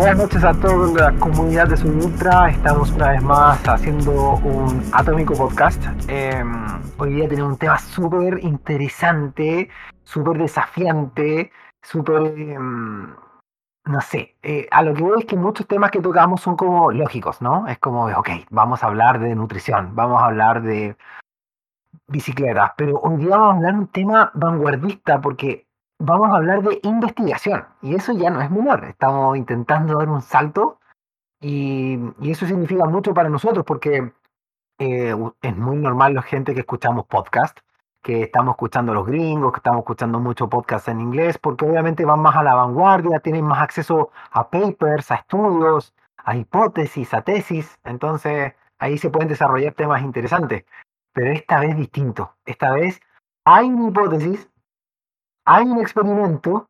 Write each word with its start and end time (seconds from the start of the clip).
Buenas 0.00 0.16
noches 0.16 0.44
a 0.44 0.54
toda 0.54 1.12
la 1.12 1.18
comunidad 1.18 1.68
de 1.68 1.76
Soy 1.76 1.90
Ultra. 1.90 2.50
Estamos 2.50 2.90
una 2.92 3.10
vez 3.12 3.22
más 3.22 3.68
haciendo 3.68 4.34
un 4.36 4.82
atómico 4.92 5.34
podcast. 5.34 5.82
Em, 6.08 6.80
hoy 6.98 7.14
día 7.14 7.28
tenemos 7.28 7.52
un 7.52 7.58
tema 7.58 7.78
súper 7.78 8.42
interesante, 8.42 9.68
súper 10.02 10.38
desafiante, 10.38 11.52
súper... 11.82 12.34
em, 12.38 13.14
no 13.84 14.00
sé, 14.00 14.36
eh, 14.42 14.68
a 14.70 14.82
lo 14.82 14.94
que 14.94 15.02
voy 15.02 15.20
es 15.20 15.26
que 15.26 15.36
muchos 15.36 15.66
temas 15.66 15.90
que 15.90 16.00
tocamos 16.00 16.40
son 16.40 16.56
como 16.56 16.92
lógicos, 16.92 17.40
¿no? 17.42 17.66
Es 17.66 17.78
como, 17.78 18.06
ok, 18.06 18.28
vamos 18.50 18.82
a 18.82 18.86
hablar 18.86 19.18
de 19.20 19.34
nutrición, 19.34 19.94
vamos 19.94 20.22
a 20.22 20.26
hablar 20.26 20.62
de 20.62 20.96
bicicletas, 22.06 22.72
pero 22.76 23.00
hoy 23.00 23.18
día 23.18 23.36
vamos 23.36 23.54
a 23.54 23.56
hablar 23.56 23.74
un 23.74 23.88
tema 23.88 24.30
vanguardista 24.34 25.20
porque 25.20 25.66
vamos 25.98 26.30
a 26.30 26.36
hablar 26.36 26.62
de 26.62 26.80
investigación 26.82 27.64
y 27.82 27.94
eso 27.94 28.12
ya 28.12 28.30
no 28.30 28.40
es 28.40 28.50
menor, 28.50 28.84
estamos 28.84 29.36
intentando 29.36 29.98
dar 29.98 30.08
un 30.08 30.22
salto 30.22 30.78
y, 31.40 31.98
y 32.20 32.30
eso 32.30 32.46
significa 32.46 32.84
mucho 32.86 33.14
para 33.14 33.28
nosotros 33.28 33.64
porque 33.64 34.12
eh, 34.80 35.14
es 35.42 35.56
muy 35.58 35.76
normal 35.76 36.14
la 36.14 36.22
gente 36.22 36.54
que 36.54 36.60
escuchamos 36.60 37.04
podcast, 37.06 37.58
que 38.02 38.22
estamos 38.22 38.54
escuchando 38.54 38.92
a 38.92 38.94
los 38.94 39.06
gringos, 39.06 39.52
que 39.52 39.58
estamos 39.58 39.80
escuchando 39.80 40.18
mucho 40.18 40.48
podcast 40.48 40.88
en 40.88 41.02
inglés, 41.02 41.36
porque 41.36 41.66
obviamente 41.66 42.06
van 42.06 42.20
más 42.20 42.34
a 42.34 42.42
la 42.42 42.54
vanguardia, 42.54 43.20
tienen 43.20 43.44
más 43.44 43.60
acceso 43.60 44.10
a 44.30 44.48
papers, 44.48 45.10
a 45.10 45.16
estudios, 45.16 45.92
a 46.16 46.34
hipótesis, 46.34 47.12
a 47.12 47.20
tesis, 47.20 47.78
entonces 47.84 48.54
ahí 48.78 48.96
se 48.96 49.10
pueden 49.10 49.28
desarrollar 49.28 49.74
temas 49.74 50.00
interesantes. 50.02 50.64
Pero 51.12 51.32
esta 51.32 51.60
vez 51.60 51.76
distinto, 51.76 52.34
esta 52.44 52.72
vez 52.72 53.00
hay 53.44 53.68
una 53.68 53.88
hipótesis, 53.88 54.48
hay 55.44 55.64
un 55.64 55.78
experimento, 55.80 56.66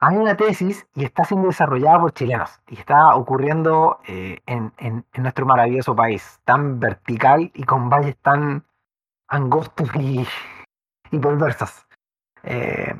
hay 0.00 0.16
una 0.16 0.36
tesis 0.36 0.86
y 0.94 1.04
está 1.04 1.24
siendo 1.24 1.48
desarrollada 1.48 2.00
por 2.00 2.12
chilenos. 2.12 2.60
Y 2.68 2.78
está 2.78 3.14
ocurriendo 3.14 4.00
eh, 4.06 4.40
en, 4.46 4.72
en- 4.78 5.04
en 5.12 5.22
nuestro 5.22 5.46
maravilloso 5.46 5.94
país, 5.94 6.40
tan 6.44 6.80
vertical 6.80 7.50
y 7.54 7.64
con 7.64 7.88
valles 7.90 8.16
tan 8.18 8.64
angostos 9.28 9.90
y, 9.96 10.26
y 11.10 11.18
perversos. 11.18 11.86
Eh, 12.42 12.94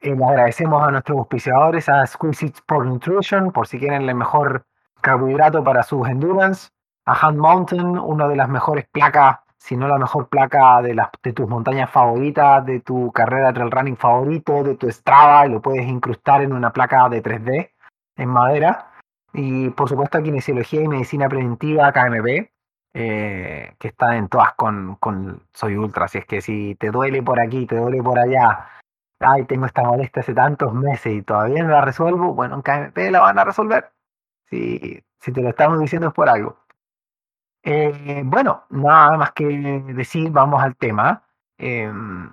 eh, 0.00 0.16
agradecemos 0.26 0.82
a 0.82 0.90
nuestros 0.90 1.18
auspiciadores, 1.18 1.88
a 1.88 2.06
Squeeze 2.06 2.46
Sport 2.46 2.86
Nutrition, 2.86 3.52
por 3.52 3.66
si 3.66 3.78
quieren 3.78 4.08
el 4.08 4.14
mejor 4.14 4.64
carbohidrato 5.00 5.62
para 5.64 5.82
sus 5.82 6.08
endurance, 6.08 6.70
a 7.06 7.12
Hand 7.26 7.38
Mountain, 7.38 7.98
una 7.98 8.28
de 8.28 8.36
las 8.36 8.48
mejores 8.48 8.86
placas, 8.92 9.40
si 9.60 9.76
no 9.76 9.86
la 9.86 9.98
mejor 9.98 10.28
placa 10.28 10.80
de, 10.82 10.94
las, 10.94 11.10
de 11.22 11.32
tus 11.34 11.46
montañas 11.48 11.90
favoritas, 11.90 12.64
de 12.64 12.80
tu 12.80 13.12
carrera 13.12 13.52
trail 13.52 13.70
running 13.70 13.96
favorito, 13.96 14.64
de 14.64 14.74
tu 14.76 14.90
Strava, 14.90 15.46
y 15.46 15.50
lo 15.50 15.60
puedes 15.60 15.86
incrustar 15.86 16.42
en 16.42 16.54
una 16.54 16.72
placa 16.72 17.08
de 17.10 17.22
3D 17.22 17.70
en 18.16 18.28
madera. 18.28 18.90
Y 19.34 19.68
por 19.70 19.88
supuesto 19.88 20.22
Kinesiología 20.22 20.82
y 20.82 20.88
Medicina 20.88 21.28
Preventiva 21.28 21.92
KMP, 21.92 22.50
eh, 22.94 23.74
que 23.78 23.88
está 23.88 24.16
en 24.16 24.28
todas 24.28 24.54
con, 24.54 24.96
con 24.96 25.42
Soy 25.52 25.76
Ultra. 25.76 26.06
Así 26.06 26.18
es 26.18 26.26
que 26.26 26.40
si 26.40 26.74
te 26.76 26.90
duele 26.90 27.22
por 27.22 27.38
aquí, 27.38 27.66
te 27.66 27.76
duele 27.76 28.02
por 28.02 28.18
allá, 28.18 28.66
ay, 29.20 29.44
tengo 29.44 29.66
esta 29.66 29.82
molestia 29.84 30.20
hace 30.20 30.34
tantos 30.34 30.72
meses 30.72 31.12
y 31.12 31.22
todavía 31.22 31.62
no 31.62 31.70
la 31.70 31.82
resuelvo, 31.82 32.34
bueno, 32.34 32.56
en 32.56 32.62
KMP 32.62 32.96
la 33.10 33.20
van 33.20 33.38
a 33.38 33.44
resolver. 33.44 33.92
Si, 34.48 35.04
si 35.18 35.32
te 35.32 35.42
lo 35.42 35.50
estamos 35.50 35.78
diciendo 35.80 36.08
es 36.08 36.14
por 36.14 36.30
algo. 36.30 36.59
Eh, 37.62 38.22
bueno, 38.24 38.64
nada 38.70 39.16
más 39.16 39.32
que 39.32 39.44
decir, 39.94 40.30
vamos 40.30 40.62
al 40.62 40.76
tema. 40.76 41.22
Em, 41.58 42.30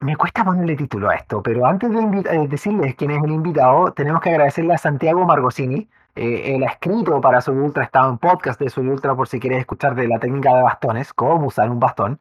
me 0.00 0.16
cuesta 0.16 0.44
ponerle 0.44 0.76
título 0.76 1.10
a 1.10 1.14
esto, 1.14 1.42
pero 1.42 1.66
antes 1.66 1.90
de 1.90 2.00
eh, 2.00 2.48
decirles 2.48 2.94
quién 2.94 3.10
es 3.10 3.22
el 3.22 3.30
invitado, 3.30 3.92
tenemos 3.92 4.20
que 4.22 4.30
agradecerle 4.30 4.74
a 4.74 4.78
Santiago 4.78 5.24
Margosini. 5.24 5.88
Eh, 6.14 6.54
él 6.56 6.64
ha 6.64 6.72
escrito 6.72 7.20
para 7.20 7.40
Soy 7.40 7.56
Ultra, 7.56 7.84
estado 7.84 8.10
en 8.10 8.18
podcast 8.18 8.60
de 8.60 8.70
Soy 8.70 8.88
Ultra 8.88 9.14
por 9.14 9.28
si 9.28 9.38
quieres 9.40 9.60
escuchar 9.60 9.94
de 9.94 10.08
la 10.08 10.18
técnica 10.18 10.54
de 10.54 10.62
bastones, 10.62 11.12
cómo 11.12 11.46
usar 11.46 11.70
un 11.70 11.80
bastón. 11.80 12.20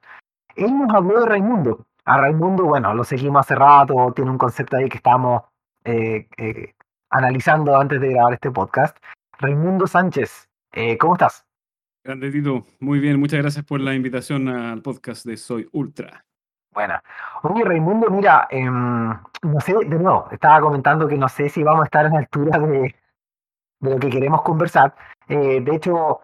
Él 0.55 0.77
nos 0.77 0.93
habló 0.93 1.21
de 1.21 1.25
Raimundo. 1.27 1.85
A 2.05 2.17
Raimundo, 2.17 2.65
bueno, 2.65 2.93
lo 2.93 3.03
seguimos 3.03 3.41
hace 3.41 3.55
rato, 3.55 4.11
tiene 4.15 4.31
un 4.31 4.37
concepto 4.37 4.77
ahí 4.77 4.89
que 4.89 4.97
estábamos 4.97 5.43
eh, 5.85 6.27
analizando 7.09 7.77
antes 7.77 8.01
de 8.01 8.09
grabar 8.09 8.33
este 8.33 8.51
podcast. 8.51 8.97
Raimundo 9.39 9.87
Sánchez, 9.87 10.49
¿cómo 10.99 11.13
estás? 11.13 11.48
Grande 12.03 12.31
Tito, 12.31 12.65
muy 12.79 12.99
bien, 12.99 13.19
muchas 13.19 13.41
gracias 13.41 13.65
por 13.65 13.81
la 13.81 13.93
invitación 13.93 14.47
al 14.47 14.81
podcast 14.81 15.25
de 15.25 15.35
Soy 15.35 15.67
Ultra. 15.73 16.25
Buena. 16.71 17.03
Oye, 17.43 17.63
Raimundo, 17.65 18.09
mira, 18.09 18.47
em, 18.49 19.09
no 19.09 19.59
sé, 19.59 19.73
de 19.73 19.85
nuevo, 19.85 20.27
estaba 20.31 20.61
comentando 20.61 21.07
que 21.07 21.17
no 21.17 21.27
sé 21.27 21.49
si 21.49 21.61
vamos 21.61 21.81
a 21.81 21.85
estar 21.85 22.05
a 22.05 22.09
la 22.09 22.19
altura 22.19 22.57
de, 22.59 22.95
de 23.79 23.89
lo 23.89 23.99
que 23.99 24.09
queremos 24.09 24.41
conversar. 24.43 24.95
Eh, 25.27 25.59
de 25.61 25.75
hecho, 25.75 26.21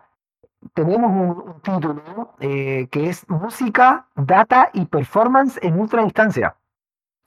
tenemos 0.74 1.12
un, 1.12 1.50
un 1.50 1.62
título 1.62 2.36
eh, 2.40 2.88
que 2.90 3.10
es 3.10 3.28
Música, 3.30 4.08
Data 4.16 4.70
y 4.74 4.86
Performance 4.86 5.60
en 5.62 5.78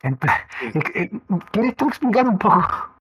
eh, 0.02 0.16
eh, 0.94 1.10
¿Quieres 1.52 1.76
tú 1.76 1.88
explicar 1.88 2.26
un 2.26 2.38
poco 2.38 2.97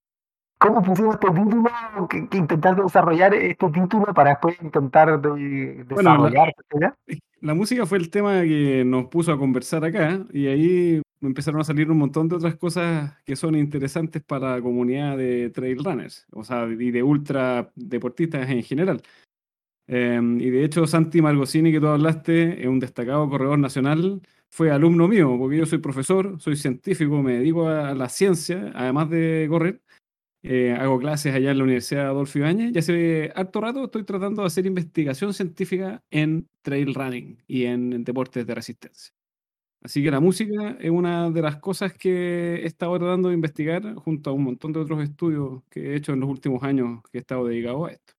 cómo 0.58 0.82
pusimos 0.82 1.14
este 1.14 1.28
título? 1.28 1.70
Que, 2.10 2.28
que 2.28 2.38
intentar 2.38 2.76
desarrollar 2.82 3.34
este 3.34 3.68
título 3.70 4.06
para 4.14 4.30
después 4.30 4.56
intentar 4.62 5.20
de- 5.20 5.84
Bueno, 5.88 6.10
la- 6.10 6.16
desarrollar 6.30 6.48
esta 6.56 6.76
idea? 6.78 6.94
La 7.40 7.54
música 7.54 7.86
fue 7.86 7.98
el 7.98 8.10
tema 8.10 8.42
que 8.42 8.82
nos 8.84 9.06
puso 9.06 9.32
a 9.32 9.38
conversar 9.38 9.84
acá 9.84 10.20
y 10.32 10.48
ahí 10.48 11.02
empezaron 11.20 11.60
a 11.60 11.64
salir 11.64 11.88
un 11.90 11.98
montón 11.98 12.28
de 12.28 12.34
otras 12.36 12.56
cosas 12.56 13.16
que 13.24 13.36
son 13.36 13.54
interesantes 13.54 14.22
para 14.22 14.56
la 14.56 14.60
comunidad 14.62 15.16
de 15.16 15.50
trail 15.50 15.84
runners, 15.84 16.26
o 16.32 16.42
sea, 16.42 16.66
y 16.66 16.90
de 16.90 17.02
ultra 17.02 17.70
deportistas 17.76 18.48
en 18.50 18.62
general. 18.64 19.02
Eh, 19.86 20.20
y 20.38 20.50
de 20.50 20.64
hecho, 20.64 20.86
Santi 20.86 21.22
Margosini, 21.22 21.72
que 21.72 21.80
tú 21.80 21.86
hablaste, 21.86 22.60
es 22.60 22.66
un 22.66 22.78
destacado 22.80 23.28
corredor 23.30 23.58
nacional, 23.58 24.20
fue 24.50 24.70
alumno 24.70 25.06
mío, 25.08 25.36
porque 25.38 25.58
yo 25.58 25.66
soy 25.66 25.78
profesor, 25.78 26.40
soy 26.40 26.56
científico, 26.56 27.22
me 27.22 27.34
dedico 27.34 27.68
a 27.68 27.94
la 27.94 28.08
ciencia, 28.08 28.72
además 28.74 29.10
de 29.10 29.46
correr. 29.48 29.80
Eh, 30.50 30.72
hago 30.72 30.98
clases 30.98 31.34
allá 31.34 31.50
en 31.50 31.58
la 31.58 31.64
Universidad 31.64 32.06
Adolfo 32.06 32.38
Ibáñez 32.38 32.74
y 32.74 32.78
hace 32.78 33.30
harto 33.36 33.60
rato 33.60 33.84
estoy 33.84 34.04
tratando 34.04 34.40
de 34.40 34.46
hacer 34.46 34.64
investigación 34.64 35.34
científica 35.34 36.02
en 36.10 36.48
trail 36.62 36.94
running 36.94 37.36
y 37.46 37.66
en 37.66 38.02
deportes 38.02 38.46
de 38.46 38.54
resistencia. 38.54 39.12
Así 39.84 40.02
que 40.02 40.10
la 40.10 40.20
música 40.20 40.74
es 40.80 40.88
una 40.88 41.28
de 41.28 41.42
las 41.42 41.56
cosas 41.56 41.92
que 41.92 42.62
he 42.62 42.66
estado 42.66 42.98
tratando 42.98 43.28
de 43.28 43.34
investigar 43.34 43.94
junto 43.96 44.30
a 44.30 44.32
un 44.32 44.44
montón 44.44 44.72
de 44.72 44.80
otros 44.80 45.02
estudios 45.02 45.64
que 45.68 45.92
he 45.92 45.96
hecho 45.96 46.14
en 46.14 46.20
los 46.20 46.30
últimos 46.30 46.62
años 46.62 47.02
que 47.12 47.18
he 47.18 47.20
estado 47.20 47.44
dedicado 47.44 47.84
a 47.84 47.90
esto. 47.90 48.14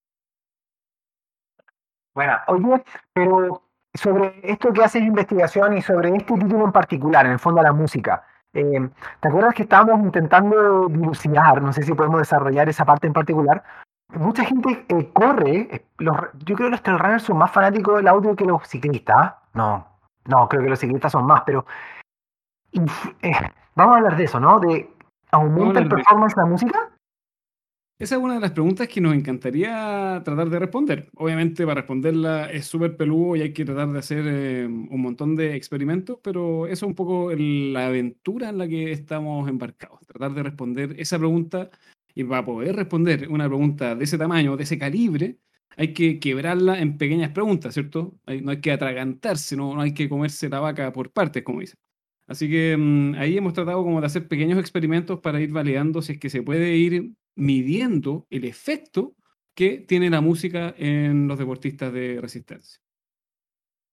Bueno, 2.14 2.34
oye, 2.46 2.84
pero 3.12 3.64
sobre 3.96 4.40
esto 4.44 4.72
que 4.72 4.84
haces 4.84 5.02
investigación 5.02 5.80
y 5.80 5.82
sobre 5.82 6.16
este 6.16 6.36
título 6.36 6.66
en 6.66 6.72
particular, 6.72 7.26
en 7.26 7.32
el 7.32 7.40
fondo 7.40 7.64
la 7.64 7.74
música, 7.74 8.24
eh, 8.54 8.90
¿te 9.20 9.28
acuerdas 9.28 9.54
que 9.54 9.64
estábamos 9.64 10.00
intentando 10.02 10.88
dilucidar? 10.88 11.62
No 11.62 11.72
sé 11.74 11.84
si 11.84 11.94
podemos 11.94 12.20
desarrollar 12.20 12.68
esa 12.70 12.86
parte 12.86 13.08
en 13.08 13.14
particular. 13.14 13.64
Mucha 14.14 14.44
gente 14.44 14.86
eh, 14.90 15.10
corre, 15.14 15.68
eh, 15.72 15.86
los, 16.00 16.16
yo 16.46 16.56
creo 16.56 16.68
que 16.68 16.72
los 16.72 16.82
trail 16.84 17.00
runners 17.00 17.24
son 17.24 17.38
más 17.38 17.52
fanáticos 17.52 17.98
del 17.98 18.08
audio 18.08 18.36
que 18.36 18.46
los 18.46 18.68
ciclistas. 18.68 19.36
No, 19.54 19.86
no, 20.26 20.50
creo 20.50 20.64
que 20.64 20.70
los 20.70 20.80
ciclistas 20.80 21.12
son 21.12 21.26
más, 21.28 21.44
pero 21.46 21.66
inf- 22.74 23.16
eh, 23.22 23.52
vamos 23.76 23.94
a 23.94 23.98
hablar 23.98 24.18
de 24.18 24.24
eso, 24.24 24.40
¿no? 24.40 24.60
De 24.60 24.90
¿aumenta 25.32 25.80
el 25.80 25.86
hablar 25.86 25.90
de- 25.90 25.96
performance 25.96 26.38
la 26.38 26.46
música? 26.46 26.90
Esa 28.02 28.16
es 28.16 28.22
una 28.22 28.36
de 28.36 28.40
las 28.40 28.52
preguntas 28.52 28.88
que 28.88 29.02
nos 29.02 29.14
encantaría 29.14 30.22
tratar 30.24 30.50
de 30.50 30.58
responder. 30.60 31.10
Obviamente 31.16 31.66
para 31.66 31.82
responderla 31.82 32.50
es 32.50 32.66
súper 32.66 32.96
peludo 32.96 33.36
y 33.36 33.42
hay 33.42 33.52
que 33.54 33.66
tratar 33.66 33.90
de 33.92 34.00
hacer 34.00 34.24
eh, 34.26 34.66
un 34.68 35.02
montón 35.02 35.36
de 35.36 35.56
experimentos, 35.56 36.18
pero 36.24 36.66
eso 36.68 36.86
es 36.86 36.90
un 36.90 36.96
poco 36.96 37.32
la 37.36 37.88
aventura 37.88 38.50
en 38.50 38.58
la 38.58 38.68
que 38.70 38.94
estamos 38.94 39.50
embarcados. 39.50 40.00
Tratar 40.08 40.34
de 40.34 40.44
responder 40.44 40.96
esa 40.98 41.18
pregunta 41.20 41.70
y 42.16 42.24
para 42.24 42.46
poder 42.46 42.76
responder 42.78 43.28
una 43.30 43.48
pregunta 43.48 43.96
de 43.96 44.04
ese 44.06 44.18
tamaño, 44.18 44.56
de 44.56 44.64
ese 44.64 44.78
calibre, 44.80 45.38
hay 45.76 45.94
que 45.94 46.20
quebrarla 46.20 46.80
en 46.80 46.98
pequeñas 46.98 47.32
preguntas, 47.32 47.74
¿cierto? 47.74 48.18
Hay- 48.26 48.42
no 48.42 48.52
hay 48.52 48.62
que 48.62 48.72
atragantarse, 48.72 49.58
no, 49.58 49.76
no 49.76 49.82
hay 49.82 49.94
que 49.94 50.08
comerse 50.10 50.48
la 50.50 50.60
vaca 50.62 50.92
por 50.94 51.12
partes, 51.12 51.44
como 51.44 51.60
dicen. 51.60 51.78
Así 52.28 52.50
que 52.50 52.78
mm, 52.78 53.16
ahí 53.16 53.38
hemos 53.38 53.54
tratado 53.54 53.84
como 53.84 54.00
de 54.02 54.08
hacer 54.08 54.28
pequeños 54.28 54.60
experimentos 54.60 55.20
para 55.20 55.42
ir 55.42 55.52
validando 55.52 56.02
si 56.02 56.14
es 56.14 56.20
que 56.20 56.30
se 56.30 56.44
puede 56.44 56.76
ir 56.78 57.12
midiendo 57.40 58.28
el 58.30 58.46
efecto 58.46 59.14
que 59.56 59.80
tiene 59.80 60.10
la 60.10 60.22
música 60.22 60.74
en 60.78 61.28
los 61.28 61.38
deportistas 61.38 61.92
de 61.92 62.20
resistencia. 62.22 62.80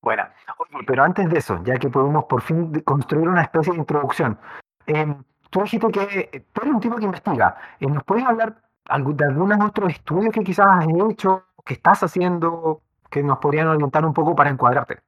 Bueno, 0.02 0.24
oye, 0.58 0.84
pero 0.86 1.02
antes 1.02 1.28
de 1.28 1.38
eso, 1.38 1.60
ya 1.64 1.78
que 1.78 1.88
podemos 1.88 2.26
por 2.26 2.42
fin 2.42 2.72
construir 2.80 3.28
una 3.28 3.42
especie 3.42 3.72
de 3.72 3.80
introducción, 3.80 4.38
em, 4.86 5.22
tú 5.50 5.62
dijiste 5.62 5.90
que 5.90 6.44
tú 6.52 6.60
eres 6.62 6.74
un 6.74 6.80
tipo 6.80 6.96
que 6.96 7.04
investiga. 7.06 7.56
Eh, 7.80 7.86
¿Nos 7.86 8.04
puedes 8.04 8.24
hablar 8.24 8.62
de 8.86 9.24
algunos 9.24 9.58
otros 9.64 9.90
estudios 9.90 10.32
que 10.32 10.44
quizás 10.44 10.66
has 10.68 10.86
hecho, 11.10 11.46
que 11.64 11.74
estás 11.74 12.04
haciendo, 12.04 12.82
que 13.10 13.22
nos 13.22 13.38
podrían 13.38 13.66
orientar 13.66 14.04
un 14.04 14.14
poco 14.14 14.36
para 14.36 14.50
encuadrarte? 14.50 14.98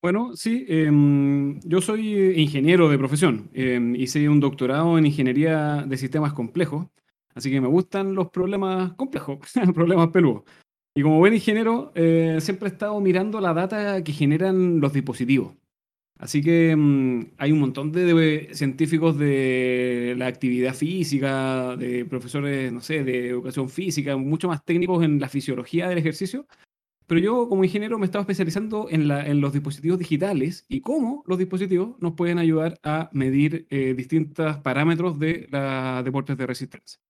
Bueno, 0.00 0.30
sí, 0.34 0.64
em, 0.68 1.60
yo 1.60 1.80
soy 1.80 2.40
ingeniero 2.40 2.88
de 2.88 2.98
profesión. 2.98 3.50
Em, 3.52 3.94
hice 3.96 4.28
un 4.28 4.40
doctorado 4.40 4.96
en 4.96 5.04
ingeniería 5.06 5.82
de 5.84 5.96
sistemas 5.96 6.32
complejos, 6.32 6.86
así 7.34 7.50
que 7.50 7.60
me 7.60 7.68
gustan 7.68 8.14
los 8.14 8.30
problemas 8.30 8.92
complejos, 8.94 9.38
problemas 9.74 10.08
peludos. 10.08 10.44
Y 10.94 11.02
como 11.02 11.18
buen 11.18 11.34
ingeniero, 11.34 11.92
eh, 11.94 12.38
siempre 12.40 12.68
he 12.68 12.72
estado 12.72 13.00
mirando 13.00 13.40
la 13.40 13.54
data 13.54 14.02
que 14.02 14.12
generan 14.12 14.80
los 14.80 14.92
dispositivos. 14.92 15.54
Así 16.18 16.42
que 16.42 16.74
mm, 16.76 17.34
hay 17.38 17.52
un 17.52 17.60
montón 17.60 17.92
de, 17.92 18.48
científicos 18.52 19.16
de 19.16 20.14
la 20.18 20.26
actividad 20.26 20.74
física, 20.74 21.76
de 21.76 22.04
profesores, 22.04 22.72
no 22.72 22.80
sé, 22.80 23.04
de 23.04 23.28
educación 23.28 23.68
física, 23.68 24.16
mucho 24.16 24.48
más 24.48 24.64
técnicos 24.64 25.04
en 25.04 25.20
la 25.20 25.28
fisiología 25.28 25.88
del 25.88 25.98
ejercicio, 25.98 26.46
pero 27.08 27.20
yo 27.20 27.48
como 27.48 27.64
ingeniero 27.64 27.98
me 27.98 28.04
estaba 28.04 28.22
especializando 28.22 28.88
en, 28.90 29.08
los 29.40 29.52
dispositivos 29.52 29.98
digitales 29.98 30.66
y 30.68 30.82
cómo 30.82 31.24
los 31.26 31.38
dispositivos 31.38 31.96
nos 32.00 32.12
pueden 32.12 32.38
ayudar 32.38 32.78
a 32.82 33.08
medir 33.12 33.66
eh, 33.70 33.94
distintos 33.96 34.58
parámetros 34.58 35.18
de 35.18 35.48
los 35.50 36.04
deportes 36.04 36.36
de 36.36 36.46
resistencia. 36.46 37.00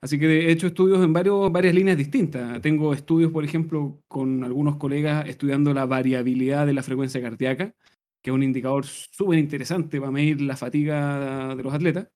Así 0.00 0.18
que 0.18 0.26
he 0.48 0.52
hecho 0.52 0.68
estudios 0.68 1.02
en 1.04 1.12
varios, 1.12 1.50
varias 1.50 1.74
líneas 1.74 1.96
distintas. 1.96 2.60
Tengo 2.62 2.92
estudios, 2.92 3.32
por 3.32 3.44
ejemplo, 3.44 4.00
con 4.08 4.44
algunos 4.44 4.76
colegas 4.76 5.28
estudiando 5.28 5.74
la 5.74 5.86
variabilidad 5.86 6.66
de 6.66 6.72
la 6.74 6.82
frecuencia 6.82 7.20
cardíaca, 7.20 7.74
que 8.22 8.30
es 8.30 8.34
un 8.34 8.42
indicador 8.42 8.86
súper 8.86 9.38
interesante 9.38 9.98
para 10.00 10.12
medir 10.12 10.40
la 10.40 10.56
fatiga 10.56 11.54
de 11.54 11.62
los 11.62 11.74
atletas. 11.74 12.08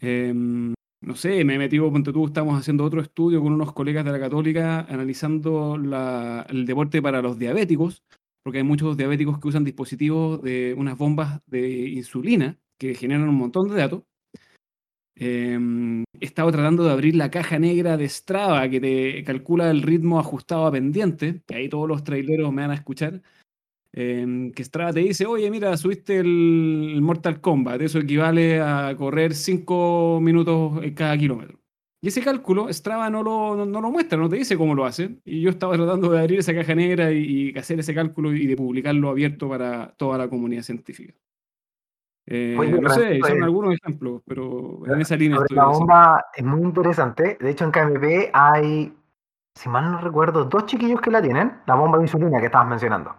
Em, 0.00 0.74
no 1.02 1.16
sé, 1.16 1.44
me 1.44 1.54
he 1.56 1.58
metido, 1.58 1.90
ponte 1.92 2.12
tú, 2.12 2.26
estamos 2.26 2.58
haciendo 2.58 2.84
otro 2.84 3.00
estudio 3.00 3.42
con 3.42 3.52
unos 3.52 3.72
colegas 3.72 4.04
de 4.04 4.12
la 4.12 4.20
Católica 4.20 4.80
analizando 4.88 5.76
el 5.76 6.66
deporte 6.66 7.02
para 7.02 7.22
los 7.22 7.38
diabéticos, 7.38 8.02
porque 8.42 8.58
hay 8.58 8.64
muchos 8.64 8.96
diabéticos 8.96 9.38
que 9.38 9.48
usan 9.48 9.64
dispositivos 9.64 10.42
de 10.42 10.74
unas 10.76 10.96
bombas 10.98 11.40
de 11.46 11.88
insulina 11.90 12.58
que 12.78 12.94
generan 12.94 13.28
un 13.28 13.34
montón 13.36 13.68
de 13.68 13.76
datos. 13.76 14.02
Em, 15.14 16.04
he 16.20 16.24
estado 16.24 16.50
tratando 16.50 16.84
de 16.84 16.90
abrir 16.90 17.14
la 17.16 17.30
caja 17.30 17.58
negra 17.58 17.96
de 17.96 18.08
Strava 18.08 18.68
que 18.68 18.80
te 18.80 19.24
calcula 19.24 19.70
el 19.70 19.82
ritmo 19.82 20.18
ajustado 20.18 20.66
a 20.66 20.72
pendiente, 20.72 21.42
que 21.46 21.54
ahí 21.54 21.68
todos 21.68 21.88
los 21.88 22.02
traileros 22.04 22.52
me 22.52 22.62
van 22.62 22.70
a 22.70 22.74
escuchar. 22.74 23.22
Em, 23.92 24.52
que 24.52 24.64
Strava 24.64 24.92
te 24.92 25.00
dice, 25.00 25.26
oye, 25.26 25.50
mira, 25.50 25.76
subiste 25.76 26.18
el, 26.18 26.98
Mortal 27.02 27.40
Kombat, 27.40 27.82
eso 27.82 27.98
equivale 27.98 28.60
a 28.60 28.94
correr 28.96 29.34
5 29.34 30.18
minutos 30.22 30.80
cada 30.94 31.16
kilómetro. 31.18 31.62
Y 32.00 32.08
ese 32.08 32.22
cálculo 32.22 32.72
Strava 32.72 33.10
no 33.10 33.22
lo, 33.22 33.64
no, 33.66 33.80
lo 33.80 33.90
muestra, 33.92 34.18
no 34.18 34.28
te 34.28 34.36
dice 34.36 34.56
cómo 34.56 34.74
lo 34.74 34.84
hacen. 34.84 35.20
Y 35.24 35.40
yo 35.42 35.50
estaba 35.50 35.76
tratando 35.76 36.10
de 36.10 36.20
abrir 36.20 36.40
esa 36.40 36.54
caja 36.54 36.74
negra 36.74 37.12
y, 37.12 37.52
hacer 37.56 37.78
ese 37.80 37.94
cálculo 37.94 38.34
y 38.34 38.46
de 38.46 38.56
publicarlo 38.56 39.10
abierto 39.10 39.48
para 39.48 39.94
toda 39.96 40.18
la 40.18 40.28
comunidad 40.28 40.62
científica. 40.62 41.14
Eh, 42.34 42.78
no 42.80 42.88
sé, 42.88 43.20
son 43.20 43.42
algunos 43.42 43.74
ejemplos, 43.74 44.22
pero 44.26 44.78
en 44.86 45.02
esa 45.02 45.16
línea 45.16 45.38
estoy. 45.38 45.54
La 45.54 45.66
bomba 45.66 46.24
es 46.34 46.42
muy 46.42 46.62
interesante. 46.62 47.36
De 47.38 47.50
hecho, 47.50 47.66
en 47.66 47.70
KMP 47.70 48.30
hay, 48.32 48.96
si 49.54 49.68
mal 49.68 49.92
no 49.92 49.98
recuerdo, 49.98 50.46
dos 50.46 50.64
chiquillos 50.64 51.02
que 51.02 51.10
la 51.10 51.20
tienen, 51.20 51.60
la 51.66 51.74
bomba 51.74 51.98
de 51.98 52.04
insulina 52.04 52.40
que 52.40 52.46
estabas 52.46 52.68
mencionando. 52.68 53.10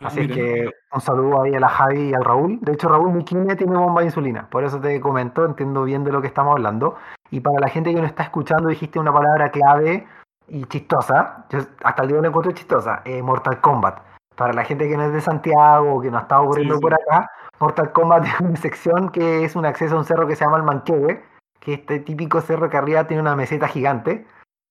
Ah, 0.00 0.08
Así 0.08 0.26
que 0.26 0.68
un 0.92 1.00
saludo 1.00 1.42
ahí 1.42 1.54
a 1.54 1.60
la 1.60 1.68
Javi 1.68 2.10
y 2.10 2.14
al 2.14 2.24
Raúl. 2.24 2.58
De 2.60 2.72
hecho, 2.72 2.88
Raúl 2.88 3.12
Miquine 3.12 3.54
tiene 3.54 3.76
bomba 3.76 4.00
de 4.00 4.08
insulina. 4.08 4.50
Por 4.50 4.64
eso 4.64 4.80
te 4.80 5.00
comento, 5.00 5.44
entiendo 5.44 5.84
bien 5.84 6.02
de 6.02 6.10
lo 6.10 6.20
que 6.20 6.26
estamos 6.26 6.50
hablando. 6.52 6.96
Y 7.30 7.38
para 7.38 7.60
la 7.60 7.68
gente 7.68 7.94
que 7.94 8.00
no 8.00 8.06
está 8.06 8.24
escuchando, 8.24 8.68
dijiste 8.68 8.98
una 8.98 9.12
palabra 9.12 9.52
clave 9.52 10.08
y 10.48 10.64
chistosa. 10.64 11.46
Yo 11.50 11.60
hasta 11.84 12.02
el 12.02 12.08
día 12.08 12.20
de 12.20 12.26
encuentro 12.26 12.50
chistosa. 12.50 13.02
Eh, 13.04 13.22
Mortal 13.22 13.60
Kombat. 13.60 14.15
Para 14.36 14.52
la 14.52 14.64
gente 14.64 14.88
que 14.88 14.96
no 14.96 15.04
es 15.04 15.12
de 15.12 15.20
Santiago 15.20 15.94
o 15.94 16.00
que 16.00 16.10
no 16.10 16.18
está 16.18 16.40
ocurriendo 16.40 16.78
por 16.78 16.94
acá, 16.94 17.30
Mortal 17.58 17.92
Kombat 17.92 18.24
es 18.26 18.40
una 18.40 18.56
sección 18.56 19.08
que 19.10 19.44
es 19.44 19.56
un 19.56 19.66
acceso 19.66 19.96
a 19.96 19.98
un 19.98 20.04
cerro 20.04 20.26
que 20.26 20.36
se 20.36 20.44
llama 20.44 20.58
el 20.58 20.62
Manquehue, 20.62 21.22
que 21.60 21.74
este 21.74 22.00
típico 22.00 22.40
cerro 22.40 22.70
que 22.70 22.76
arriba 22.76 23.06
tiene 23.06 23.22
una 23.22 23.36
meseta 23.36 23.68
gigante. 23.68 24.26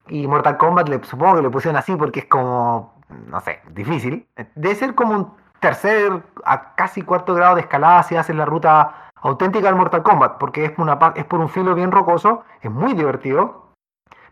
Y 0.07 0.27
Mortal 0.27 0.57
Kombat 0.57 0.87
le, 0.87 1.03
supongo 1.03 1.37
que 1.37 1.41
le 1.41 1.49
pusieron 1.49 1.77
así 1.77 1.95
porque 1.95 2.19
es 2.21 2.25
como 2.27 2.95
no 3.09 3.39
sé, 3.41 3.61
difícil. 3.71 4.27
Debe 4.55 4.75
ser 4.75 4.95
como 4.95 5.13
un 5.13 5.33
tercer 5.59 6.23
a 6.43 6.75
casi 6.75 7.01
cuarto 7.01 7.33
grado 7.33 7.55
de 7.55 7.61
escalada 7.61 8.03
si 8.03 8.15
haces 8.15 8.35
la 8.35 8.45
ruta 8.45 9.11
auténtica 9.15 9.67
del 9.67 9.75
Mortal 9.75 10.03
Kombat, 10.03 10.37
porque 10.37 10.65
es, 10.65 10.73
una, 10.77 10.99
es 11.15 11.25
por 11.25 11.39
un 11.39 11.49
filo 11.49 11.73
bien 11.73 11.91
rocoso, 11.91 12.43
es 12.61 12.71
muy 12.71 12.93
divertido. 12.93 13.71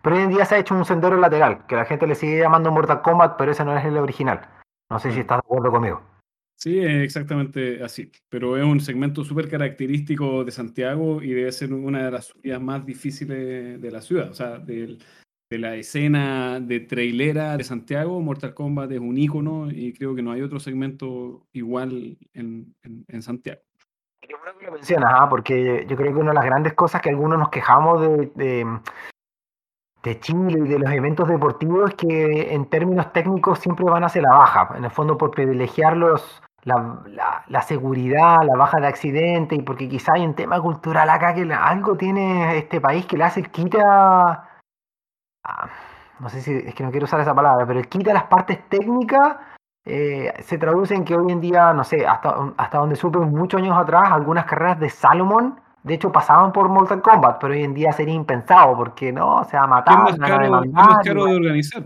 Pero 0.02 0.18
hoy 0.18 0.24
en 0.24 0.30
día 0.30 0.46
se 0.46 0.56
ha 0.56 0.58
hecho 0.58 0.76
un 0.76 0.86
sendero 0.86 1.18
lateral, 1.18 1.66
que 1.66 1.76
la 1.76 1.86
gente 1.86 2.06
le 2.08 2.16
sigue 2.16 2.40
llamando 2.40 2.72
Mortal 2.72 3.02
Kombat, 3.02 3.38
pero 3.38 3.52
ese 3.52 3.64
no 3.64 3.76
es 3.76 3.86
el 3.86 3.98
original. 3.98 4.48
No 4.90 5.00
sé 5.00 5.12
si 5.12 5.22
estás 5.22 5.38
de 5.38 5.46
acuerdo 5.46 5.72
conmigo. 5.72 6.02
Sí, 6.56 6.80
es 6.80 7.04
exactamente 7.04 7.84
así. 7.84 8.12
Pero 8.30 8.58
es 8.58 8.64
un 8.64 8.80
segmento 8.80 9.24
súper 9.24 9.50
característico 9.50 10.44
de 10.44 10.52
Santiago 10.52 11.22
y 11.22 11.34
debe 11.34 11.52
ser 11.52 11.74
una 11.74 12.06
de 12.06 12.12
las 12.12 12.26
subidas 12.26 12.62
más 12.62 12.86
difíciles 12.86 13.82
de 13.82 13.92
la 13.92 14.02
ciudad. 14.02 14.30
O 14.30 14.34
sea, 14.34 14.60
del, 14.60 15.00
de 15.54 15.60
la 15.60 15.76
escena 15.76 16.60
de 16.60 16.80
trailera 16.80 17.56
de 17.58 17.64
Santiago, 17.64 18.20
Mortal 18.22 18.56
Kombat 18.56 18.92
es 18.92 19.00
un 19.00 19.20
ícono 19.20 19.70
y 19.70 19.94
creo 19.94 20.16
que 20.16 20.24
no 20.24 20.32
hay 20.32 20.42
otro 20.42 20.60
segmento 20.60 21.46
igual 21.54 22.18
en, 22.34 22.74
en, 22.84 23.22
Santiago. 23.22 23.62
Bueno 24.28 24.58
que 24.58 24.66
lo 24.66 24.72
mencionas, 24.72 25.12
¿ah? 25.14 25.30
porque 25.30 25.86
yo 25.88 25.96
creo 25.96 26.12
que 26.12 26.20
una 26.20 26.32
de 26.32 26.36
las 26.36 26.46
grandes 26.46 26.74
cosas 26.74 27.04
que 27.04 27.10
algunos 27.12 27.38
nos 27.38 27.50
quejamos 27.50 28.02
de, 28.02 28.32
de, 28.34 28.80
de, 30.04 30.20
Chile 30.20 30.60
y 30.66 30.68
de 30.68 30.80
los 30.80 30.92
eventos 30.92 31.28
deportivos 31.28 31.94
que 31.96 32.54
en 32.54 32.66
términos 32.70 33.12
técnicos 33.14 33.60
siempre 33.60 33.86
van 33.86 34.04
hacia 34.04 34.22
la 34.22 34.36
baja, 34.36 34.70
en 34.76 34.86
el 34.86 34.92
fondo 34.92 35.18
por 35.18 35.32
privilegiar 35.32 35.98
los, 35.98 36.42
la, 36.64 37.44
la, 37.48 37.62
seguridad, 37.62 38.38
la 38.44 38.58
baja 38.58 38.80
de 38.80 38.88
accidentes 38.88 39.58
y 39.58 39.62
porque 39.62 39.90
quizá 39.90 40.14
hay 40.16 40.26
un 40.26 40.36
tema 40.36 40.62
cultural 40.62 41.10
acá 41.10 41.34
que 41.34 41.52
algo 41.54 41.96
tiene 41.96 42.58
este 42.58 42.80
país 42.80 43.06
que 43.06 43.18
le 43.18 43.24
hace 43.24 43.40
el 43.40 43.50
quite 43.50 43.80
a 43.82 44.50
Ah, 45.46 45.68
no 46.20 46.30
sé 46.30 46.42
si 46.42 46.54
es 46.54 46.74
que 46.74 46.84
no 46.84 46.92
quiero 46.92 47.04
usar 47.04 47.20
esa 47.20 47.36
palabra, 47.36 47.66
pero 47.68 47.82
quita 47.82 48.14
las 48.14 48.24
partes 48.24 48.70
técnicas 48.70 49.36
eh, 49.86 50.34
se 50.40 50.58
traduce 50.58 50.96
en 50.96 51.04
que 51.04 51.16
hoy 51.16 51.34
en 51.34 51.42
día, 51.42 51.74
no 51.74 51.84
sé, 51.84 52.08
hasta, 52.08 52.54
hasta 52.58 52.78
donde 52.78 52.96
supe 52.96 53.20
muchos 53.20 53.62
años 53.62 53.78
atrás, 53.78 54.06
algunas 54.10 54.46
carreras 54.46 54.80
de 54.80 54.90
Salomon, 54.90 55.60
de 55.84 55.94
hecho, 55.94 56.12
pasaban 56.12 56.54
por 56.54 56.70
Mortal 56.70 57.02
Kombat, 57.02 57.40
pero 57.42 57.54
hoy 57.54 57.64
en 57.64 57.74
día 57.74 57.92
sería 57.92 58.14
impensado, 58.14 58.76
porque 58.76 59.12
no, 59.12 59.44
se 59.44 59.58
va 59.58 59.64
a 59.64 59.68
matar. 59.68 60.10
Es 60.10 60.18
más 60.18 60.30
caro, 60.30 60.64
es 60.64 60.72
más 60.72 60.98
caro 61.04 61.26
de 61.26 61.36
organizar, 61.36 61.84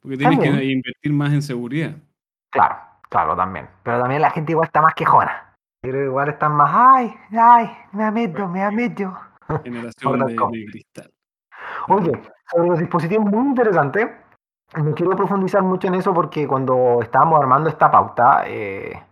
porque 0.00 0.16
tienes 0.16 0.38
que 0.38 0.64
invertir 0.64 1.12
más 1.12 1.32
en 1.32 1.42
seguridad. 1.42 1.96
Claro, 2.50 2.76
claro, 3.08 3.36
también. 3.36 3.68
Pero 3.82 4.00
también 4.00 4.22
la 4.22 4.30
gente 4.30 4.52
igual 4.52 4.66
está 4.66 4.80
más 4.80 4.94
quejona. 4.94 5.54
Pero 5.80 6.04
igual 6.04 6.28
están 6.28 6.52
más, 6.52 6.70
ay, 6.72 7.14
ay, 7.36 7.70
me 7.92 8.10
meto, 8.10 8.48
me 8.48 8.70
meto. 8.70 9.16
Generación 9.64 10.18
de, 10.20 10.34
de 10.34 10.66
cristal. 10.70 11.10
Oye, 11.88 12.12
sobre 12.50 12.68
los 12.68 12.78
dispositivos, 12.78 13.26
muy 13.26 13.48
interesante. 13.48 14.16
No 14.76 14.94
quiero 14.94 15.16
profundizar 15.16 15.62
mucho 15.62 15.88
en 15.88 15.94
eso 15.94 16.14
porque 16.14 16.46
cuando 16.46 17.00
estábamos 17.02 17.40
armando 17.40 17.68
esta 17.68 17.90
pauta, 17.90 18.44
eh, 18.46 19.02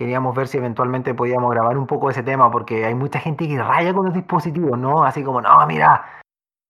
queríamos 0.00 0.34
ver 0.34 0.48
si 0.48 0.56
eventualmente 0.56 1.12
podíamos 1.12 1.50
grabar 1.50 1.76
un 1.76 1.86
poco 1.86 2.08
ese 2.08 2.22
tema 2.22 2.50
porque 2.50 2.86
hay 2.86 2.94
mucha 2.94 3.20
gente 3.20 3.46
que 3.46 3.62
raya 3.62 3.92
con 3.92 4.06
los 4.06 4.14
dispositivos, 4.14 4.78
¿no? 4.78 5.04
Así 5.04 5.22
como, 5.22 5.42
no, 5.42 5.66
mira, 5.66 6.22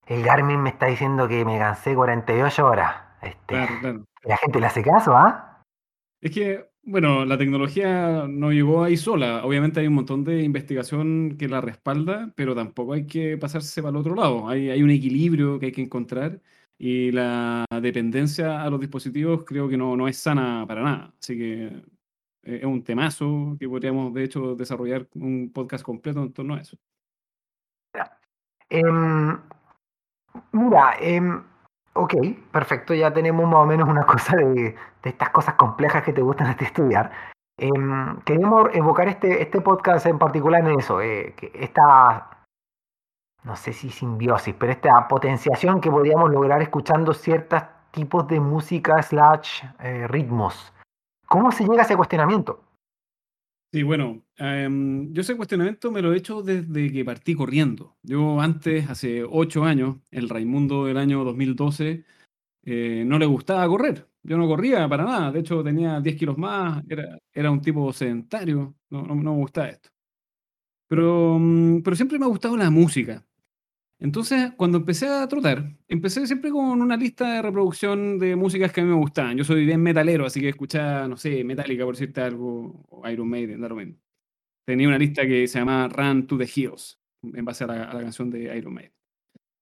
el 0.05 0.21
Garmin 0.21 0.61
me 0.61 0.71
está 0.71 0.87
diciendo 0.87 1.29
que 1.29 1.45
me 1.45 1.57
cansé 1.57 1.95
48 1.95 2.67
horas. 2.67 2.93
Este, 3.21 3.55
La 4.23 4.35
gente 4.35 4.59
le 4.59 4.65
hace 4.65 4.83
caso, 4.83 5.15
¿ah? 5.15 5.63
Es 6.19 6.31
que 6.31 6.69
bueno, 6.83 7.23
la 7.23 7.37
tecnología 7.37 8.25
no 8.27 8.51
llegó 8.51 8.83
ahí 8.83 8.97
sola. 8.97 9.45
Obviamente 9.45 9.79
hay 9.79 9.87
un 9.87 9.93
montón 9.93 10.25
de 10.25 10.43
investigación 10.43 11.37
que 11.37 11.47
la 11.47 11.61
respalda, 11.61 12.33
pero 12.35 12.53
tampoco 12.53 12.91
hay 12.91 13.07
que 13.07 13.37
pasarse 13.37 13.81
para 13.81 13.91
el 13.91 13.95
otro 13.95 14.13
lado. 14.13 14.49
Hay, 14.49 14.69
hay 14.69 14.83
un 14.83 14.89
equilibrio 14.89 15.57
que 15.57 15.67
hay 15.67 15.71
que 15.71 15.83
encontrar 15.83 16.41
y 16.77 17.11
la 17.11 17.65
dependencia 17.81 18.61
a 18.61 18.69
los 18.69 18.81
dispositivos 18.81 19.45
creo 19.45 19.69
que 19.69 19.77
no, 19.77 19.95
no 19.95 20.09
es 20.09 20.17
sana 20.17 20.65
para 20.67 20.83
nada. 20.83 21.13
Así 21.21 21.37
que 21.37 21.81
eh, 22.43 22.59
es 22.61 22.65
un 22.65 22.83
temazo 22.83 23.55
que 23.59 23.67
podríamos, 23.67 24.13
de 24.13 24.23
hecho, 24.23 24.55
desarrollar 24.55 25.07
un 25.15 25.51
podcast 25.53 25.83
completo 25.83 26.21
en 26.21 26.33
torno 26.33 26.55
a 26.55 26.61
eso. 26.61 26.77
Em, 28.69 29.37
mira, 30.53 30.95
em, 31.01 31.43
Ok, 31.93 32.13
perfecto, 32.51 32.93
ya 32.93 33.11
tenemos 33.13 33.45
más 33.45 33.59
o 33.63 33.65
menos 33.65 33.89
una 33.89 34.03
cosa 34.05 34.37
de, 34.37 34.75
estas 35.03 35.29
cosas 35.29 35.55
complejas 35.55 36.03
que 36.03 36.13
te 36.13 36.21
gustan 36.21 36.47
a 36.47 36.51
estudiar. 36.51 37.11
Em, 37.57 38.19
queremos 38.21 38.69
evocar 38.73 39.07
este, 39.09 39.41
este 39.41 39.61
podcast 39.61 40.05
en 40.05 40.17
particular 40.17 40.61
en 40.61 40.79
eso, 40.79 41.01
eh, 41.01 41.33
que 41.35 41.51
esta, 41.53 42.45
no 43.43 43.55
sé 43.55 43.73
si 43.73 43.89
simbiosis, 43.89 44.55
pero 44.57 44.71
esta 44.71 45.07
potenciación 45.07 45.81
que 45.81 45.91
podríamos 45.91 46.31
lograr 46.31 46.61
escuchando 46.61 47.13
ciertos 47.13 47.63
tipos 47.91 48.25
de 48.27 48.39
música 48.39 49.01
slash 49.03 49.63
eh, 49.79 50.07
ritmos. 50.07 50.73
¿Cómo 51.31 51.49
se 51.49 51.63
llega 51.63 51.83
a 51.83 51.85
ese 51.85 51.95
cuestionamiento? 51.95 52.61
Sí, 53.71 53.83
bueno, 53.83 54.21
em, 54.35 55.13
yo 55.13 55.21
ese 55.21 55.37
cuestionamiento 55.37 55.89
me 55.89 56.01
lo 56.01 56.11
he 56.13 56.17
hecho 56.17 56.41
desde 56.41 56.91
que 56.91 57.05
partí 57.05 57.35
corriendo. 57.35 57.95
Yo 58.03 58.41
antes, 58.41 58.89
hace 58.89 59.23
ocho 59.23 59.63
años, 59.63 59.95
el 60.11 60.27
Raimundo 60.27 60.87
del 60.87 60.97
año 60.97 61.23
2012, 61.23 62.03
eh, 62.65 63.03
no 63.05 63.17
le 63.17 63.25
gustaba 63.27 63.65
correr. 63.69 64.09
Yo 64.23 64.37
no 64.37 64.45
corría 64.45 64.89
para 64.89 65.05
nada, 65.05 65.31
de 65.31 65.39
hecho 65.39 65.63
tenía 65.63 66.01
10 66.01 66.17
kilos 66.17 66.37
más, 66.37 66.83
era, 66.89 67.17
era 67.31 67.49
un 67.49 67.61
tipo 67.61 67.93
sedentario, 67.93 68.75
no, 68.89 69.03
no, 69.03 69.15
no 69.15 69.31
me 69.33 69.39
gustaba 69.39 69.69
esto. 69.69 69.89
Pero, 70.89 71.37
mm, 71.39 71.81
pero 71.81 71.95
siempre 71.95 72.19
me 72.19 72.25
ha 72.25 72.29
gustado 72.29 72.57
la 72.57 72.69
música. 72.69 73.25
Entonces, 74.01 74.51
cuando 74.57 74.79
empecé 74.79 75.07
a 75.07 75.27
trotar, 75.27 75.77
empecé 75.87 76.25
siempre 76.25 76.49
con 76.49 76.81
una 76.81 76.97
lista 76.97 77.35
de 77.35 77.41
reproducción 77.43 78.17
de 78.17 78.35
músicas 78.35 78.71
que 78.71 78.81
a 78.81 78.83
mí 78.83 78.89
me 78.89 78.95
gustaban. 78.95 79.37
Yo 79.37 79.43
soy 79.43 79.63
bien 79.63 79.81
metalero, 79.81 80.25
así 80.25 80.41
que 80.41 80.49
escuchaba, 80.49 81.07
no 81.07 81.17
sé, 81.17 81.43
Metallica, 81.43 81.85
por 81.85 81.93
decirte 81.93 82.19
algo, 82.19 82.83
o 82.89 83.07
Iron 83.07 83.29
Maiden, 83.29 83.61
da 83.61 83.69
Tenía 84.65 84.87
una 84.87 84.97
lista 84.97 85.21
que 85.27 85.47
se 85.47 85.59
llamaba 85.59 85.87
Run 85.87 86.25
to 86.25 86.35
the 86.35 86.49
Hills, 86.51 86.99
en 87.21 87.45
base 87.45 87.63
a 87.63 87.67
la, 87.67 87.83
a 87.83 87.93
la 87.93 88.01
canción 88.01 88.31
de 88.31 88.57
Iron 88.57 88.73
Maiden. 88.73 88.93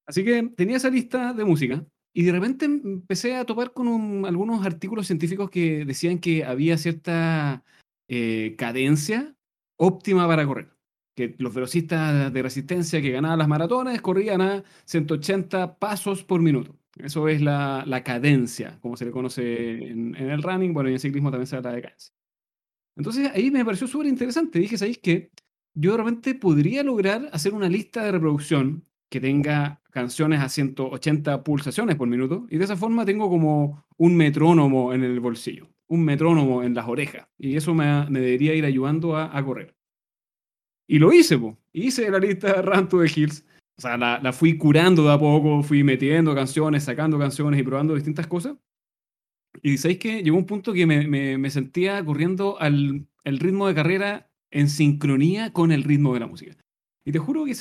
Así 0.07 0.23
que 0.23 0.41
tenía 0.55 0.77
esa 0.77 0.89
lista 0.89 1.33
de 1.33 1.43
música 1.43 1.85
y 2.13 2.23
de 2.23 2.31
repente 2.31 2.65
empecé 2.65 3.35
a 3.35 3.45
topar 3.45 3.73
con 3.73 4.25
algunos 4.25 4.65
artículos 4.65 5.05
científicos 5.05 5.49
que 5.49 5.83
decían 5.83 6.17
que 6.17 6.45
había 6.45 6.77
cierta 6.77 7.63
eh, 8.07 8.55
cadencia 8.57 9.35
óptima 9.77 10.27
para 10.27 10.45
correr. 10.45 10.78
Que 11.19 11.35
los 11.37 11.53
velocistas 11.53 12.31
de 12.31 12.41
resistencia 12.41 13.01
que 13.01 13.11
ganaban 13.11 13.39
las 13.39 13.49
maratones 13.49 14.01
corrían 14.01 14.39
a 14.39 14.63
180 14.85 15.77
pasos 15.77 16.23
por 16.23 16.39
minuto. 16.39 16.77
Eso 16.95 17.27
es 17.27 17.41
la, 17.41 18.01
cadencia, 18.05 18.79
como 18.81 18.95
se 18.95 19.03
le 19.03 19.11
conoce 19.11 19.89
en, 19.89 20.15
el 20.15 20.41
running. 20.41 20.73
Bueno, 20.73 20.89
y 20.89 20.93
en 20.93 20.99
ciclismo 20.99 21.29
también 21.29 21.47
se 21.47 21.57
habla 21.57 21.73
de 21.73 21.81
cadencia. 21.81 22.13
Entonces 22.95 23.29
ahí 23.35 23.51
me 23.51 23.65
pareció 23.65 23.85
súper 23.85 24.07
interesante. 24.07 24.59
Dije, 24.59 24.77
¿sabéis 24.77 24.99
qué? 24.99 25.29
Yo 25.73 25.91
de 25.91 25.97
repente 25.97 26.35
podría 26.35 26.83
lograr 26.83 27.27
hacer 27.33 27.53
una 27.53 27.67
lista 27.67 28.01
de 28.01 28.13
reproducción 28.13 28.85
que 29.09 29.19
tenga 29.19 29.81
canciones 29.91 30.39
a 30.39 30.47
180 30.47 31.43
pulsaciones 31.43 31.97
por 31.97 32.07
minuto 32.07 32.47
y 32.49 32.59
de 32.59 32.63
esa 32.63 32.77
forma 32.77 33.03
tengo 33.03 33.29
como 33.29 33.85
un 33.97 34.15
metrónomo 34.15 34.93
en 34.93 35.03
el 35.03 35.19
bolsillo, 35.19 35.67
un 35.87 36.05
metrónomo 36.05 36.63
en 36.63 36.75
las 36.75 36.87
orejas 36.87 37.27
y 37.37 37.57
eso 37.57 37.73
me, 37.73 38.05
debería 38.09 38.55
ir 38.55 38.63
ayudando 38.63 39.17
a, 39.17 39.43
correr. 39.43 39.75
Y 40.91 40.97
lo 40.97 41.13
hice, 41.13 41.37
po. 41.37 41.55
hice 41.71 42.09
la 42.09 42.17
lista 42.17 42.63
Run 42.63 42.89
to 42.89 42.99
the 42.99 43.11
Hills, 43.15 43.45
o 43.77 43.81
sea, 43.81 43.95
la, 43.95 44.33
fui 44.33 44.57
curando 44.57 45.03
de 45.03 45.13
a 45.13 45.19
poco, 45.19 45.61
fui 45.61 45.83
metiendo 45.83 46.33
canciones, 46.33 46.83
sacando 46.83 47.19
canciones 47.19 47.59
y 47.59 47.63
probando 47.63 47.93
distintas 47.93 48.25
cosas. 48.25 48.57
Y 49.61 49.77
sabéis 49.77 49.99
que 49.99 50.23
llegó 50.23 50.35
un 50.35 50.47
punto 50.47 50.73
que 50.73 50.87
me, 50.87 51.07
me, 51.37 51.49
sentía 51.51 52.03
corriendo 52.03 52.59
al 52.59 53.07
el 53.23 53.37
ritmo 53.37 53.67
de 53.67 53.75
carrera 53.75 54.31
en 54.49 54.67
sincronía 54.67 55.53
con 55.53 55.71
el 55.71 55.83
ritmo 55.83 56.15
de 56.15 56.21
la 56.21 56.27
música. 56.27 56.57
Y 57.05 57.11
te 57.11 57.19
juro 57.19 57.45
que 57.45 57.55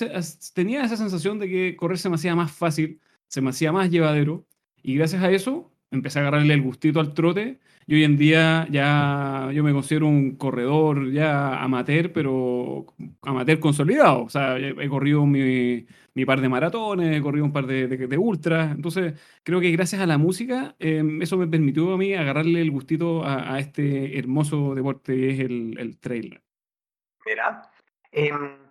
tenía 0.55 0.83
esa 0.83 0.97
sensación 0.97 1.39
de 1.39 1.51
que 1.51 1.77
correr 1.77 1.99
se 1.99 2.09
me 2.09 2.15
hacía 2.15 2.35
más 2.35 2.51
fácil, 2.51 2.99
se 3.27 3.43
me 3.43 3.51
hacía 3.51 3.73
más 3.73 3.91
llevadero. 3.91 4.47
Y 4.83 4.95
gracias 4.95 5.23
a 5.23 5.31
eso 5.31 5.71
empecé 5.91 6.19
a 6.19 6.23
agarrarle 6.23 6.55
el 6.55 6.63
gustito 6.63 7.01
al 7.01 7.15
trote. 7.15 7.59
Y 7.87 7.95
hoy 7.95 8.05
en 8.05 8.19
día 8.19 8.67
ya 8.71 9.51
yo 9.53 9.65
me 9.65 9.73
considero 9.73 10.07
un 10.07 10.37
corredor 10.37 11.11
ya 11.11 11.63
amateur, 11.63 12.13
pero 12.13 12.87
amateur 13.23 13.59
consolidado. 13.61 14.25
O 14.25 14.29
sea, 14.29 14.59
he 14.59 14.89
corrido 14.89 15.25
mi, 15.25 15.87
mi 16.13 16.25
par 16.27 16.41
de 16.41 16.49
maratones, 16.49 17.17
he 17.17 17.23
corrido 17.23 17.47
un 17.47 17.53
par 17.53 17.67
de, 17.67 17.87
de, 17.87 18.19
ultras. 18.19 18.75
Entonces, 18.75 19.15
creo 19.43 19.61
que 19.61 19.71
gracias 19.71 20.03
a 20.03 20.07
la 20.07 20.19
música, 20.19 20.75
em, 20.79 21.23
eso 21.23 21.39
me 21.39 21.47
permitió 21.47 21.95
a 21.95 21.97
mí 21.97 22.13
agarrarle 22.13 22.61
el 22.61 22.71
gustito 22.71 23.25
a, 23.25 23.59
este 23.59 24.19
hermoso 24.19 24.75
deporte 24.75 25.15
que 25.15 25.31
es 25.31 25.41
el, 25.41 25.77
el 25.79 25.99
trail. 25.99 26.41
Mira, 27.25 27.63
em, 28.13 28.68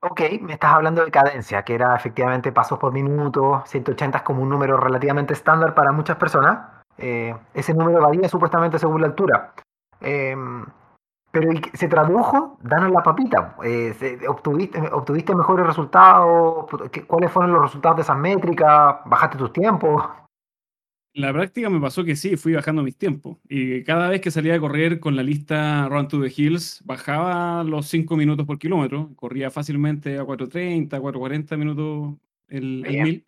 Ok, 0.00 0.20
me 0.42 0.52
estás 0.52 0.72
hablando 0.72 1.04
de 1.04 1.10
cadencia, 1.10 1.64
que 1.64 1.74
era 1.74 1.96
efectivamente 1.96 2.52
pasos 2.52 2.78
por 2.78 2.92
minuto, 2.92 3.64
180 3.66 4.18
es 4.18 4.24
como 4.24 4.42
un 4.42 4.48
número 4.48 4.76
relativamente 4.76 5.32
estándar 5.32 5.74
para 5.74 5.90
muchas 5.90 6.16
personas. 6.16 6.84
Eh, 6.98 7.34
ese 7.52 7.74
número 7.74 8.00
varía 8.00 8.28
supuestamente 8.28 8.78
según 8.78 9.00
la 9.00 9.08
altura. 9.08 9.54
Em, 10.00 10.64
pero 11.32 11.50
se 11.72 11.88
tradujo, 11.88 12.58
danos 12.62 12.92
la 12.92 13.02
papita. 13.02 13.56
Eh, 13.64 13.92
obtuviste, 14.28 14.80
¿Obtuviste 14.92 15.34
mejores 15.34 15.66
resultados? 15.66 16.66
¿Cuáles 17.08 17.32
fueron 17.32 17.52
los 17.52 17.62
resultados 17.62 17.96
de 17.96 18.02
esas 18.02 18.16
métricas? 18.16 18.98
¿Bajaste 19.04 19.36
tus 19.36 19.52
tiempos? 19.52 20.04
La 21.14 21.32
práctica 21.32 21.70
me 21.70 21.80
pasó 21.80 22.04
que 22.04 22.16
sí, 22.16 22.36
fui 22.36 22.52
bajando 22.52 22.82
mis 22.82 22.96
tiempos. 22.96 23.38
Y 23.48 23.82
cada 23.84 24.08
vez 24.08 24.20
que 24.20 24.30
salía 24.30 24.54
a 24.54 24.60
correr 24.60 25.00
con 25.00 25.16
la 25.16 25.22
lista 25.22 25.88
Run 25.88 26.08
to 26.08 26.22
the 26.22 26.32
Hills, 26.34 26.82
bajaba 26.84 27.64
los 27.64 27.86
5 27.88 28.16
minutos 28.16 28.46
por 28.46 28.58
kilómetro. 28.58 29.12
Corría 29.16 29.50
fácilmente 29.50 30.18
a 30.18 30.24
4.30, 30.24 31.00
4.40 31.00 31.56
minutos 31.56 32.16
el, 32.48 32.84
el 32.86 33.02
mil. 33.02 33.26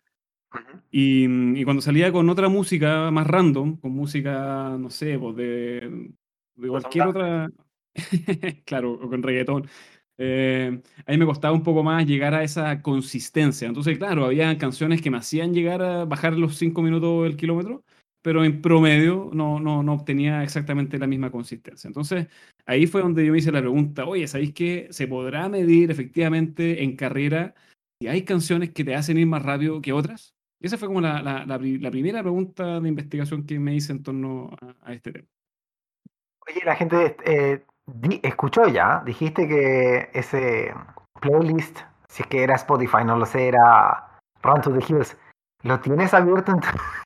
y, 0.91 1.59
y, 1.59 1.63
cuando 1.63 1.81
salía 1.81 2.11
con 2.11 2.29
otra 2.29 2.49
música 2.49 3.11
más 3.11 3.27
random, 3.27 3.77
con 3.77 3.91
música, 3.91 4.77
no 4.79 4.89
sé, 4.89 5.17
pues 5.19 5.35
de, 5.35 6.11
de 6.55 6.67
cualquier 6.67 7.07
otra. 7.07 7.49
claro, 8.65 8.93
o 8.93 9.09
con 9.09 9.21
reggaetón. 9.23 9.67
Eh, 10.23 10.79
a 11.07 11.11
mí 11.11 11.17
me 11.17 11.25
costaba 11.25 11.51
un 11.51 11.63
poco 11.63 11.81
más 11.81 12.05
llegar 12.05 12.35
a 12.35 12.43
esa 12.43 12.83
consistencia. 12.83 13.67
Entonces, 13.67 13.97
claro, 13.97 14.25
había 14.25 14.55
canciones 14.59 15.01
que 15.01 15.09
me 15.09 15.17
hacían 15.17 15.51
llegar 15.51 15.81
a 15.81 16.05
bajar 16.05 16.33
los 16.33 16.57
5 16.57 16.83
minutos 16.83 17.23
del 17.23 17.35
kilómetro, 17.35 17.83
pero 18.21 18.43
en 18.43 18.61
promedio 18.61 19.31
no, 19.33 19.59
no, 19.59 19.81
no 19.81 19.93
obtenía 19.93 20.43
exactamente 20.43 20.99
la 20.99 21.07
misma 21.07 21.31
consistencia. 21.31 21.87
Entonces, 21.87 22.27
ahí 22.67 22.85
fue 22.85 23.01
donde 23.01 23.25
yo 23.25 23.31
me 23.31 23.39
hice 23.39 23.51
la 23.51 23.61
pregunta, 23.61 24.05
oye, 24.05 24.27
¿sabéis 24.27 24.53
que 24.53 24.87
se 24.91 25.07
podrá 25.07 25.49
medir 25.49 25.89
efectivamente 25.89 26.83
en 26.83 26.95
carrera 26.95 27.55
si 27.99 28.07
hay 28.07 28.23
canciones 28.23 28.71
que 28.71 28.83
te 28.83 28.93
hacen 28.93 29.17
ir 29.17 29.25
más 29.25 29.41
rápido 29.41 29.81
que 29.81 29.91
otras? 29.91 30.35
esa 30.59 30.77
fue 30.77 30.87
como 30.87 31.01
la, 31.01 31.23
la, 31.23 31.45
la, 31.47 31.91
primera 31.91 32.21
pregunta 32.21 32.79
de 32.79 32.87
investigación 32.87 33.47
que 33.47 33.57
me 33.57 33.73
hice 33.73 33.93
en 33.93 34.03
torno 34.03 34.55
a, 34.81 34.93
este 34.93 35.11
tema. 35.11 35.27
Oye, 36.47 36.61
la 36.63 36.75
gente 36.75 37.15
eh, 37.25 37.63
escuchó 38.23 38.67
ya, 38.67 39.01
dijiste 39.05 39.47
que 39.47 40.09
ese 40.13 40.73
playlist, 41.19 41.79
si 42.07 42.23
es 42.23 42.29
que 42.29 42.43
era 42.43 42.55
Spotify, 42.55 43.03
no 43.05 43.17
lo 43.17 43.25
sé, 43.25 43.47
era 43.47 44.19
Run 44.43 44.61
to 44.61 44.71
the 44.71 44.83
Hills. 44.87 45.17
¿Lo 45.63 45.79
tienes 45.79 46.13
abierto 46.13 46.53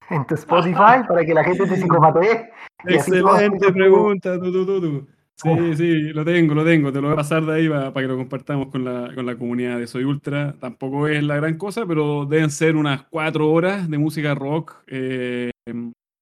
en 0.09 0.25
tu, 0.25 0.35
Spotify 0.35 1.03
para 1.07 1.25
que 1.25 1.33
la 1.33 1.43
gente 1.43 1.65
te 1.65 1.75
psicopatee? 1.75 2.49
Excelente 2.85 3.71
pregunta, 3.71 4.39
tú, 4.39 5.07
Sí, 5.37 5.75
sí, 5.75 6.13
lo 6.13 6.23
tengo, 6.23 6.53
lo 6.55 6.63
tengo. 6.63 6.93
Te 6.93 7.01
lo 7.01 7.07
voy 7.07 7.13
a 7.13 7.17
pasar 7.17 7.45
de 7.45 7.53
ahí 7.53 7.67
para, 7.67 7.91
que 7.91 8.07
lo 8.07 8.15
compartamos 8.15 8.67
con 8.67 8.85
la, 8.85 9.13
con 9.13 9.25
la, 9.25 9.35
comunidad 9.35 9.77
de 9.77 9.87
Soy 9.87 10.05
Ultra. 10.05 10.55
Tampoco 10.59 11.09
es 11.09 11.21
la 11.23 11.35
gran 11.35 11.57
cosa, 11.57 11.85
pero 11.85 12.25
deben 12.25 12.49
ser 12.49 12.77
unas 12.77 13.03
cuatro 13.03 13.51
horas 13.51 13.89
de 13.89 13.97
música 13.97 14.33
rock 14.33 14.77
eh, 14.87 15.51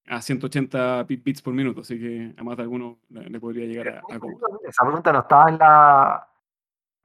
a 0.08 0.22
180 0.22 1.04
bits 1.04 1.42
por 1.42 1.54
minuto, 1.54 1.82
así 1.82 2.00
que 2.00 2.34
a 2.38 2.44
más 2.44 2.58
de 2.58 2.64
alguno 2.64 3.00
le 3.10 3.40
podría 3.40 3.66
llegar 3.66 3.88
a, 3.90 4.14
a 4.14 4.20
Esa 4.68 4.84
pregunta 4.84 5.14
no 5.14 5.20
estaba 5.20 5.50
en 5.50 5.58
la, 5.58 6.28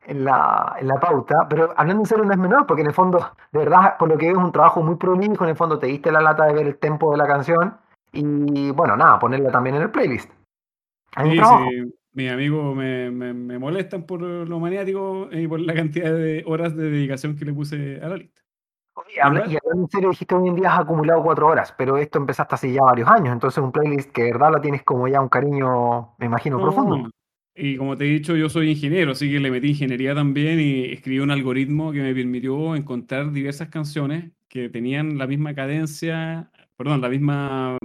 en 0.07 0.25
la, 0.25 0.77
en 0.81 0.89
la 0.89 1.01
pauta, 1.01 1.47
pero 1.49 1.73
hablando 1.77 2.03
en 2.03 2.07
serio 2.07 2.25
no 2.25 2.33
es 2.33 2.39
menor, 2.39 2.67
porque 2.67 2.83
en 2.83 2.89
el 2.89 2.95
fondo, 2.95 3.19
de 3.53 3.59
verdad, 3.61 3.97
por 3.99 4.09
lo 4.09 4.19
que 4.19 4.31
es 4.31 4.37
un 4.37 4.53
trabajo 4.53 4.83
muy 4.83 4.97
prolijo, 4.97 5.45
en 5.45 5.51
el 5.51 5.57
fondo 5.57 5.79
te 5.79 5.87
diste 5.87 6.11
la 6.11 6.21
lata 6.21 6.47
de 6.47 6.55
ver 6.55 6.67
el 6.67 6.79
tempo 6.79 7.13
de 7.13 7.19
la 7.19 7.27
canción 7.27 7.77
y 8.13 8.71
bueno, 8.71 8.97
nada, 8.97 9.19
ponerla 9.19 9.51
también 9.51 9.77
en 9.77 9.83
el 9.83 9.91
playlist. 9.91 10.31
Sí, 11.23 11.37
sí, 11.39 11.93
mis 12.13 12.31
amigos 12.31 12.75
me, 12.75 13.11
me, 13.11 13.33
me 13.33 13.59
molestan 13.59 14.05
por 14.05 14.23
lo 14.23 14.59
maniático 14.59 15.29
y 15.31 15.47
por 15.47 15.61
la 15.61 15.75
cantidad 15.75 16.13
de 16.13 16.43
horas 16.47 16.75
de 16.75 16.91
dedicación 16.91 17.37
que 17.37 17.45
le 17.45 17.53
puse 17.53 18.01
a 18.03 18.09
la 18.09 18.17
lista. 18.17 18.43
Y 19.15 19.21
hablando 19.21 19.51
en 19.75 19.89
serio, 19.89 20.11
dijiste 20.11 20.35
hoy 20.35 20.49
en 20.49 20.55
día 20.55 20.75
has 20.75 20.81
acumulado 20.81 21.23
cuatro 21.23 21.47
horas, 21.47 21.75
pero 21.77 21.97
esto 21.97 22.19
empezaste 22.19 22.55
hace 22.55 22.73
ya 22.73 22.83
varios 22.83 23.09
años, 23.09 23.33
entonces 23.33 23.63
un 23.63 23.73
playlist 23.73 24.11
que 24.11 24.25
de 24.25 24.33
verdad 24.33 24.53
la 24.53 24.61
tienes 24.61 24.83
como 24.83 25.09
ya 25.09 25.21
un 25.21 25.29
cariño, 25.29 26.15
me 26.19 26.27
imagino, 26.27 26.61
profundo. 26.61 27.11
Y 27.55 27.77
como 27.77 27.97
te 27.97 28.05
he 28.05 28.09
dicho, 28.09 28.37
yo 28.37 28.49
soy 28.49 28.71
ingeniero, 28.71 29.13
así 29.13 29.31
que 29.31 29.41
le 29.41 29.51
metí 29.51 29.71
ingeniería 29.71 30.15
también 30.15 30.61
y 30.61 30.93
escribí 30.93 31.19
un 31.19 31.31
algoritmo 31.31 31.91
que 31.91 32.01
me 32.01 32.15
permitió 32.15 32.77
encontrar 32.77 33.33
diversas 33.33 33.69
canciones 33.69 34.31
que 34.49 34.69
tenían 34.69 35.19
la 35.19 35.27
misma 35.27 35.55
cadencia, 35.55 36.51
perdón, 36.77 37.01
la 37.01 37.09
misma, 37.09 37.77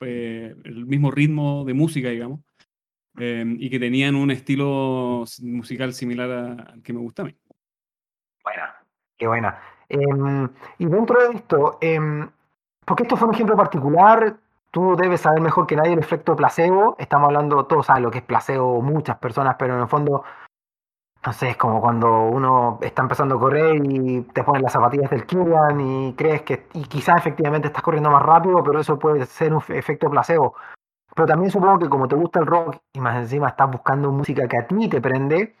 eh, 0.00 0.54
el 0.64 0.86
mismo 0.86 1.10
ritmo 1.10 1.64
de 1.66 1.74
música, 1.74 2.08
digamos, 2.08 2.40
em, 3.18 3.56
y 3.60 3.68
que 3.68 3.78
tenían 3.78 4.14
un 4.14 4.30
estilo 4.30 5.24
musical 5.42 5.92
similar 5.92 6.30
al 6.30 6.82
que 6.82 6.92
me 6.92 7.00
gusta 7.00 7.22
a 7.22 7.26
mí. 7.26 7.36
Buena, 8.42 8.76
qué 9.18 9.26
buena. 9.26 9.60
Em, 9.88 10.48
y 10.78 10.86
dentro 10.86 11.20
de 11.20 11.36
esto, 11.36 11.78
em, 11.80 12.28
porque 12.84 13.04
esto 13.04 13.16
fue 13.16 13.28
un 13.28 13.34
ejemplo 13.34 13.56
particular, 13.56 14.36
tú 14.70 14.96
debes 14.96 15.22
saber 15.22 15.40
mejor 15.40 15.66
que 15.66 15.76
nadie 15.76 15.92
el 15.92 15.98
efecto 15.98 16.36
placebo. 16.36 16.96
Estamos 16.98 17.28
hablando, 17.28 17.64
todos 17.66 17.86
saben 17.86 18.02
lo 18.02 18.10
que 18.10 18.18
es 18.18 18.24
placebo, 18.24 18.82
muchas 18.82 19.18
personas, 19.18 19.56
pero 19.58 19.74
en 19.74 19.80
el 19.80 19.88
fondo, 19.88 20.24
no 21.24 21.32
sé, 21.32 21.50
es 21.50 21.56
como 21.56 21.80
cuando 21.80 22.26
uno 22.28 22.78
está 22.82 23.02
empezando 23.02 23.36
a 23.36 23.40
correr 23.40 23.76
y 23.84 24.22
te 24.22 24.44
ponen 24.44 24.62
las 24.62 24.72
zapatillas 24.72 25.10
del 25.10 25.26
Kilian 25.26 25.80
y 25.80 26.14
crees 26.14 26.42
que, 26.42 26.68
y 26.74 26.84
quizás 26.84 27.18
efectivamente 27.18 27.68
estás 27.68 27.82
corriendo 27.82 28.10
más 28.10 28.22
rápido, 28.22 28.62
pero 28.62 28.80
eso 28.80 28.98
puede 28.98 29.24
ser 29.26 29.54
un 29.54 29.62
efecto 29.68 30.10
placebo. 30.10 30.54
Pero 31.14 31.26
también 31.26 31.50
supongo 31.50 31.78
que 31.78 31.88
como 31.88 32.06
te 32.06 32.14
gusta 32.14 32.40
el 32.40 32.46
rock 32.46 32.76
y 32.92 33.00
más 33.00 33.16
encima 33.16 33.48
estás 33.48 33.70
buscando 33.70 34.12
música 34.12 34.46
que 34.46 34.58
a 34.58 34.66
ti 34.66 34.88
te 34.88 35.00
prende, 35.00 35.56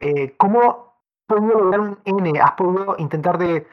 eh, 0.00 0.34
¿cómo 0.36 0.89
podido 1.30 1.58
lograr 1.58 1.80
un 1.80 1.98
N? 2.04 2.40
¿Has 2.40 2.52
podido 2.52 2.96
intentar 2.98 3.38
de 3.38 3.66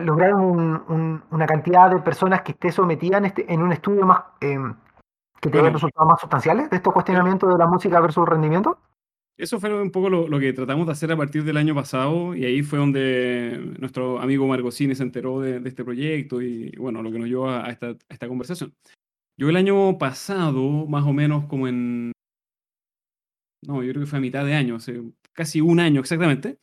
lograron 0.00 1.22
una 1.30 1.46
cantidad 1.46 1.90
de 1.90 2.00
personas 2.00 2.42
que 2.42 2.52
esté 2.52 2.72
sometida 2.72 3.18
en, 3.18 3.26
este, 3.26 3.52
en 3.52 3.62
un 3.62 3.72
estudio 3.72 4.04
más 4.04 4.24
em, 4.40 4.74
que 5.40 5.50
tenga 5.50 5.70
resultados 5.70 6.08
más 6.08 6.20
sustanciales 6.20 6.70
de 6.70 6.76
estos 6.76 6.92
cuestionamientos 6.92 7.48
de 7.48 7.58
la 7.58 7.66
música 7.66 8.00
versus 8.00 8.28
rendimiento? 8.28 8.78
Eso 9.36 9.58
fue 9.58 9.80
un 9.80 9.90
poco 9.90 10.08
lo, 10.10 10.38
que 10.38 10.52
tratamos 10.52 10.86
de 10.86 10.92
hacer 10.92 11.10
a 11.10 11.16
partir 11.16 11.44
del 11.44 11.56
año 11.56 11.74
pasado 11.74 12.34
y 12.34 12.44
ahí 12.44 12.62
fue 12.62 12.78
donde 12.78 13.74
nuestro 13.78 14.20
amigo 14.20 14.46
Margocini 14.46 14.94
se 14.94 15.02
enteró 15.02 15.40
de, 15.40 15.60
este 15.64 15.84
proyecto 15.84 16.40
y 16.40 16.70
bueno, 16.76 17.02
lo 17.02 17.10
que 17.10 17.18
nos 17.18 17.28
llevó 17.28 17.50
a 17.50 17.68
esta, 17.68 17.88
a 17.88 17.96
esta 18.08 18.28
conversación. 18.28 18.72
Yo 19.36 19.48
el 19.48 19.56
año 19.56 19.98
pasado, 19.98 20.86
más 20.86 21.04
o 21.04 21.12
menos 21.12 21.46
como 21.46 21.66
en... 21.66 22.12
No, 23.66 23.82
yo 23.82 23.90
creo 23.90 24.04
que 24.04 24.10
fue 24.10 24.18
a 24.18 24.22
mitad 24.22 24.44
de 24.44 24.54
año, 24.54 24.76
hace 24.76 25.02
casi 25.34 25.60
un 25.60 25.80
año 25.80 26.00
exactamente, 26.00 26.58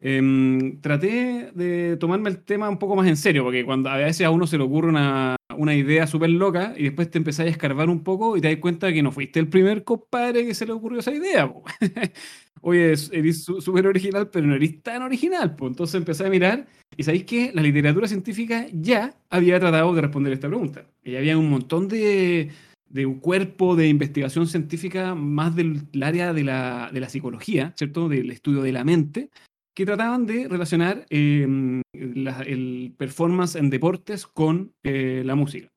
Em, 0.00 0.80
traté 0.80 1.50
de 1.54 1.96
tomarme 1.96 2.30
el 2.30 2.44
tema 2.44 2.68
un 2.68 2.78
poco 2.78 2.94
más 2.94 3.08
en 3.08 3.16
serio, 3.16 3.42
porque 3.42 3.64
cuando 3.64 3.90
a 3.90 3.96
veces 3.96 4.24
a 4.24 4.30
uno 4.30 4.46
se 4.46 4.56
le 4.56 4.62
ocurre 4.62 4.88
una, 4.88 5.34
una 5.56 5.74
idea 5.74 6.06
súper 6.06 6.30
loca 6.30 6.72
y 6.76 6.84
después 6.84 7.10
te 7.10 7.18
empezás 7.18 7.46
a 7.46 7.48
escarbar 7.48 7.90
un 7.90 8.04
poco 8.04 8.36
y 8.36 8.40
te 8.40 8.48
das 8.48 8.58
cuenta 8.58 8.92
que 8.92 9.02
no 9.02 9.10
fuiste 9.10 9.40
el 9.40 9.48
primer 9.48 9.82
compadre 9.82 10.46
que 10.46 10.54
se 10.54 10.66
le 10.66 10.72
ocurrió 10.72 11.00
esa 11.00 11.12
idea. 11.12 11.52
Oye, 12.60 12.94
eres 13.12 13.44
súper 13.44 13.86
original, 13.86 14.30
pero 14.30 14.46
no 14.46 14.54
eres 14.54 14.82
tan 14.82 15.02
original. 15.02 15.56
pues 15.56 15.70
Entonces 15.70 15.96
empecé 15.96 16.26
a 16.26 16.30
mirar 16.30 16.66
y 16.96 17.02
sabéis 17.02 17.24
que 17.24 17.50
la 17.52 17.62
literatura 17.62 18.06
científica 18.06 18.66
ya 18.72 19.14
había 19.30 19.58
tratado 19.58 19.92
de 19.94 20.02
responder 20.02 20.32
esta 20.32 20.48
pregunta. 20.48 20.84
Y 21.02 21.16
había 21.16 21.36
un 21.38 21.50
montón 21.50 21.88
de, 21.88 22.50
de 22.88 23.06
un 23.06 23.20
cuerpo 23.20 23.76
de 23.76 23.88
investigación 23.88 24.46
científica 24.46 25.14
más 25.14 25.54
del 25.54 25.86
área 26.02 26.32
de 26.32 26.44
la, 26.44 26.90
de 26.92 27.00
la 27.00 27.08
psicología, 27.08 27.74
¿cierto? 27.76 28.08
Del 28.08 28.30
estudio 28.30 28.62
de 28.62 28.72
la 28.72 28.84
mente, 28.84 29.30
que 29.74 29.86
trataban 29.86 30.26
de 30.26 30.48
relacionar 30.48 31.06
em, 31.10 31.82
el 31.92 32.94
performance 32.96 33.56
en 33.56 33.70
deportes 33.70 34.26
con 34.26 34.72
eh, 34.82 35.22
la 35.24 35.34
música. 35.34 35.70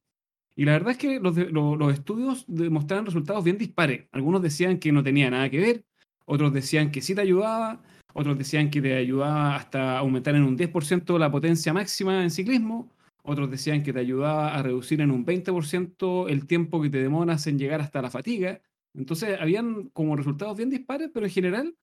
Y 0.56 0.65
la 0.65 0.74
verdad 0.74 0.91
es 0.91 0.98
que 0.98 1.20
los, 1.20 1.36
los, 1.36 1.94
estudios 1.94 2.46
demostraban 2.48 3.06
resultados 3.06 3.44
bien 3.44 3.58
dispares. 3.58 4.08
Algunos 4.12 4.41
decían 4.41 4.80
que 4.80 4.91
no 4.91 5.03
tenía 5.03 5.30
nada 5.30 5.50
que 5.50 5.60
ver, 5.60 5.86
otros 6.25 6.53
decían 6.53 6.91
que 6.91 7.01
sí 7.01 7.15
te 7.15 7.22
ayudaba, 7.22 7.82
otros 8.13 8.38
decían 8.38 8.70
que 8.70 8.82
te 8.82 8.96
ayudaba 8.96 9.56
hasta 9.56 9.98
aumentar 9.98 10.36
en 10.36 10.44
un 10.44 10.58
10% 10.58 11.18
la 11.18 11.32
potencia 11.32 11.74
máxima 11.74 12.24
en 12.24 12.32
ciclismo, 12.32 12.91
otros 13.23 13.49
decían 13.51 13.83
que 13.83 13.93
te 13.93 13.99
ayudaba 13.99 14.55
a 14.55 14.63
reducir 14.63 15.01
en 15.01 15.11
un 15.11 15.25
20% 15.25 16.29
el 16.29 16.47
tiempo 16.47 16.81
que 16.81 16.89
te 16.89 17.01
demoras 17.01 17.47
en 17.47 17.59
llegar 17.59 17.81
hasta 17.81 18.01
la 18.01 18.09
fatiga. 18.09 18.61
Entonces, 18.93 19.37
habían 19.39 19.89
como 19.89 20.15
resultados 20.15 20.57
bien 20.57 20.69
dispares, 20.69 21.09
pero 21.13 21.25
en 21.25 21.31
general 21.31 21.75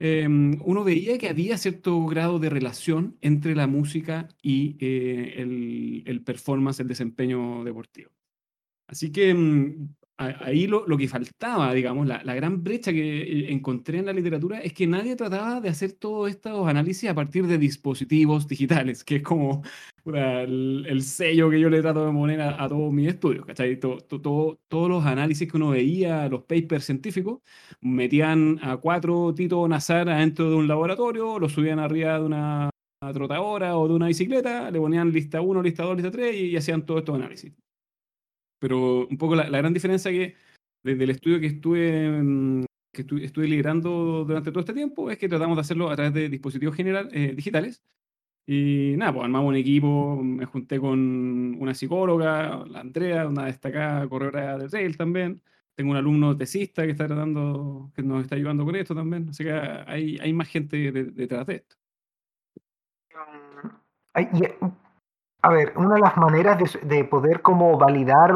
Em, 0.00 0.60
uno 0.64 0.82
veía 0.82 1.18
que 1.18 1.28
había 1.28 1.56
cierto 1.56 2.04
grado 2.06 2.38
de 2.38 2.50
relación 2.50 3.16
entre 3.20 3.54
la 3.54 3.66
música 3.66 4.28
y 4.42 4.76
eh, 4.80 6.02
el, 6.04 6.22
performance, 6.24 6.80
el 6.80 6.88
desempeño 6.88 7.62
deportivo. 7.64 8.10
Así 8.88 9.12
que 9.12 9.30
em, 9.30 9.94
ahí 10.16 10.66
lo, 10.66 10.84
que 10.96 11.08
faltaba, 11.08 11.72
digamos, 11.74 12.06
la, 12.06 12.34
gran 12.34 12.62
brecha 12.62 12.92
que 12.92 13.22
eh, 13.22 13.52
encontré 13.52 13.98
en 13.98 14.06
la 14.06 14.12
literatura 14.12 14.60
es 14.60 14.72
que 14.72 14.86
nadie 14.86 15.16
trataba 15.16 15.60
de 15.60 15.68
hacer 15.68 15.92
todos 15.92 16.30
estos 16.30 16.66
análisis 16.68 17.10
a 17.10 17.14
partir 17.14 17.46
de 17.46 17.58
dispositivos 17.58 18.46
digitales, 18.46 19.04
que 19.04 19.16
es 19.16 19.22
como 19.22 19.62
el, 20.06 21.02
sello 21.02 21.50
que 21.50 21.60
yo 21.60 21.68
le 21.70 21.80
trato 21.82 22.06
de 22.06 22.12
poner 22.12 22.40
a, 22.40 22.68
todos 22.68 22.92
mis 22.92 23.08
estudios, 23.08 23.44
¿cachai? 23.46 23.78
todos 23.78 24.58
los 24.70 25.04
análisis 25.04 25.50
que 25.50 25.56
uno 25.56 25.70
veía, 25.70 26.28
los 26.28 26.42
papers 26.44 26.84
científicos, 26.84 27.40
metían 27.80 28.58
a 28.62 28.76
cuatro 28.76 29.34
Tito 29.34 29.66
Nazar 29.68 30.08
adentro 30.08 30.50
de 30.50 30.56
un 30.56 30.68
laboratorio, 30.68 31.38
lo 31.38 31.48
subían 31.48 31.78
arriba 31.78 32.18
de 32.18 32.24
una 32.24 32.70
trotadora 33.12 33.76
o 33.76 33.88
de 33.88 33.94
una 33.94 34.06
bicicleta, 34.06 34.70
le 34.70 34.78
ponían 34.78 35.12
lista 35.12 35.40
1, 35.40 35.62
lista 35.62 35.82
2, 35.82 35.96
lista 35.96 36.10
3 36.10 36.36
y 36.36 36.56
hacían 36.56 36.86
todos 36.86 37.00
estos 37.00 37.16
análisis. 37.16 37.52
Pero 38.64 39.06
un 39.06 39.18
poco 39.18 39.36
la, 39.36 39.44
gran 39.44 39.74
diferencia 39.74 40.10
que 40.10 40.36
desde 40.82 41.04
el 41.04 41.10
estudio 41.10 41.38
que 41.38 41.48
estuve, 41.48 42.10
mm, 42.22 42.64
que 42.94 43.02
estuve 43.22 43.46
liderando 43.46 44.24
durante 44.24 44.50
todo 44.50 44.60
este 44.60 44.72
tiempo 44.72 45.10
es 45.10 45.18
que 45.18 45.28
tratamos 45.28 45.58
de 45.58 45.60
hacerlo 45.60 45.90
a 45.90 45.96
través 45.96 46.14
de 46.14 46.30
dispositivos 46.30 46.74
general, 46.74 47.10
eh, 47.12 47.34
digitales. 47.36 47.82
Y 48.46 48.94
nada, 48.96 49.12
pues 49.12 49.24
armamos 49.24 49.50
un 49.50 49.56
equipo, 49.56 50.16
me 50.16 50.46
junté 50.46 50.80
con 50.80 51.56
una 51.60 51.74
psicóloga, 51.74 52.64
la 52.66 52.80
Andrea, 52.80 53.28
una 53.28 53.46
destacada 53.46 54.08
corredora 54.08 54.56
de 54.56 54.68
trail 54.68 54.96
también. 54.96 55.42
Tengo 55.74 55.90
un 55.90 55.98
alumno 55.98 56.34
tesista 56.34 56.84
que 56.86 56.92
está 56.92 57.06
tratando, 57.06 57.92
que 57.94 58.02
nos 58.02 58.22
está 58.22 58.36
ayudando 58.36 58.64
con 58.64 58.76
esto 58.76 58.94
también. 58.94 59.28
Así 59.28 59.44
que 59.44 59.52
hay, 59.52 60.16
hay 60.22 60.32
más 60.32 60.48
gente 60.48 60.90
detrás 60.90 61.46
de 61.46 61.56
esto. 61.56 61.76
A 65.44 65.50
ver, 65.50 65.74
una 65.76 65.96
de 65.96 66.00
las 66.00 66.16
maneras 66.16 66.78
de, 66.82 67.04
poder 67.04 67.42
como 67.42 67.76
validar 67.76 68.34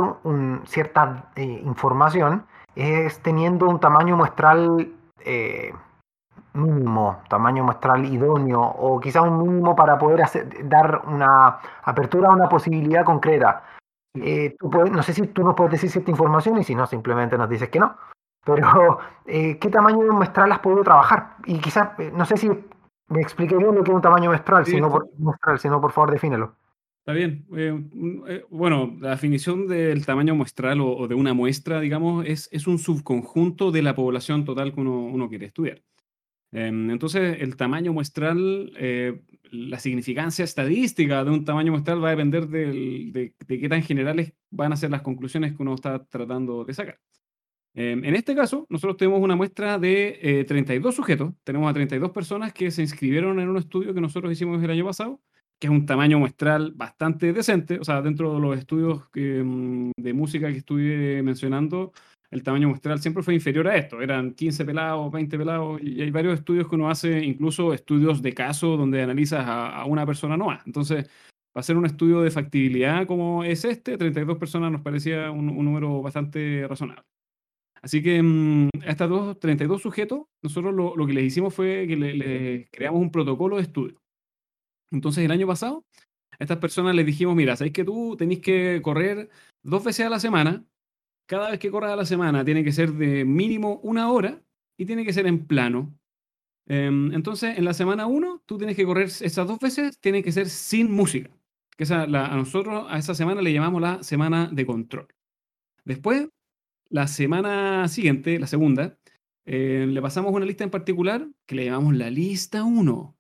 cierta 0.64 1.30
eh, 1.36 1.62
información 1.64 2.44
es 2.76 3.20
teniendo 3.20 3.66
un 3.66 3.80
tamaño 3.80 4.14
muestral 4.14 4.92
eh, 5.24 5.72
mínimo, 6.52 7.22
tamaño 7.30 7.64
muestral 7.64 8.04
idóneo, 8.04 8.60
o 8.60 9.00
quizá 9.00 9.22
un 9.22 9.38
mínimo 9.42 9.74
para 9.74 9.96
poder 9.96 10.20
dar 10.64 11.00
una 11.06 11.60
apertura 11.82 12.28
a 12.28 12.32
una 12.32 12.46
posibilidad 12.46 13.06
concreta. 13.06 13.62
Eh, 14.14 14.54
no 14.60 15.02
sé 15.02 15.14
si 15.14 15.28
tú 15.28 15.42
nos 15.42 15.54
puedes 15.54 15.72
decir 15.72 15.90
cierta 15.90 16.10
información 16.10 16.58
y 16.58 16.64
si 16.64 16.74
no, 16.74 16.86
simplemente 16.86 17.38
nos 17.38 17.48
dices 17.48 17.70
que 17.70 17.78
no. 17.78 17.96
Pero, 18.44 18.98
¿qué 19.24 19.70
tamaño 19.72 20.12
muestral 20.12 20.52
has 20.52 20.58
podido 20.58 20.84
trabajar? 20.84 21.36
Y 21.46 21.58
quizás, 21.58 21.88
no 22.12 22.26
sé 22.26 22.36
si 22.36 22.50
me 23.08 23.22
expliqué 23.22 23.56
bien 23.56 23.74
lo 23.74 23.82
que 23.82 23.92
es 23.92 23.96
un 23.96 24.02
tamaño 24.02 24.28
muestral, 24.28 24.66
si 24.66 24.78
no 24.78 24.90
por, 24.90 25.08
muestral, 25.16 25.58
por 25.80 25.92
favor, 25.92 26.10
defínelo. 26.10 26.52
Está 27.08 27.16
bien. 27.16 27.46
Eh, 27.56 27.72
eh, 28.28 28.44
bueno, 28.50 28.94
la 29.00 29.12
definición 29.12 29.66
del 29.66 30.04
tamaño 30.04 30.34
muestral 30.34 30.82
o, 30.82 31.08
de 31.08 31.14
una 31.14 31.32
muestra, 31.32 31.80
digamos, 31.80 32.26
es, 32.26 32.50
es, 32.52 32.66
un 32.66 32.78
subconjunto 32.78 33.70
de 33.70 33.80
la 33.80 33.94
población 33.94 34.44
total 34.44 34.74
que 34.74 34.80
uno, 34.82 35.26
quiere 35.30 35.46
estudiar. 35.46 35.82
Em, 36.52 36.90
entonces, 36.90 37.40
el 37.40 37.56
tamaño 37.56 37.94
muestral, 37.94 38.74
eh, 38.76 39.22
la 39.50 39.78
significancia 39.78 40.44
estadística 40.44 41.24
de 41.24 41.30
un 41.30 41.46
tamaño 41.46 41.72
muestral 41.72 42.04
va 42.04 42.08
a 42.08 42.10
depender 42.10 42.46
de, 42.46 43.32
qué 43.48 43.68
tan 43.70 43.82
generales 43.82 44.34
van 44.50 44.74
a 44.74 44.76
ser 44.76 44.90
las 44.90 45.00
conclusiones 45.00 45.56
que 45.56 45.62
uno 45.62 45.76
está 45.76 46.04
tratando 46.04 46.66
de 46.66 46.74
sacar. 46.74 46.98
Em, 47.72 48.04
en 48.04 48.16
este 48.16 48.34
caso, 48.34 48.66
nosotros 48.68 48.98
tenemos 48.98 49.22
una 49.22 49.34
muestra 49.34 49.78
de 49.78 50.44
32 50.46 50.94
sujetos. 50.94 51.32
Tenemos 51.42 51.70
a 51.70 51.72
32 51.72 52.10
personas 52.10 52.52
que 52.52 52.70
se 52.70 52.82
inscribieron 52.82 53.40
en 53.40 53.48
un 53.48 53.56
estudio 53.56 53.94
que 53.94 54.00
nosotros 54.02 54.30
hicimos 54.30 54.62
el 54.62 54.70
año 54.70 54.84
pasado 54.84 55.22
que 55.58 55.66
es 55.66 55.70
un 55.70 55.86
tamaño 55.86 56.18
muestral 56.18 56.72
bastante 56.74 57.32
decente. 57.32 57.78
O 57.78 57.84
sea, 57.84 58.00
dentro 58.02 58.34
de 58.34 58.40
los 58.40 58.58
estudios 58.58 59.08
mm, 59.14 59.90
de 59.96 60.12
música 60.12 60.48
que 60.48 60.58
estuve 60.58 61.22
mencionando, 61.22 61.92
el 62.30 62.42
tamaño 62.42 62.68
muestral 62.68 63.00
siempre 63.00 63.22
fue 63.22 63.34
inferior 63.34 63.66
a 63.68 63.76
esto. 63.76 64.00
Eran 64.00 64.34
15 64.34 64.64
pelados, 64.64 65.10
20 65.12 65.38
pelados, 65.38 65.80
y 65.82 66.02
hay 66.02 66.10
varios 66.10 66.34
estudios 66.34 66.68
que 66.68 66.74
uno 66.74 66.90
hace, 66.90 67.24
incluso 67.24 67.72
estudios 67.72 68.22
de 68.22 68.34
caso, 68.34 68.76
donde 68.76 69.02
analizas 69.02 69.44
a, 69.46 69.84
una 69.86 70.06
persona 70.06 70.36
no 70.36 70.46
más. 70.46 70.66
Entonces, 70.66 71.06
para 71.52 71.60
hacer 71.60 71.76
un 71.76 71.86
estudio 71.86 72.20
de 72.20 72.30
factibilidad 72.30 73.06
como 73.06 73.44
es 73.44 73.64
este, 73.64 73.96
32 73.98 74.38
personas 74.38 74.70
nos 74.70 74.82
parecía 74.82 75.30
un, 75.30 75.46
número 75.46 76.02
bastante 76.02 76.66
razonable. 76.68 77.02
Así 77.82 78.02
que 78.02 78.22
mm, 78.22 78.68
a 78.86 78.90
estos 78.90 79.08
dos, 79.08 79.40
32 79.40 79.82
sujetos, 79.82 80.22
nosotros 80.42 80.74
lo, 80.74 81.06
que 81.06 81.12
les 81.12 81.24
hicimos 81.24 81.54
fue 81.54 81.86
que 81.88 81.96
le 81.96 82.68
creamos 82.70 83.00
un 83.00 83.10
protocolo 83.10 83.56
de 83.56 83.62
estudio. 83.62 83.98
Entonces, 84.90 85.24
el 85.24 85.30
año 85.30 85.46
pasado, 85.46 85.84
a 86.32 86.44
estas 86.44 86.58
personas 86.58 86.94
les 86.94 87.06
dijimos, 87.06 87.34
mira, 87.36 87.56
sabéis 87.56 87.74
que 87.74 87.84
tú 87.84 88.16
tenéis 88.16 88.40
que 88.40 88.80
correr 88.82 89.28
dos 89.62 89.84
veces 89.84 90.06
a 90.06 90.10
la 90.10 90.20
semana. 90.20 90.64
Cada 91.26 91.50
vez 91.50 91.58
que 91.58 91.70
corras 91.70 91.92
a 91.92 91.96
la 91.96 92.06
semana 92.06 92.44
tiene 92.44 92.64
que 92.64 92.72
ser 92.72 92.92
de 92.92 93.24
mínimo 93.24 93.80
una 93.82 94.10
hora 94.10 94.42
y 94.78 94.86
tiene 94.86 95.04
que 95.04 95.12
ser 95.12 95.26
en 95.26 95.46
plano. 95.46 95.94
Em, 96.66 97.12
entonces, 97.12 97.58
en 97.58 97.64
la 97.64 97.74
semana 97.74 98.06
uno, 98.06 98.42
tú 98.46 98.58
tienes 98.58 98.76
que 98.76 98.84
correr 98.84 99.06
esas 99.06 99.46
dos 99.46 99.58
veces, 99.58 99.98
tiene 99.98 100.22
que 100.22 100.32
ser 100.32 100.48
sin 100.48 100.90
música. 100.90 101.30
Que 101.76 101.84
esa, 101.84 102.02
a 102.02 102.36
nosotros 102.36 102.86
a 102.88 102.98
esa 102.98 103.14
semana 103.14 103.42
le 103.42 103.52
llamamos 103.52 103.80
la 103.80 104.02
semana 104.02 104.48
de 104.52 104.66
control. 104.66 105.08
Después, 105.84 106.28
la 106.90 107.06
semana 107.06 107.88
siguiente, 107.88 108.38
la 108.38 108.46
segunda, 108.46 108.98
eh, 109.46 109.86
le 109.88 110.02
pasamos 110.02 110.32
una 110.32 110.44
lista 110.44 110.64
en 110.64 110.70
particular 110.70 111.26
que 111.46 111.54
le 111.54 111.64
llamamos 111.66 111.94
la 111.96 112.10
lista 112.10 112.64
1. 112.64 113.17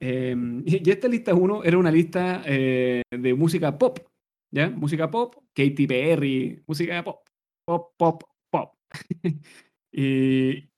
Em, 0.00 0.62
y 0.66 0.90
esta 0.90 1.08
lista 1.08 1.34
1 1.34 1.64
era 1.64 1.78
una 1.78 1.90
lista 1.90 2.42
eh, 2.44 3.02
de 3.10 3.34
música 3.34 3.78
pop, 3.78 3.98
¿ya? 4.50 4.68
Música 4.70 5.10
pop, 5.10 5.34
Katy 5.54 5.86
Perry, 5.86 6.62
música 6.66 7.02
pop, 7.02 7.26
pop, 7.66 7.92
pop, 7.96 8.22
pop. 8.50 8.74
y, 9.92 10.68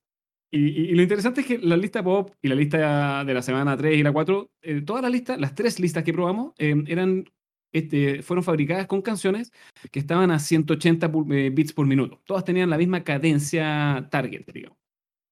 y, 0.53 0.95
lo 0.95 1.03
interesante 1.03 1.41
es 1.43 1.47
que 1.47 1.59
la 1.59 1.77
lista 1.77 2.03
pop 2.03 2.31
y 2.43 2.49
la 2.49 2.55
lista 2.55 3.25
de 3.25 3.35
la 3.35 3.43
semana 3.43 3.77
3 3.77 3.99
y 3.99 4.03
la 4.03 4.13
4, 4.13 4.51
eh, 4.63 4.83
todas 4.83 5.03
las 5.03 5.11
listas, 5.13 5.39
las 5.41 5.55
tres 5.55 5.81
listas 5.81 6.05
que 6.05 6.13
probamos, 6.13 6.55
em, 6.59 6.85
eran, 6.87 7.25
este, 7.73 8.23
fueron 8.23 8.45
fabricadas 8.45 8.87
con 8.87 9.03
canciones 9.03 9.53
que 9.91 9.99
estaban 10.01 10.31
a 10.31 10.39
180 10.39 11.11
eh, 11.31 11.51
bits 11.53 11.73
por 11.73 11.87
minuto. 11.87 12.21
Todas 12.25 12.45
tenían 12.45 12.71
la 12.71 12.79
misma 12.79 13.05
cadencia 13.05 14.09
target, 14.11 14.47
digamos. 14.53 14.79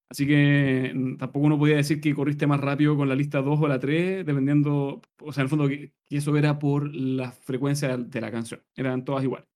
Así 0.09 0.27
que 0.27 0.93
mm, 0.95 1.17
tampoco 1.17 1.47
uno 1.47 1.59
podía 1.59 1.77
decir 1.77 2.01
que 2.01 2.15
corriste 2.15 2.47
más 2.47 2.61
rápido 2.61 2.97
con 2.97 3.09
la 3.09 3.15
lista 3.15 3.43
2 3.43 3.61
o 3.61 3.69
la 3.69 3.79
3, 3.81 4.25
dependiendo, 4.25 5.01
o 5.21 5.33
sea, 5.33 5.43
en 5.43 5.45
el 5.47 5.49
fondo 5.49 5.69
que, 5.69 5.93
eso 6.11 6.37
era 6.37 6.59
por 6.59 6.95
la 6.95 7.33
frecuencia 7.33 7.97
de 7.97 8.21
la 8.21 8.31
canción, 8.31 8.63
eran 8.77 9.05
todas 9.05 9.25
iguales. 9.25 9.49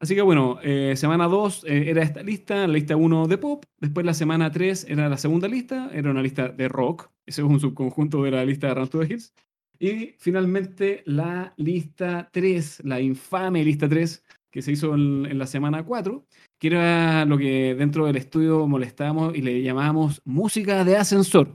Así 0.00 0.14
que 0.14 0.22
bueno, 0.22 0.58
eh, 0.62 0.94
semana 0.96 1.28
2 1.28 1.64
eh, 1.64 1.90
era 1.90 2.02
esta 2.02 2.22
lista, 2.22 2.66
la 2.66 2.72
lista 2.72 2.96
1 2.96 3.28
de 3.28 3.36
pop, 3.36 3.64
después 3.78 4.06
la 4.06 4.14
semana 4.14 4.50
3 4.50 4.86
era 4.88 5.10
la 5.10 5.18
segunda 5.18 5.46
lista, 5.46 5.90
era 5.92 6.10
una 6.10 6.22
lista 6.22 6.48
de 6.48 6.68
rock, 6.68 7.10
ese 7.26 7.42
es 7.42 7.46
un 7.46 7.60
subconjunto 7.60 8.22
de 8.22 8.30
la 8.30 8.44
lista 8.44 8.68
de 8.68 8.74
Run 8.74 8.88
to 8.88 9.00
the 9.00 9.12
Hills, 9.12 9.34
y 9.78 10.14
finalmente 10.18 11.02
la 11.04 11.52
lista 11.58 12.30
3, 12.32 12.82
la 12.84 13.00
infame 13.00 13.62
lista 13.62 13.88
3, 13.88 14.24
que 14.50 14.62
se 14.62 14.72
hizo 14.72 14.94
en, 14.94 15.38
la 15.38 15.46
semana 15.46 15.84
4, 15.84 16.24
que 16.58 16.66
era 16.66 17.24
lo 17.24 17.38
que 17.38 17.74
dentro 17.74 18.06
del 18.06 18.16
estudio 18.16 18.66
molestábamos 18.66 19.34
y 19.34 19.42
le 19.42 19.62
llamábamos 19.62 20.20
música 20.24 20.84
de 20.84 20.96
ascensor. 20.96 21.48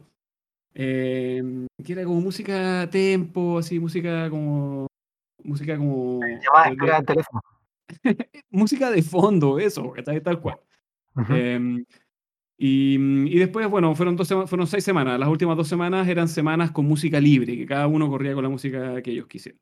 Eh, 0.74 1.68
que 1.84 1.94
era 1.94 2.04
como 2.04 2.22
música 2.22 2.90
tempo, 2.90 3.60
así, 3.60 3.80
música 3.80 4.30
como. 4.30 4.88
Música 5.44 5.78
como. 5.78 6.20
Llamada 6.22 7.00
de, 7.00 7.06
teléfono. 7.06 7.42
música 8.50 8.92
de 8.92 9.02
fondo, 9.02 9.60
eso, 9.60 9.94
tal, 10.04 10.22
tal 10.22 10.42
cual. 10.42 10.60
Em, 11.30 11.86
y, 12.58 13.40
después, 13.40 13.70
bueno, 13.70 13.96
fueron, 13.96 14.16
dos 14.16 14.28
fueron 14.28 14.68
seis 14.68 14.84
semanas. 14.84 15.20
Las 15.20 15.30
últimas 15.30 15.56
dos 15.56 15.68
semanas 15.68 16.08
eran 16.08 16.28
semanas 16.28 16.72
con 16.72 16.86
música 16.86 17.20
libre, 17.20 17.56
que 17.58 17.66
cada 17.66 17.88
uno 17.88 18.10
corría 18.10 18.34
con 18.34 18.44
la 18.44 18.50
música 18.50 19.02
que 19.02 19.12
ellos 19.12 19.28
quisieran. 19.28 19.60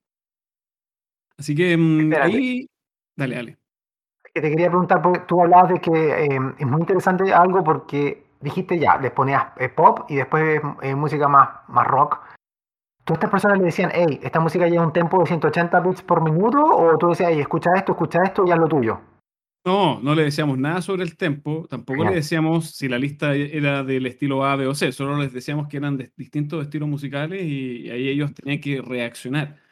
Así 1.38 1.56
que 1.56 1.74
em, 1.74 2.12
ahí. 2.14 2.68
Dale, 3.16 3.36
dale. 3.36 3.58
Que 4.34 4.42
te 4.42 4.50
quería 4.50 4.70
preguntar, 4.70 5.02
porque 5.02 5.20
tú 5.28 5.42
hablabas 5.42 5.74
de 5.74 5.80
que 5.80 6.26
em, 6.26 6.56
es 6.58 6.66
muy 6.66 6.82
interesante 6.82 7.34
algo 7.34 7.64
porque 7.64 8.26
dijiste 8.42 8.80
ya, 8.80 8.98
les 8.98 9.12
ponías 9.12 9.46
eh, 9.58 9.70
pop 9.70 10.06
y 10.10 10.16
después 10.16 10.62
eh, 10.82 10.96
música 10.96 11.28
más, 11.28 11.50
más 11.68 11.88
rock. 11.88 12.20
¿Tú 13.04 13.14
a 13.14 13.16
estas 13.16 13.30
personas 13.30 13.60
le 13.60 13.66
decían, 13.66 13.92
hey, 13.94 14.20
esta 14.24 14.40
música 14.40 14.68
lleva 14.68 14.86
un 14.86 14.94
tempo 14.94 15.20
de 15.20 15.28
180 15.28 15.80
bits 15.82 16.02
por 16.02 16.24
minuto? 16.24 16.64
¿O 16.64 16.98
tú 16.98 17.10
decías, 17.10 17.30
hey, 17.32 17.42
escucha 17.42 17.72
esto, 17.76 17.92
escucha 17.92 18.24
esto 18.24 18.46
y 18.46 18.52
haz 18.52 18.60
lo 18.60 18.68
tuyo? 18.68 19.00
No, 19.66 20.02
no 20.02 20.14
le 20.14 20.24
decíamos 20.24 20.58
nada 20.58 20.82
sobre 20.82 21.04
el 21.04 21.16
tempo, 21.16 21.66
tampoco 21.70 22.04
le 22.04 22.16
decíamos 22.16 22.72
si 22.72 22.90
la 22.90 23.00
lista 23.00 23.34
era 23.34 23.82
del 23.84 24.06
estilo 24.08 24.44
A, 24.44 24.58
B 24.58 24.68
o 24.68 24.76
C, 24.76 24.92
solo 24.92 25.18
les 25.18 25.32
decíamos 25.32 25.70
que 25.70 25.78
eran 25.78 25.96
de 25.96 26.12
distintos 26.18 26.64
estilos 26.64 26.90
musicales 26.90 27.42
y, 27.44 27.90
ahí 27.90 28.10
ellos 28.10 28.34
tenían 28.34 28.60
que 28.60 28.82
reaccionar. 28.82 29.63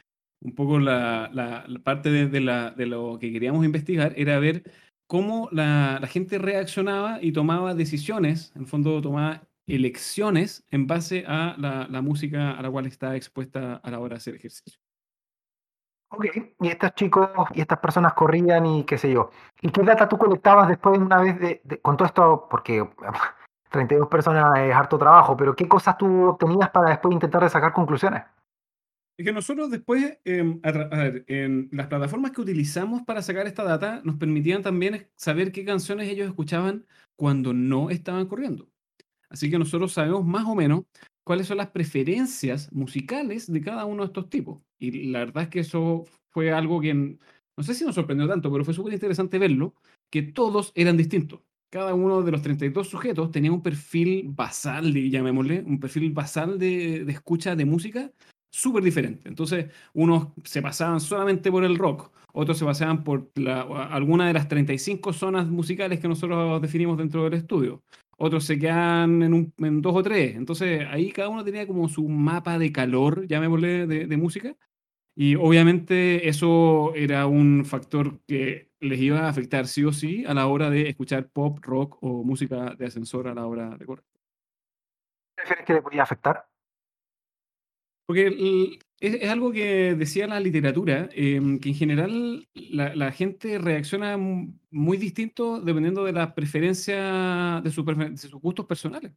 Un 0.42 0.56
poco 0.56 0.80
la, 0.80 1.30
la, 1.34 1.66
parte 1.84 2.10
de, 2.10 2.28
de, 2.28 2.42
la, 2.42 2.72
de, 2.72 2.88
lo 2.88 3.18
que 3.20 3.32
queríamos 3.32 3.64
investigar 3.64 4.14
era 4.18 4.40
ver 4.40 4.64
cómo 5.08 5.50
la, 5.52 6.00
la 6.02 6.08
gente 6.08 6.40
reaccionaba 6.40 7.20
y 7.22 7.32
tomaba 7.32 7.76
decisiones, 7.76 8.52
en 8.56 8.64
el 8.64 8.68
fondo 8.68 9.02
tomaba 9.02 9.44
elecciones 9.68 10.66
en 10.70 10.88
base 10.88 11.24
a 11.28 11.56
la, 11.58 12.02
música 12.02 12.52
a 12.52 12.62
la 12.62 12.70
cual 12.70 12.88
está 12.88 13.16
expuesta 13.16 13.76
a 13.76 13.92
la 13.92 14.00
hora 14.00 14.16
de 14.16 14.18
hacer 14.18 14.36
ejercicio. 14.36 14.80
Ok, 16.10 16.26
y 16.60 16.68
estos 16.68 16.94
chicos 16.96 17.30
y 17.54 17.62
estas 17.62 17.80
personas 17.80 18.14
corrían 18.14 18.66
y 18.66 18.84
qué 18.84 18.98
sé 18.98 19.14
yo. 19.14 19.30
¿Y 19.62 19.72
qué 19.72 19.82
data 19.82 20.10
tú 20.10 20.18
colectabas 20.18 20.68
después 20.68 21.00
una 21.00 21.22
vez 21.22 21.40
de, 21.40 21.80
con 21.82 21.96
todo 21.96 22.06
esto? 22.06 22.48
Porque 22.50 22.86
32 23.70 24.10
personas 24.10 24.60
es 24.60 24.76
harto 24.76 24.98
trabajo, 24.98 25.38
pero 25.38 25.56
¿qué 25.56 25.68
cosas 25.68 25.98
tú 25.98 26.26
obtenías 26.26 26.70
para 26.70 26.90
después 26.90 27.14
intentar 27.14 27.50
sacar 27.50 27.72
conclusiones? 27.72 28.24
Es 29.22 29.26
que 29.26 29.34
nosotros 29.34 29.70
después, 29.70 30.18
em, 30.26 30.60
a, 30.64 30.72
ver, 30.72 31.26
en 31.28 31.70
las 31.72 31.86
plataformas 31.86 32.32
que 32.32 32.42
utilizamos 32.42 33.04
para 33.04 33.22
sacar 33.22 33.46
esta 33.46 33.64
data, 33.64 34.02
nos 34.04 34.16
permitían 34.16 34.64
también 34.64 35.10
saber 35.16 35.52
qué 35.52 35.64
canciones 35.64 36.10
ellos 36.10 36.28
escuchaban 36.28 36.88
cuando 37.16 37.54
no 37.54 37.92
estaban 37.92 38.26
corriendo. 38.26 38.68
Así 39.30 39.52
que 39.52 39.60
nosotros 39.60 39.94
sabemos 39.94 40.26
más 40.26 40.46
o 40.48 40.56
menos 40.56 40.86
cuáles 41.24 41.46
son 41.46 41.58
las 41.58 41.70
preferencias 41.70 42.74
musicales 42.74 43.46
de 43.46 43.62
cada 43.62 43.86
uno 43.86 44.02
de 44.02 44.08
estos 44.08 44.28
tipos. 44.28 44.64
Y 44.80 45.12
la 45.12 45.20
verdad 45.20 45.44
es 45.44 45.50
que 45.50 45.60
eso 45.60 46.06
fue 46.32 46.52
algo 46.52 46.82
que 46.82 46.92
no 46.96 47.64
sé 47.64 47.76
si 47.76 47.86
nos 47.86 47.94
sorprendió 47.94 48.28
tanto, 48.28 48.52
pero 48.52 48.66
fue 48.66 48.74
súper 48.74 48.94
interesante 48.94 49.38
verlo, 49.38 49.76
que 50.10 50.24
todos 50.24 50.72
eran 50.74 50.98
distintos. 50.98 51.42
Cada 51.70 51.94
uno 51.94 52.24
de 52.24 52.32
los 52.32 52.42
32 52.42 52.90
sujetos 52.90 53.30
tenía 53.30 53.52
un 53.52 53.62
perfil 53.62 54.30
basal, 54.30 54.92
llamémosle, 54.92 55.62
un 55.62 55.80
perfil 55.80 56.12
basal 56.12 56.58
de, 56.58 57.06
de 57.06 57.12
escucha 57.12 57.56
de 57.56 57.66
música 57.66 58.12
súper 58.52 58.84
diferente. 58.84 59.28
Entonces, 59.28 59.68
unos 59.94 60.28
se 60.44 60.62
pasaban 60.62 61.00
solamente 61.00 61.52
por 61.52 61.64
el 61.64 61.78
rock, 61.78 62.12
otros 62.34 62.58
se 62.58 62.66
pasaban 62.66 63.04
por 63.04 63.32
alguna 63.90 64.28
de 64.28 64.34
las 64.34 64.48
35 64.48 65.14
zonas 65.14 65.48
musicales 65.48 66.00
que 66.00 66.08
nosotros 66.08 66.62
definimos 66.62 66.98
dentro 66.98 67.24
del 67.24 67.34
estudio 67.34 67.82
otros 68.24 68.44
se 68.44 68.60
quedan 68.60 69.24
en, 69.24 69.34
un, 69.34 69.54
en 69.58 69.82
dos 69.82 69.96
o 69.96 70.04
tres. 70.04 70.36
Entonces 70.36 70.86
ahí 70.92 71.12
cada 71.12 71.30
uno 71.30 71.44
tenía 71.44 71.66
como 71.66 71.90
su 71.90 72.08
mapa 72.08 72.60
de 72.60 72.72
calor, 72.72 73.26
llamémosle, 73.26 73.88
de, 73.88 74.06
de 74.06 74.18
música. 74.18 74.56
Y 75.16 75.36
obviamente 75.36 76.30
eso 76.30 76.94
era 76.96 77.26
un 77.26 77.66
factor 77.66 78.20
que 78.28 78.70
les 78.80 79.00
iba 79.00 79.22
a 79.22 79.30
afectar 79.30 79.68
sí 79.68 79.84
o 79.84 79.92
sí 79.92 80.24
a 80.26 80.36
la 80.36 80.46
hora 80.46 80.70
de 80.70 80.88
escuchar 80.88 81.30
pop, 81.30 81.58
rock 81.64 81.98
o 82.02 82.24
música 82.24 82.76
de 82.76 82.86
ascensor 82.86 83.28
a 83.28 83.34
la 83.34 83.48
hora 83.48 83.76
de 83.76 83.86
correr. 83.86 84.06
¿Qué 85.36 85.66
que 85.66 85.74
le 85.74 85.82
podía 85.82 86.04
afectar? 86.04 86.46
Porque 88.06 88.80
es, 89.00 89.30
algo 89.30 89.52
que 89.52 89.96
decía 89.96 90.28
la 90.28 90.40
literatura, 90.40 91.10
em, 91.14 91.60
que 91.60 91.70
en 91.70 91.76
general 91.76 92.48
la, 92.54 93.12
gente 93.12 93.58
reacciona 93.58 94.18
muy 94.18 94.98
distinto 94.98 95.60
dependiendo 95.60 96.04
de 96.04 96.14
la 96.14 96.36
preferencia 96.36 97.62
de, 97.64 97.72
sus 97.72 98.32
gustos 98.34 98.66
personales. 98.66 99.12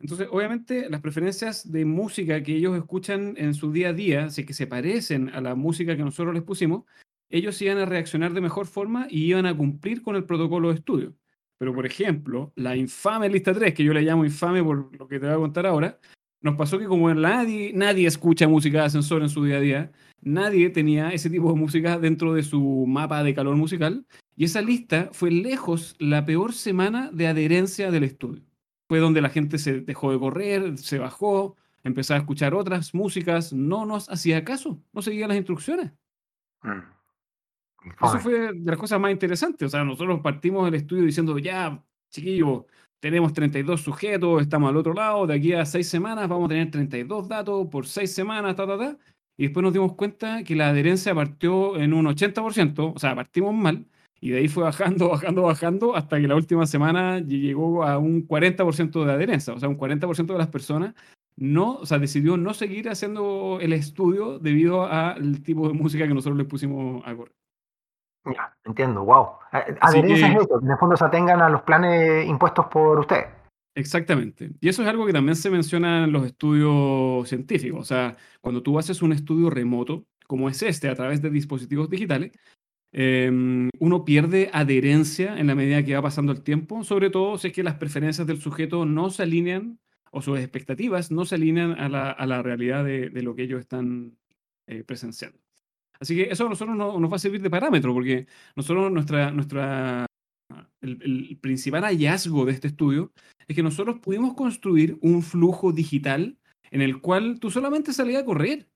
Entonces, 0.00 0.28
obviamente, 0.30 0.88
las 0.88 1.00
preferencias 1.00 1.70
de 1.70 1.84
música 1.84 2.42
que 2.42 2.54
ellos 2.54 2.76
escuchan 2.76 3.34
en 3.36 3.54
su 3.54 3.72
día 3.72 3.88
a 3.88 3.92
día, 3.92 4.30
si 4.30 4.46
que 4.46 4.54
se 4.54 4.68
parecen 4.68 5.28
a 5.30 5.40
la 5.40 5.56
música 5.56 5.96
que 5.96 6.04
nosotros 6.04 6.34
les 6.34 6.44
pusimos, 6.44 6.84
ellos 7.30 7.60
iban 7.60 7.78
a 7.78 7.84
reaccionar 7.84 8.32
de 8.32 8.40
mejor 8.40 8.66
forma 8.66 9.06
y 9.10 9.24
iban 9.24 9.46
a 9.46 9.56
cumplir 9.56 10.02
con 10.02 10.14
el 10.14 10.24
protocolo 10.24 10.68
de 10.68 10.76
estudio. 10.76 11.16
Pero, 11.58 11.74
por 11.74 11.84
ejemplo, 11.84 12.52
la 12.54 12.76
infame 12.76 13.28
lista 13.28 13.52
3, 13.52 13.74
que 13.74 13.82
yo 13.82 13.92
le 13.92 14.02
llamo 14.02 14.24
infame 14.24 14.62
por 14.62 14.96
lo 14.96 15.08
que 15.08 15.18
te 15.18 15.26
voy 15.26 15.34
a 15.34 15.38
contar 15.38 15.66
ahora, 15.66 15.98
nos 16.40 16.56
pasó 16.56 16.78
que 16.78 16.86
como 16.86 17.12
nadie, 17.14 17.72
nadie 17.74 18.06
escucha 18.06 18.48
música 18.48 18.78
de 18.78 18.84
ascensor 18.84 19.22
en 19.22 19.28
su 19.28 19.44
día 19.44 19.56
a 19.56 19.60
día, 19.60 19.92
nadie 20.20 20.70
tenía 20.70 21.10
ese 21.10 21.30
tipo 21.30 21.52
de 21.52 21.58
música 21.58 21.98
dentro 21.98 22.34
de 22.34 22.42
su 22.42 22.84
mapa 22.86 23.22
de 23.22 23.34
calor 23.34 23.56
musical, 23.56 24.06
y 24.36 24.44
esa 24.44 24.62
lista 24.62 25.10
fue 25.12 25.30
lejos 25.30 25.96
la 25.98 26.24
peor 26.24 26.52
semana 26.52 27.10
de 27.12 27.26
adherencia 27.26 27.90
del 27.90 28.04
estudio. 28.04 28.42
Fue 28.88 29.00
donde 29.00 29.20
la 29.20 29.30
gente 29.30 29.58
se 29.58 29.80
dejó 29.80 30.12
de 30.12 30.18
correr, 30.18 30.78
se 30.78 30.98
bajó, 30.98 31.56
empezó 31.82 32.14
a 32.14 32.18
escuchar 32.18 32.54
otras 32.54 32.94
músicas, 32.94 33.52
no 33.52 33.84
nos 33.84 34.08
hacía 34.08 34.44
caso, 34.44 34.80
no 34.92 35.02
seguía 35.02 35.28
las 35.28 35.36
instrucciones. 35.36 35.92
Mm. 36.62 36.98
Eso 38.02 38.18
fue 38.18 38.52
de 38.52 38.70
las 38.70 38.78
cosas 38.78 39.00
más 39.00 39.10
interesantes. 39.10 39.66
O 39.66 39.68
sea, 39.70 39.84
nosotros 39.84 40.20
partimos 40.20 40.64
del 40.64 40.74
estudio 40.74 41.04
diciendo, 41.04 41.38
ya, 41.38 41.82
chiquillo, 42.10 42.66
tenemos 43.00 43.32
32 43.32 43.80
sujetos, 43.80 44.42
estamos 44.42 44.70
al 44.70 44.76
otro 44.76 44.94
lado, 44.94 45.26
de 45.26 45.34
aquí 45.34 45.52
a 45.52 45.64
seis 45.64 45.88
semanas 45.88 46.28
vamos 46.28 46.46
a 46.46 46.48
tener 46.48 46.70
32 46.70 47.28
datos 47.28 47.68
por 47.68 47.86
seis 47.86 48.12
semanas, 48.12 48.56
ta, 48.56 48.66
ta, 48.66 48.78
ta. 48.78 48.98
Y 49.36 49.44
después 49.44 49.62
nos 49.62 49.72
dimos 49.72 49.94
cuenta 49.94 50.42
que 50.42 50.56
la 50.56 50.70
adherencia 50.70 51.14
partió 51.14 51.76
en 51.76 51.94
un 51.94 52.06
80%, 52.06 52.92
o 52.94 52.98
sea, 52.98 53.14
partimos 53.14 53.54
mal, 53.54 53.86
y 54.20 54.30
de 54.30 54.38
ahí 54.38 54.48
fue 54.48 54.64
bajando, 54.64 55.08
bajando, 55.10 55.42
bajando, 55.42 55.96
hasta 55.96 56.20
que 56.20 56.26
la 56.26 56.34
última 56.34 56.66
semana 56.66 57.20
llegó 57.20 57.84
a 57.84 57.98
un 57.98 58.26
40% 58.26 59.04
de 59.04 59.12
adherencia, 59.12 59.54
o 59.54 59.60
sea, 59.60 59.68
un 59.68 59.78
40% 59.78 60.26
de 60.26 60.38
las 60.38 60.48
personas 60.48 60.94
no, 61.36 61.76
o 61.76 61.86
sea, 61.86 61.98
decidió 62.00 62.36
no 62.36 62.52
seguir 62.52 62.88
haciendo 62.88 63.58
el 63.60 63.72
estudio 63.72 64.40
debido 64.40 64.86
al 64.86 65.40
tipo 65.42 65.68
de 65.68 65.74
música 65.74 66.08
que 66.08 66.14
nosotros 66.14 66.36
le 66.36 66.44
pusimos 66.44 67.02
a 67.06 67.14
correr. 67.14 67.32
Ya, 68.34 68.56
entiendo, 68.64 69.04
wow. 69.04 69.28
Adherencia 69.80 70.28
es 70.28 70.36
eso, 70.42 70.60
en 70.60 70.70
el 70.70 70.78
fondo 70.78 70.96
se 70.96 71.04
atengan 71.04 71.40
a 71.40 71.48
los 71.48 71.62
planes 71.62 72.26
impuestos 72.26 72.66
por 72.66 72.98
usted. 72.98 73.24
Exactamente. 73.74 74.50
Y 74.60 74.68
eso 74.68 74.82
es 74.82 74.88
algo 74.88 75.06
que 75.06 75.12
también 75.12 75.36
se 75.36 75.50
menciona 75.50 76.04
en 76.04 76.12
los 76.12 76.26
estudios 76.26 77.28
científicos. 77.28 77.80
O 77.80 77.84
sea, 77.84 78.16
cuando 78.40 78.62
tú 78.62 78.78
haces 78.78 79.02
un 79.02 79.12
estudio 79.12 79.50
remoto, 79.50 80.04
como 80.26 80.48
es 80.48 80.62
este, 80.62 80.88
a 80.88 80.96
través 80.96 81.22
de 81.22 81.30
dispositivos 81.30 81.88
digitales, 81.88 82.32
em, 82.92 83.70
uno 83.78 84.04
pierde 84.04 84.50
adherencia 84.52 85.38
en 85.38 85.46
la 85.46 85.54
medida 85.54 85.84
que 85.84 85.94
va 85.94 86.02
pasando 86.02 86.32
el 86.32 86.42
tiempo, 86.42 86.82
sobre 86.82 87.10
todo 87.10 87.38
si 87.38 87.48
es 87.48 87.52
que 87.52 87.62
las 87.62 87.76
preferencias 87.76 88.26
del 88.26 88.40
sujeto 88.40 88.84
no 88.84 89.10
se 89.10 89.22
alinean 89.22 89.78
o 90.10 90.22
sus 90.22 90.38
expectativas 90.38 91.10
no 91.10 91.24
se 91.24 91.36
alinean 91.36 91.72
a 91.78 91.88
la, 92.26 92.42
realidad 92.42 92.84
de, 92.84 93.10
lo 93.22 93.34
que 93.34 93.42
ellos 93.42 93.60
están 93.60 94.16
eh, 94.66 94.82
presenciando. 94.84 95.38
Así 96.00 96.14
que 96.14 96.22
eso 96.30 96.46
a 96.46 96.48
nosotros 96.48 96.76
nos 96.76 97.12
va 97.12 97.16
a 97.16 97.18
servir 97.18 97.42
de 97.42 97.50
parámetro, 97.50 97.92
porque 97.92 98.26
nosotros, 98.54 98.90
nuestra, 98.92 99.32
nuestra, 99.32 100.06
el, 100.80 101.38
principal 101.40 101.82
hallazgo 101.84 102.44
de 102.44 102.52
este 102.52 102.68
estudio 102.68 103.12
es 103.46 103.56
que 103.56 103.62
nosotros 103.62 103.98
pudimos 104.00 104.34
construir 104.34 104.98
un 105.00 105.22
flujo 105.22 105.72
digital 105.72 106.38
en 106.70 106.82
el 106.82 107.00
cual 107.00 107.40
tú 107.40 107.50
solamente 107.50 107.92
salías 107.92 108.22
a 108.22 108.24
correr. 108.24 108.68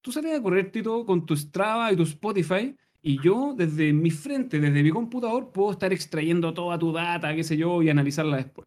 Tú 0.00 0.12
salías 0.12 0.38
a 0.38 0.42
correr, 0.42 0.70
Tito, 0.72 1.04
con 1.04 1.26
tu 1.26 1.36
Strava 1.36 1.92
y 1.92 1.96
tu 1.96 2.02
Spotify, 2.02 2.74
y 3.02 3.20
yo 3.20 3.54
desde 3.56 3.92
mi 3.92 4.10
frente, 4.10 4.58
desde 4.60 4.82
mi 4.82 4.90
computador, 4.90 5.52
puedo 5.52 5.72
estar 5.72 5.92
extrayendo 5.92 6.54
toda 6.54 6.78
tu 6.78 6.92
data, 6.92 7.34
qué 7.34 7.44
sé 7.44 7.56
yo, 7.56 7.82
y 7.82 7.90
analizarla 7.90 8.36
después. 8.38 8.66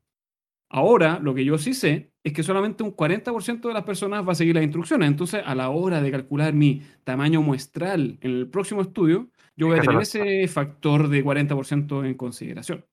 Ahora, 0.75 1.19
lo 1.21 1.33
que 1.33 1.45
yo 1.45 1.57
sí 1.57 1.73
sé 1.73 2.11
es 2.21 2.33
que 2.33 2.43
solamente 2.43 2.83
un 2.83 2.93
40% 2.93 3.69
de 3.69 3.73
las 3.73 3.83
personas 3.83 4.27
va 4.27 4.33
a 4.33 4.35
seguir 4.35 4.55
las 4.55 4.63
instrucciones. 4.65 5.07
Entonces, 5.07 5.41
a 5.45 5.55
la 5.55 5.69
hora 5.69 6.01
de 6.01 6.11
calcular 6.11 6.53
mi 6.53 6.81
tamaño 7.05 7.41
muestral 7.41 8.17
en 8.19 8.31
el 8.31 8.49
próximo 8.49 8.81
estudio, 8.81 9.29
yo 9.55 9.67
voy 9.67 9.79
a 9.79 9.81
tener 9.81 10.01
ese 10.01 10.45
factor 10.49 11.07
de 11.07 11.23
40% 11.23 12.05
en 12.05 12.15
consideración. 12.15 12.83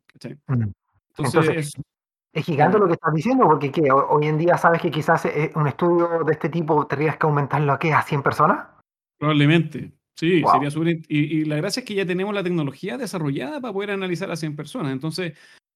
Mm. 0.47 0.71
Entonces, 1.19 1.73
es 2.33 2.47
gigante 2.47 2.79
lo 2.79 2.87
que 2.87 2.93
estás 2.93 3.13
diciendo, 3.15 3.47
porque 3.47 3.73
¿qué? 3.73 3.91
hoy 3.91 4.27
en 4.27 4.39
día 4.39 4.57
sabes 4.57 4.81
que 4.81 4.93
quizás 4.93 5.25
eh, 5.25 5.51
un 5.57 5.67
estudio 5.67 6.23
de 6.25 6.33
este 6.35 6.51
tipo 6.51 6.87
tendrías 6.87 7.17
que 7.17 7.27
aumentarlo 7.27 7.73
a 7.73 7.81
qué, 7.81 7.93
a 7.93 8.03
100 8.03 8.23
personas. 8.23 8.65
Probablemente, 9.19 9.91
sí, 10.15 10.45
sería 10.53 10.71
súper. 10.71 11.01
Y, 11.09 11.41
y, 11.41 11.45
la 11.47 11.57
gracia 11.57 11.81
es 11.81 11.87
que 11.87 11.97
ya 11.97 12.07
tenemos 12.07 12.33
la 12.33 12.45
tecnología 12.45 12.97
desarrollada 12.97 13.61
para 13.61 13.73
poder 13.73 13.91
analizar 13.91 14.31
a 14.31 14.37
100 14.37 14.55
personas. 14.55 14.93
Entonces, 14.93 15.33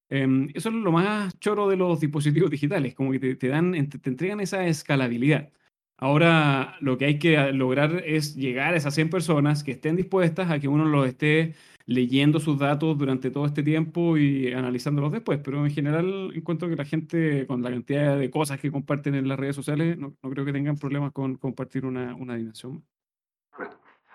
Em, 0.08 0.48
eso 0.54 0.68
es 0.68 0.74
lo 0.74 0.92
más 0.92 1.38
choro 1.40 1.68
de 1.68 1.76
los 1.76 2.00
dispositivos 2.00 2.50
digitales, 2.50 2.94
como 2.94 3.10
que 3.12 3.34
te, 3.34 3.48
dan, 3.48 3.72
te, 3.72 4.08
entregan 4.08 4.40
esa 4.40 4.66
escalabilidad. 4.66 5.50
Ahora 5.98 6.76
lo 6.80 6.98
que 6.98 7.06
hay 7.06 7.18
que 7.18 7.52
lograr 7.52 8.02
es 8.04 8.36
llegar 8.36 8.74
a 8.74 8.76
esas 8.76 8.94
100 8.94 9.10
personas 9.10 9.64
que 9.64 9.72
estén 9.72 9.96
dispuestas 9.96 10.50
a 10.50 10.58
que 10.58 10.68
uno 10.68 10.84
los 10.84 11.08
esté 11.08 11.54
leyendo 11.86 12.38
sus 12.40 12.58
datos 12.58 12.98
durante 12.98 13.30
todo 13.30 13.46
este 13.46 13.62
tiempo 13.62 14.18
y 14.18 14.52
analizándolos 14.52 15.12
después. 15.12 15.40
Pero 15.42 15.64
en 15.64 15.70
general 15.70 16.32
encuentro 16.34 16.68
que 16.68 16.76
la 16.76 16.84
gente, 16.84 17.46
con 17.46 17.62
la 17.62 17.70
cantidad 17.70 18.18
de 18.18 18.30
cosas 18.30 18.60
que 18.60 18.70
comparten 18.70 19.14
en 19.14 19.26
las 19.26 19.38
redes 19.38 19.56
sociales, 19.56 19.96
no, 19.96 20.14
creo 20.20 20.44
que 20.44 20.52
tengan 20.52 20.76
problemas 20.76 21.12
con 21.12 21.36
compartir 21.36 21.86
una, 21.86 22.14
dimensión. 22.36 22.84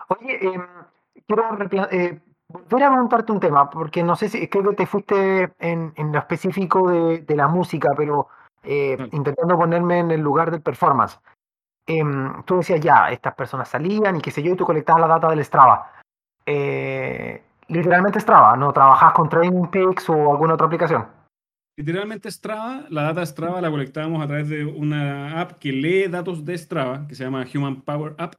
Oye, 0.09 0.39
em, 0.41 0.61
quiero 1.25 1.89
eh, 1.91 2.19
Voy 2.69 2.83
a 2.83 2.89
preguntarte 2.89 3.31
un 3.31 3.39
tema, 3.39 3.69
porque 3.69 4.03
no 4.03 4.15
sé 4.15 4.29
si 4.29 4.47
creo 4.47 4.69
que 4.69 4.75
te 4.75 4.85
fuiste 4.85 5.53
en, 5.59 5.93
en 5.95 6.11
lo 6.11 6.19
específico 6.19 6.89
de, 6.89 7.19
de, 7.19 7.35
la 7.35 7.47
música, 7.47 7.93
pero 7.95 8.27
eh, 8.63 8.97
intentando 9.11 9.57
ponerme 9.57 9.99
en 9.99 10.11
el 10.11 10.21
lugar 10.21 10.51
del 10.51 10.61
performance. 10.61 11.19
Em, 11.87 12.43
tú 12.43 12.57
decías 12.57 12.79
ya, 12.79 13.11
estas 13.11 13.33
personas 13.33 13.69
salían 13.69 14.15
y 14.15 14.21
qué 14.21 14.31
sé 14.31 14.43
yo, 14.43 14.53
y 14.53 14.55
tú 14.55 14.65
conectabas 14.65 15.01
la 15.01 15.07
data 15.07 15.29
del 15.29 15.43
Strava. 15.43 15.91
Eh, 16.45 17.43
literalmente 17.67 18.19
Strava, 18.19 18.55
¿no? 18.55 18.71
¿Trabajas 18.71 19.13
con 19.13 19.29
Training 19.29 19.67
Peaks 19.67 20.09
o 20.09 20.31
alguna 20.31 20.53
otra 20.53 20.67
aplicación? 20.67 21.07
Literalmente 21.77 22.29
Strava, 22.29 22.85
la 22.89 23.03
data 23.03 23.25
Strava 23.25 23.61
la 23.61 23.71
colectábamos 23.71 24.23
a 24.23 24.27
través 24.27 24.49
de 24.49 24.65
una 24.65 25.41
app 25.41 25.53
que 25.53 25.71
lee 25.71 26.07
datos 26.07 26.45
de 26.45 26.57
Strava, 26.57 27.07
que 27.07 27.15
se 27.15 27.23
llama 27.23 27.45
Human 27.53 27.81
Power 27.81 28.15
App, 28.17 28.35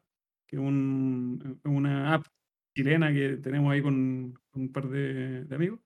que 0.46 0.56
es 0.56 0.62
un, 0.62 1.60
una 1.64 2.14
app 2.14 2.26
chilena 2.74 3.12
que 3.12 3.36
tenemos 3.36 3.72
ahí 3.72 3.82
con, 3.82 4.38
un 4.54 4.72
par 4.72 4.88
de, 4.88 5.46
amigos. 5.54 5.80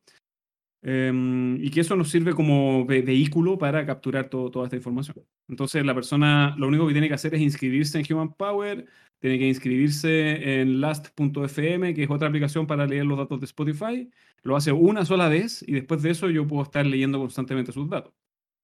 Em, 0.82 1.56
y 1.64 1.70
que 1.70 1.80
eso 1.80 1.96
nos 1.96 2.10
sirve 2.10 2.32
como 2.32 2.86
vehículo 2.86 3.58
para 3.58 3.84
capturar 3.84 4.28
toda 4.28 4.64
esta 4.64 4.76
información. 4.76 5.16
Entonces, 5.48 5.84
la 5.84 5.94
persona 5.94 6.54
lo 6.58 6.68
único 6.68 6.86
que 6.86 6.92
tiene 6.92 7.08
que 7.08 7.14
hacer 7.14 7.34
es 7.34 7.40
inscribirse 7.40 7.98
en 7.98 8.06
Human 8.08 8.34
Power, 8.34 8.86
tiene 9.18 9.38
que 9.38 9.48
inscribirse 9.48 10.60
en 10.60 10.80
Last.fm, 10.80 11.94
que 11.94 12.02
es 12.04 12.10
otra 12.10 12.28
aplicación 12.28 12.66
para 12.66 12.86
leer 12.86 13.06
los 13.06 13.18
datos 13.18 13.40
de 13.40 13.46
Spotify. 13.46 14.10
Lo 14.42 14.56
hace 14.56 14.72
una 14.72 15.04
sola 15.04 15.28
vez 15.28 15.64
y 15.66 15.72
después 15.72 16.02
de 16.02 16.10
eso 16.10 16.30
yo 16.30 16.46
puedo 16.46 16.62
estar 16.62 16.86
leyendo 16.86 17.18
constantemente 17.18 17.72
sus 17.72 17.88
datos. 17.88 18.12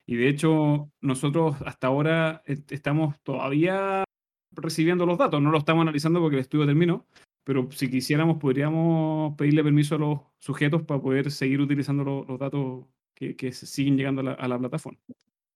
Y 0.06 0.16
de 0.16 0.28
hecho, 0.28 0.90
nosotros 1.00 1.56
hasta 1.64 1.86
ahora 1.86 2.42
estamos 2.46 3.20
todavía 3.22 4.04
recibiendo 4.52 5.06
los 5.06 5.18
datos, 5.18 5.40
no 5.40 5.50
lo 5.50 5.58
estamos 5.58 5.82
analizando 5.82 6.20
porque 6.20 6.36
el 6.36 6.42
estudio 6.42 6.66
terminó, 6.66 7.06
pero 7.44 7.68
si 7.70 7.90
quisiéramos 7.90 8.38
podríamos 8.38 9.34
pedirle 9.36 9.64
permiso 9.64 9.96
a 9.96 9.98
los 9.98 10.20
sujetos 10.38 10.82
para 10.82 11.00
poder 11.00 11.30
seguir 11.30 11.60
utilizando 11.60 12.04
los, 12.04 12.38
datos 12.38 12.86
que, 13.14 13.36
que, 13.36 13.52
siguen 13.52 13.96
llegando 13.96 14.20
a 14.20 14.48
la, 14.48 14.58
plataforma. 14.58 14.98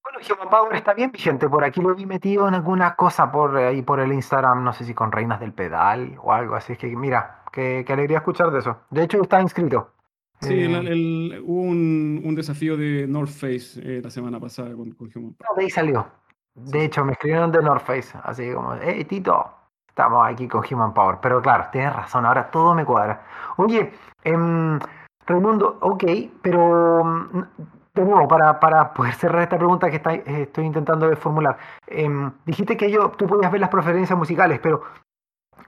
Bueno, 0.03 0.19
Human 0.29 0.51
Power 0.51 0.77
está 0.77 0.95
bien 0.95 1.11
vigente. 1.11 1.49
Por 1.49 1.65
aquí 1.65 1.81
lo 1.81 1.95
vi 1.95 2.07
metido 2.07 2.47
en 2.49 2.55
alguna 2.55 2.95
cosa 2.95 3.31
por 3.31 3.57
ahí 3.57 3.83
por 3.83 4.01
el 4.01 4.13
Instagram, 4.13 4.63
no 4.63 4.73
sé 4.73 4.85
si 4.85 4.95
con 4.95 5.13
Reinas 5.13 5.41
del 5.41 5.53
Pedal 5.53 6.17
o 6.23 6.33
algo 6.33 6.55
así. 6.55 6.73
Es 6.75 6.79
que 6.79 6.95
mira, 6.95 7.43
qué, 7.53 7.85
alegría 7.89 8.19
escuchar 8.19 8.51
de 8.51 8.61
eso. 8.61 8.79
De 8.91 9.05
hecho, 9.05 9.21
está 9.23 9.41
inscrito. 9.41 9.93
Sí, 10.41 10.53
eh, 10.55 11.41
hubo 11.43 11.63
un, 11.63 12.21
un, 12.23 12.35
desafío 12.35 12.77
de 12.77 13.07
North 13.07 13.31
Face 13.31 13.81
eh, 13.83 14.03
la 14.03 14.11
semana 14.11 14.39
pasada 14.39 14.75
con, 14.77 14.91
con 14.93 15.11
Human 15.15 15.33
Power. 15.33 15.57
De 15.57 15.63
ahí 15.63 15.71
salió. 15.71 16.07
De 16.57 16.85
hecho, 16.85 17.05
me 17.05 17.13
escribieron 17.13 17.53
de 17.53 17.63
North 17.63 17.85
Face, 17.85 18.17
así 18.23 18.51
como, 18.53 18.75
hey 18.81 19.05
Tito, 19.05 19.56
estamos 19.97 20.29
aquí 20.29 20.47
con 20.47 20.63
Human 20.71 20.93
Power. 20.93 21.17
Pero 21.23 21.41
claro, 21.41 21.65
tienes 21.73 21.97
razón, 21.97 22.27
ahora 22.27 22.51
todo 22.51 22.75
me 22.75 22.85
cuadra. 22.85 23.23
Oye, 23.57 23.95
eh, 24.25 24.79
Raimundo, 25.27 25.79
ok, 25.81 26.05
pero 26.43 27.03
mm, 27.03 27.43
de 27.95 28.05
nuevo, 28.05 28.29
para, 28.29 28.61
para 28.61 28.93
poder 28.93 29.15
cerrar 29.15 29.43
esta 29.43 29.57
pregunta 29.57 29.91
que 29.91 29.97
eh, 29.97 30.43
estoy 30.43 30.67
intentando 30.67 31.15
formular, 31.17 31.57
em, 31.87 32.31
dijiste 32.45 32.77
que 32.77 32.91
yo, 32.91 33.11
tú 33.13 33.27
podías 33.27 33.51
ver 33.51 33.61
las 33.63 33.71
preferencias 33.71 34.19
musicales, 34.19 34.61
pero 34.63 34.83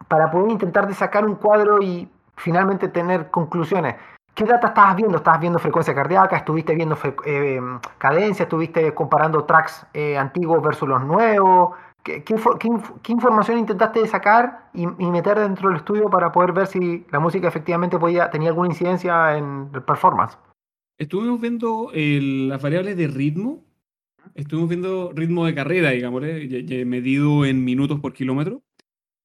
para 0.09 0.31
poder 0.31 0.51
intentar 0.51 0.87
de 0.87 0.95
sacar 0.95 1.25
un 1.25 1.37
cuadro 1.37 1.81
y 1.81 2.09
finalmente 2.37 2.89
tener 2.89 3.31
conclusiones, 3.31 3.97
¿qué 4.35 4.45
data 4.45 4.69
estabas 4.69 4.95
viendo? 4.97 5.17
¿Estabas 5.17 5.41
viendo 5.41 5.59
frecuencia 5.59 5.95
cardíaca? 5.95 6.37
¿Estuviste 6.37 6.75
viendo 6.75 6.99
eh, 7.25 7.61
cadencia? 7.97 8.43
¿Estuviste 8.43 8.95
comparando 8.95 9.45
tracks 9.45 9.87
eh, 9.95 10.19
antiguos 10.19 10.63
versus 10.63 10.89
los 10.89 11.03
nuevos? 11.03 11.71
¿Qué, 12.25 13.13
información 13.13 13.59
intentaste 13.59 14.07
sacar 14.07 14.71
y, 14.75 14.87
meter 14.87 15.39
dentro 15.39 15.69
del 15.69 15.79
estudio 15.79 16.09
para 16.09 16.33
poder 16.33 16.53
ver 16.53 16.67
si 16.67 17.05
la 17.11 17.21
música 17.21 17.49
efectivamente 17.49 17.99
tenía 18.33 18.49
alguna 18.49 18.69
incidencia 18.69 19.37
en 19.37 19.71
el 19.75 19.83
performance? 19.83 20.39
Estuvimos 20.99 21.41
viendo 21.41 21.91
las 21.93 22.63
variables 22.63 22.97
de 22.97 23.09
ritmo, 23.09 23.65
estuvimos 24.35 24.69
viendo 24.69 25.13
ritmo 25.13 25.47
de 25.47 25.55
carrera, 25.55 25.91
digamos, 25.91 26.23
medido 26.23 27.45
en 27.45 27.65
minutos 27.65 28.01
por 28.01 28.13
kilómetro. 28.13 28.63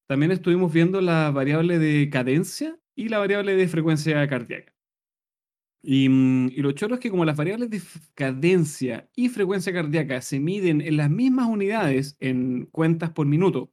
También 0.08 0.32
estuvimos 0.32 0.72
viendo 0.72 1.02
la 1.02 1.32
variable 1.32 1.80
de 1.80 2.10
cadencia 2.10 2.78
y 2.96 3.10
la 3.10 3.20
variable 3.20 3.56
de 3.56 3.68
frecuencia 3.68 4.28
cardíaca. 4.28 4.73
Mm, 5.84 6.48
y, 6.48 6.62
lo 6.62 6.72
choro 6.72 6.96
es 6.96 7.02
que 7.02 7.10
como 7.10 7.26
las 7.26 7.36
variables 7.36 7.70
de 7.70 7.82
cadencia 8.16 9.10
y 9.16 9.30
frecuencia 9.30 9.74
cardíaca 9.74 10.22
se 10.22 10.40
miden 10.40 10.80
en 10.82 10.98
las 10.98 11.10
mismas 11.10 11.48
unidades 11.48 12.16
en 12.22 12.68
cuentas 12.68 13.12
por 13.12 13.28
minuto, 13.28 13.70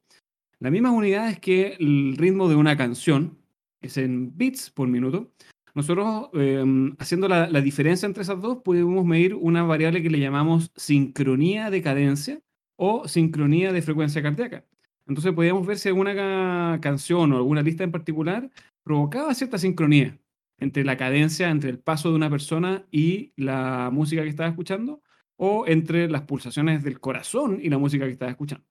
las 0.59 0.71
mismas 0.71 0.93
unidades 0.93 1.39
que 1.39 1.77
el 1.79 2.17
ritmo 2.17 2.49
de 2.49 2.55
una 2.55 2.77
canción, 2.77 3.37
es 3.81 3.97
en 3.97 4.37
bits 4.37 4.69
por 4.71 4.87
minuto, 4.89 5.31
nosotros 5.73 6.29
em, 6.33 6.95
haciendo 6.99 7.27
la, 7.29 7.47
diferencia 7.61 8.05
entre 8.05 8.23
esas 8.23 8.41
dos 8.41 8.59
podemos 8.63 9.05
medir 9.05 9.35
una 9.35 9.63
variable 9.63 10.03
que 10.03 10.09
le 10.09 10.19
llamamos 10.19 10.71
sincronía 10.75 11.69
de 11.71 11.81
cadencia 11.81 12.41
o 12.75 13.07
sincronía 13.07 13.71
de 13.73 13.81
frecuencia 13.81 14.21
cardíaca. 14.21 14.65
Entonces 15.07 15.33
podíamos 15.33 15.65
ver 15.65 15.77
si 15.79 15.89
alguna 15.89 16.79
canción 16.81 17.31
o 17.33 17.37
alguna 17.37 17.61
lista 17.61 17.83
en 17.83 17.91
particular 17.91 18.49
provocaba 18.83 19.33
cierta 19.33 19.57
sincronía 19.57 20.20
entre 20.61 20.85
la 20.85 20.95
cadencia, 20.95 21.49
entre 21.49 21.71
el 21.71 21.79
paso 21.79 22.09
de 22.09 22.15
una 22.15 22.29
persona 22.29 22.85
y 22.91 23.33
la 23.35 23.89
música 23.91 24.21
que 24.21 24.29
estaba 24.29 24.47
escuchando, 24.47 25.01
o 25.35 25.65
entre 25.67 26.07
las 26.07 26.21
pulsaciones 26.21 26.83
del 26.83 26.99
corazón 26.99 27.59
y 27.61 27.69
la 27.69 27.79
música 27.79 28.05
que 28.05 28.11
estaba 28.11 28.31
escuchando. 28.31 28.65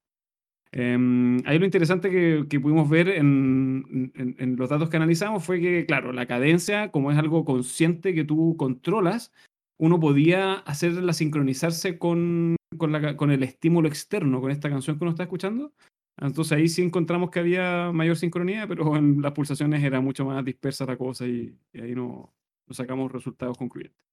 Em, 0.73 1.39
ahí 1.47 1.59
lo 1.59 1.65
interesante 1.65 2.09
que, 2.49 2.61
pudimos 2.61 2.89
ver 2.89 3.09
en, 3.09 4.13
los 4.57 4.69
datos 4.69 4.89
que 4.89 4.97
analizamos 4.97 5.45
fue 5.45 5.61
que, 5.61 5.85
claro, 5.85 6.13
la 6.13 6.27
cadencia, 6.27 6.93
como 6.93 7.11
es 7.11 7.19
algo 7.19 7.45
consciente 7.45 8.15
que 8.15 8.25
tú 8.25 8.55
controlas, 8.57 9.33
uno 9.77 9.99
podía 9.99 10.55
hacerla 10.55 11.13
sincronizarse 11.13 11.99
con, 11.99 12.55
con 12.79 13.31
el 13.33 13.43
estímulo 13.43 13.89
externo, 13.89 14.41
con 14.41 14.53
esta 14.53 14.71
canción 14.71 14.97
que 14.97 15.05
uno 15.05 15.11
está 15.11 15.25
escuchando, 15.25 15.73
entonces 16.21 16.53
ahí 16.53 16.69
sí 16.69 16.83
encontramos 16.83 17.31
que 17.31 17.41
había 17.41 17.91
mayor 17.93 18.17
sincronía, 18.17 18.67
pero 18.67 18.97
en 18.97 19.23
las 19.23 19.33
pulsaciones 19.33 19.83
era 19.83 20.01
mucho 20.01 20.25
más 20.25 20.45
dispersa 20.45 20.85
la 20.85 20.97
cosa 20.97 21.25
y, 21.27 21.59
ahí 21.75 21.95
no, 21.95 22.33
sacamos 22.71 23.11
resultados 23.11 23.57
concluyentes. 23.57 24.05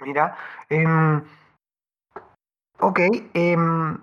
Mira, 0.00 0.36
em, 0.68 1.22
ok, 2.78 3.00
em, 3.34 3.98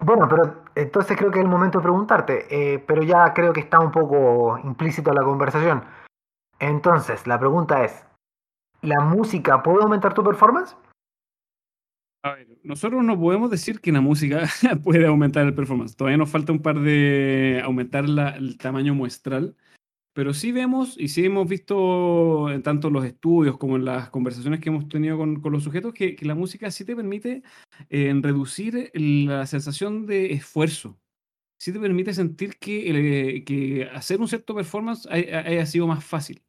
bueno, 0.00 0.28
pero 0.28 0.64
entonces 0.74 1.16
creo 1.16 1.30
que 1.30 1.38
es 1.38 1.44
el 1.44 1.50
momento 1.50 1.78
de 1.78 1.82
preguntarte, 1.82 2.46
eh, 2.74 2.78
pero 2.78 3.02
ya 3.02 3.32
creo 3.32 3.52
que 3.52 3.60
está 3.60 3.80
un 3.80 3.90
poco 3.90 4.58
implícito 4.58 5.12
la 5.12 5.22
conversación. 5.22 5.84
Entonces, 6.58 7.26
la 7.26 7.38
pregunta 7.38 7.84
es, 7.84 8.04
¿la 8.82 9.00
música 9.00 9.62
puede 9.62 9.82
aumentar 9.82 10.12
tu 10.12 10.22
performance? 10.22 10.76
A 12.22 12.34
ver, 12.34 12.48
nosotros 12.62 13.02
no 13.02 13.18
podemos 13.18 13.50
decir 13.50 13.80
que 13.80 13.92
la 13.92 14.02
música 14.02 14.46
puede 14.84 15.06
aumentar 15.06 15.46
el 15.46 15.54
performance. 15.54 15.96
Todavía 15.96 16.18
nos 16.18 16.30
falta 16.30 16.52
un 16.52 16.60
par 16.60 16.80
de 16.80 17.62
aumentar 17.64 18.04
el 18.04 18.58
tamaño 18.58 18.94
muestral, 18.94 19.56
pero 20.12 20.34
sí 20.34 20.52
vemos 20.52 20.96
y 20.98 21.08
sí 21.08 21.24
hemos 21.24 21.48
visto 21.48 22.50
en 22.50 22.62
tanto 22.62 22.90
los 22.90 23.06
estudios 23.06 23.56
como 23.56 23.76
en 23.76 23.86
las 23.86 24.10
conversaciones 24.10 24.60
que 24.60 24.68
hemos 24.68 24.88
tenido 24.88 25.16
con, 25.16 25.40
los 25.42 25.64
sujetos 25.64 25.94
que, 25.94 26.16
la 26.22 26.34
música 26.34 26.70
sí 26.70 26.84
te 26.84 26.96
permite 26.96 27.42
eh, 27.88 28.12
reducir 28.20 28.90
la 28.94 29.46
sensación 29.46 30.06
de 30.06 30.32
esfuerzo. 30.32 30.98
Sí 31.58 31.72
te 31.72 31.80
permite 31.80 32.14
sentir 32.14 32.58
que, 32.58 33.44
que 33.46 33.84
hacer 33.94 34.20
un 34.20 34.28
cierto 34.28 34.54
performance 34.54 35.06
haya 35.10 35.66
sido 35.66 35.86
más 35.86 36.04
fácil. 36.04 36.42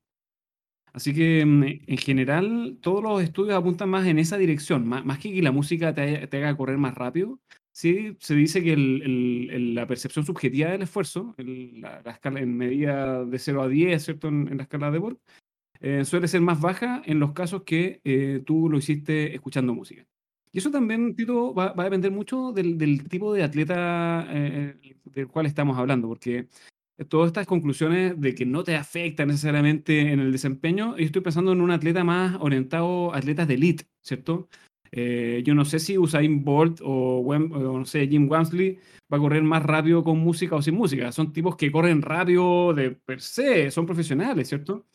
Así 0.94 1.14
que 1.14 1.46
mm, 1.46 1.64
en 1.88 1.98
general 1.98 2.78
todos 2.82 3.04
los 3.04 3.22
estudios 3.24 3.56
apuntan 3.58 3.90
más 3.90 4.08
en 4.08 4.20
esa 4.20 4.38
dirección, 4.38 4.88
más, 4.88 5.06
más 5.06 5.20
que 5.20 5.34
que 5.34 5.42
la 5.42 5.52
música 5.52 5.94
te, 5.94 6.28
te 6.28 6.38
haga 6.38 6.58
correr 6.58 6.78
más 6.78 6.96
rápido, 6.96 7.40
Sí, 7.74 8.18
se 8.20 8.36
dice 8.36 8.62
que 8.62 8.76
la 8.76 9.88
percepción 9.88 10.26
subjetiva 10.26 10.72
del 10.72 10.82
esfuerzo, 10.82 11.34
la, 11.38 12.02
escala 12.06 12.42
en 12.42 12.58
medida 12.58 13.24
de 13.26 13.40
0 13.40 13.62
a 13.64 13.68
10, 13.70 14.04
¿cierto? 14.04 14.28
En, 14.28 14.58
la 14.58 14.64
escala 14.64 14.92
de 14.92 15.00
Borg, 15.00 15.18
eh, 15.80 16.04
suele 16.06 16.28
ser 16.28 16.42
más 16.42 16.60
baja 16.62 17.02
en 17.06 17.20
los 17.20 17.34
casos 17.34 17.64
que 17.64 18.02
eh, 18.04 18.44
tú 18.46 18.70
lo 18.70 18.78
hiciste 18.78 19.34
escuchando 19.34 19.74
música. 19.74 20.06
Y 20.52 20.60
eso 20.60 20.70
también, 20.70 21.16
Tito, 21.16 21.54
va, 21.54 21.74
a 21.78 21.84
depender 21.84 22.12
mucho 22.12 22.52
del, 22.52 23.08
tipo 23.08 23.34
de 23.34 23.44
atleta 23.44 24.28
eh, 24.30 24.98
del 25.06 25.28
cual 25.30 25.46
estamos 25.46 25.78
hablando, 25.78 26.10
porque 26.10 26.50
todas 27.06 27.28
estas 27.28 27.48
conclusiones 27.48 28.20
de 28.20 28.36
que 28.36 28.46
no 28.46 28.64
te 28.64 28.76
afecta 28.76 29.26
necesariamente 29.26 30.12
en 30.12 30.20
el 30.20 30.32
desempeño, 30.32 30.98
yo 30.98 31.06
estoy 31.06 31.22
pensando 31.22 31.52
en 31.52 31.62
un 31.62 31.72
atleta 31.72 32.04
más 32.04 32.38
orientado 32.40 33.14
a 33.14 33.18
atletas 33.18 33.48
de 33.48 33.56
elite, 33.56 33.86
¿cierto? 34.02 34.50
Eh, 34.92 35.42
yo 35.46 35.56
no 35.56 35.64
sé 35.64 35.80
si 35.80 35.98
Usain 35.98 36.44
Bolt 36.44 36.82
o, 36.84 37.24
no 37.38 37.86
sé, 37.86 38.08
Jim 38.08 38.30
Wamsley 38.30 38.78
va 39.12 39.18
a 39.18 39.20
correr 39.20 39.44
más 39.44 39.64
rápido 39.64 40.04
con 40.04 40.20
música 40.20 40.56
o 40.56 40.62
sin 40.62 40.76
música. 40.76 41.12
Son 41.12 41.32
tipos 41.32 41.56
que 41.56 41.72
corren 41.72 42.02
rápido 42.02 42.74
de 42.74 42.92
per 42.92 43.22
se, 43.22 43.72
son 43.72 43.86
profesionales, 43.86 44.50
¿cierto? 44.50 44.86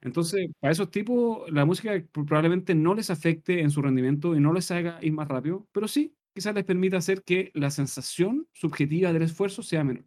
Entonces, 0.00 0.48
para 0.60 0.72
esos 0.72 0.90
tipos, 0.90 1.50
la 1.50 1.64
música 1.64 1.92
probablemente 2.12 2.74
no 2.74 2.94
les 2.94 3.10
afecte 3.10 3.60
en 3.60 3.70
su 3.70 3.82
rendimiento 3.82 4.36
y 4.36 4.40
no 4.40 4.52
les 4.52 4.70
haga 4.70 4.98
ir 5.02 5.12
más 5.12 5.28
rápido, 5.28 5.66
pero 5.72 5.88
sí, 5.88 6.14
quizás 6.34 6.54
les 6.54 6.64
permita 6.64 6.98
hacer 6.98 7.22
que 7.22 7.50
la 7.54 7.70
sensación 7.70 8.46
subjetiva 8.52 9.12
del 9.12 9.22
esfuerzo 9.22 9.62
sea 9.62 9.84
menor. 9.84 10.04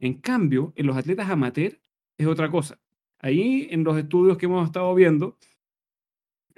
En 0.00 0.14
cambio, 0.14 0.72
en 0.76 0.86
los 0.86 0.96
atletas 0.96 1.28
amateur 1.28 1.80
es 2.16 2.26
otra 2.26 2.50
cosa. 2.50 2.78
Ahí, 3.20 3.68
en 3.70 3.84
los 3.84 3.96
estudios 3.98 4.38
que 4.38 4.46
hemos 4.46 4.64
estado 4.66 4.94
viendo, 4.94 5.36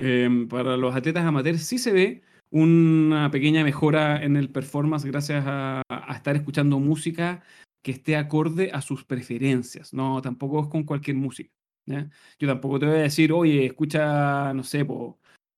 Em, 0.00 0.48
para 0.48 0.78
los 0.78 0.96
atletas 0.96 1.26
amateurs 1.26 1.62
sí 1.62 1.76
se 1.76 1.92
ve 1.92 2.22
una 2.50 3.30
pequeña 3.30 3.62
mejora 3.62 4.24
en 4.24 4.34
el 4.36 4.48
performance 4.48 5.04
gracias 5.04 5.44
a, 5.46 5.82
estar 6.14 6.36
escuchando 6.36 6.80
música 6.80 7.42
que 7.82 7.92
esté 7.92 8.16
acorde 8.16 8.70
a 8.72 8.80
sus 8.80 9.04
preferencias. 9.04 9.92
No, 9.92 10.22
tampoco 10.22 10.62
es 10.62 10.68
con 10.68 10.84
cualquier 10.84 11.16
música. 11.16 11.50
Yo 12.38 12.48
tampoco 12.48 12.78
te 12.78 12.86
voy 12.86 12.96
a 12.96 13.02
decir, 13.02 13.32
oye, 13.32 13.66
escucha, 13.66 14.54
no 14.54 14.64
sé, 14.64 14.86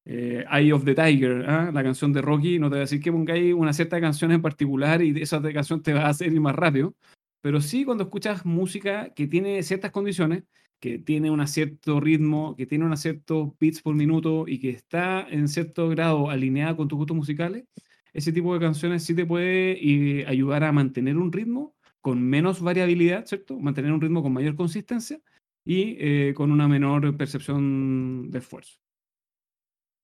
eh, 0.07 0.45
Eye 0.51 0.73
of 0.73 0.85
the 0.85 0.95
Tiger, 0.95 1.49
¿ah? 1.49 1.71
la 1.73 1.83
canción 1.85 2.13
de 2.13 2.23
Rocky. 2.23 2.59
No 2.59 2.67
te 2.67 2.71
voy 2.71 2.79
a 2.79 2.81
decir 2.81 3.01
que 3.01 3.13
pongáis 3.13 3.55
una 3.55 3.73
cierta 3.73 4.01
canción 4.01 4.33
en 4.33 4.43
particular 4.43 5.03
y 5.03 5.21
esa 5.23 5.41
canción 5.53 5.83
te 5.83 5.93
va 5.93 6.07
a 6.07 6.09
hacer 6.09 6.33
ir 6.33 6.41
más 6.41 6.57
rápido. 6.57 6.95
Pero 7.43 7.61
sí 7.61 7.85
cuando 7.85 8.05
escuchas 8.05 8.47
música 8.47 9.11
que 9.11 9.27
tiene 9.27 9.63
ciertas 9.63 9.91
condiciones, 9.91 10.45
que 10.81 10.99
tiene 10.99 11.31
un 11.31 11.47
cierto 11.47 12.01
ritmo, 12.01 12.57
que 12.57 12.67
tiene 12.67 12.87
un 12.87 12.97
cierto 12.97 13.55
beats 13.61 13.83
por 13.83 13.95
minuto 13.95 14.45
y 14.49 14.59
que 14.59 14.71
está 14.71 15.27
en 15.29 15.49
cierto 15.49 15.89
grado 15.89 16.31
alineada 16.31 16.77
con 16.77 16.89
tus 16.89 16.97
gustos 16.97 17.17
musicales, 17.17 17.65
ese 18.13 18.33
tipo 18.33 18.55
de 18.55 18.61
canciones 18.61 19.05
sí 19.05 19.15
te 19.15 19.27
puede 19.27 19.73
eh, 19.73 20.25
ayudar 20.27 20.65
a 20.65 20.73
mantener 20.73 21.17
un 21.19 21.33
ritmo 21.33 21.75
con 22.01 22.23
menos 22.23 22.61
variabilidad, 22.61 23.27
¿cierto? 23.27 23.59
Mantener 23.59 23.93
un 23.93 24.01
ritmo 24.01 24.23
con 24.23 24.33
mayor 24.33 24.57
consistencia 24.57 25.21
y 25.65 25.97
eh, 25.99 26.35
con 26.35 26.51
una 26.51 26.69
menor 26.69 27.17
percepción 27.17 28.31
de 28.31 28.39
esfuerzo. 28.39 28.79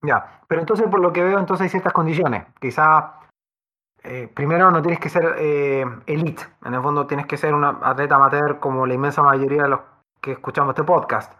Ya, 0.02 0.42
pero 0.48 0.60
entonces 0.60 0.86
por 0.88 1.00
lo 1.00 1.12
que 1.12 1.22
veo, 1.22 1.38
entonces 1.38 1.64
hay 1.64 1.70
ciertas 1.70 1.92
condiciones. 1.92 2.44
Quizá 2.60 3.18
eh, 4.08 4.28
primero 4.32 4.70
no 4.70 4.80
tienes 4.82 5.00
que 5.00 5.08
ser 5.08 5.36
elite, 6.06 6.42
en 6.64 6.74
el 6.74 6.82
fondo 6.82 7.06
tienes 7.06 7.26
que 7.26 7.36
ser 7.36 7.54
un 7.54 7.64
atleta 7.64 8.16
amateur 8.16 8.58
como 8.58 8.86
la 8.86 8.94
inmensa 8.94 9.22
mayoría 9.22 9.64
de 9.64 9.68
los 9.68 9.80
que 10.20 10.32
escuchamos 10.32 10.70
este 10.70 10.84
podcast. 10.84 11.32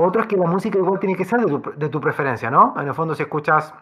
Otro 0.00 0.22
es 0.22 0.28
que 0.28 0.36
la 0.36 0.46
música 0.46 0.78
igual 0.78 1.00
tiene 1.00 1.16
que 1.16 1.24
ser 1.24 1.40
de 1.40 1.88
tu, 1.88 2.00
preferencia, 2.00 2.50
¿no? 2.50 2.74
En 2.80 2.86
el 2.86 2.94
fondo, 2.94 3.16
si 3.16 3.22
escuchas 3.22 3.74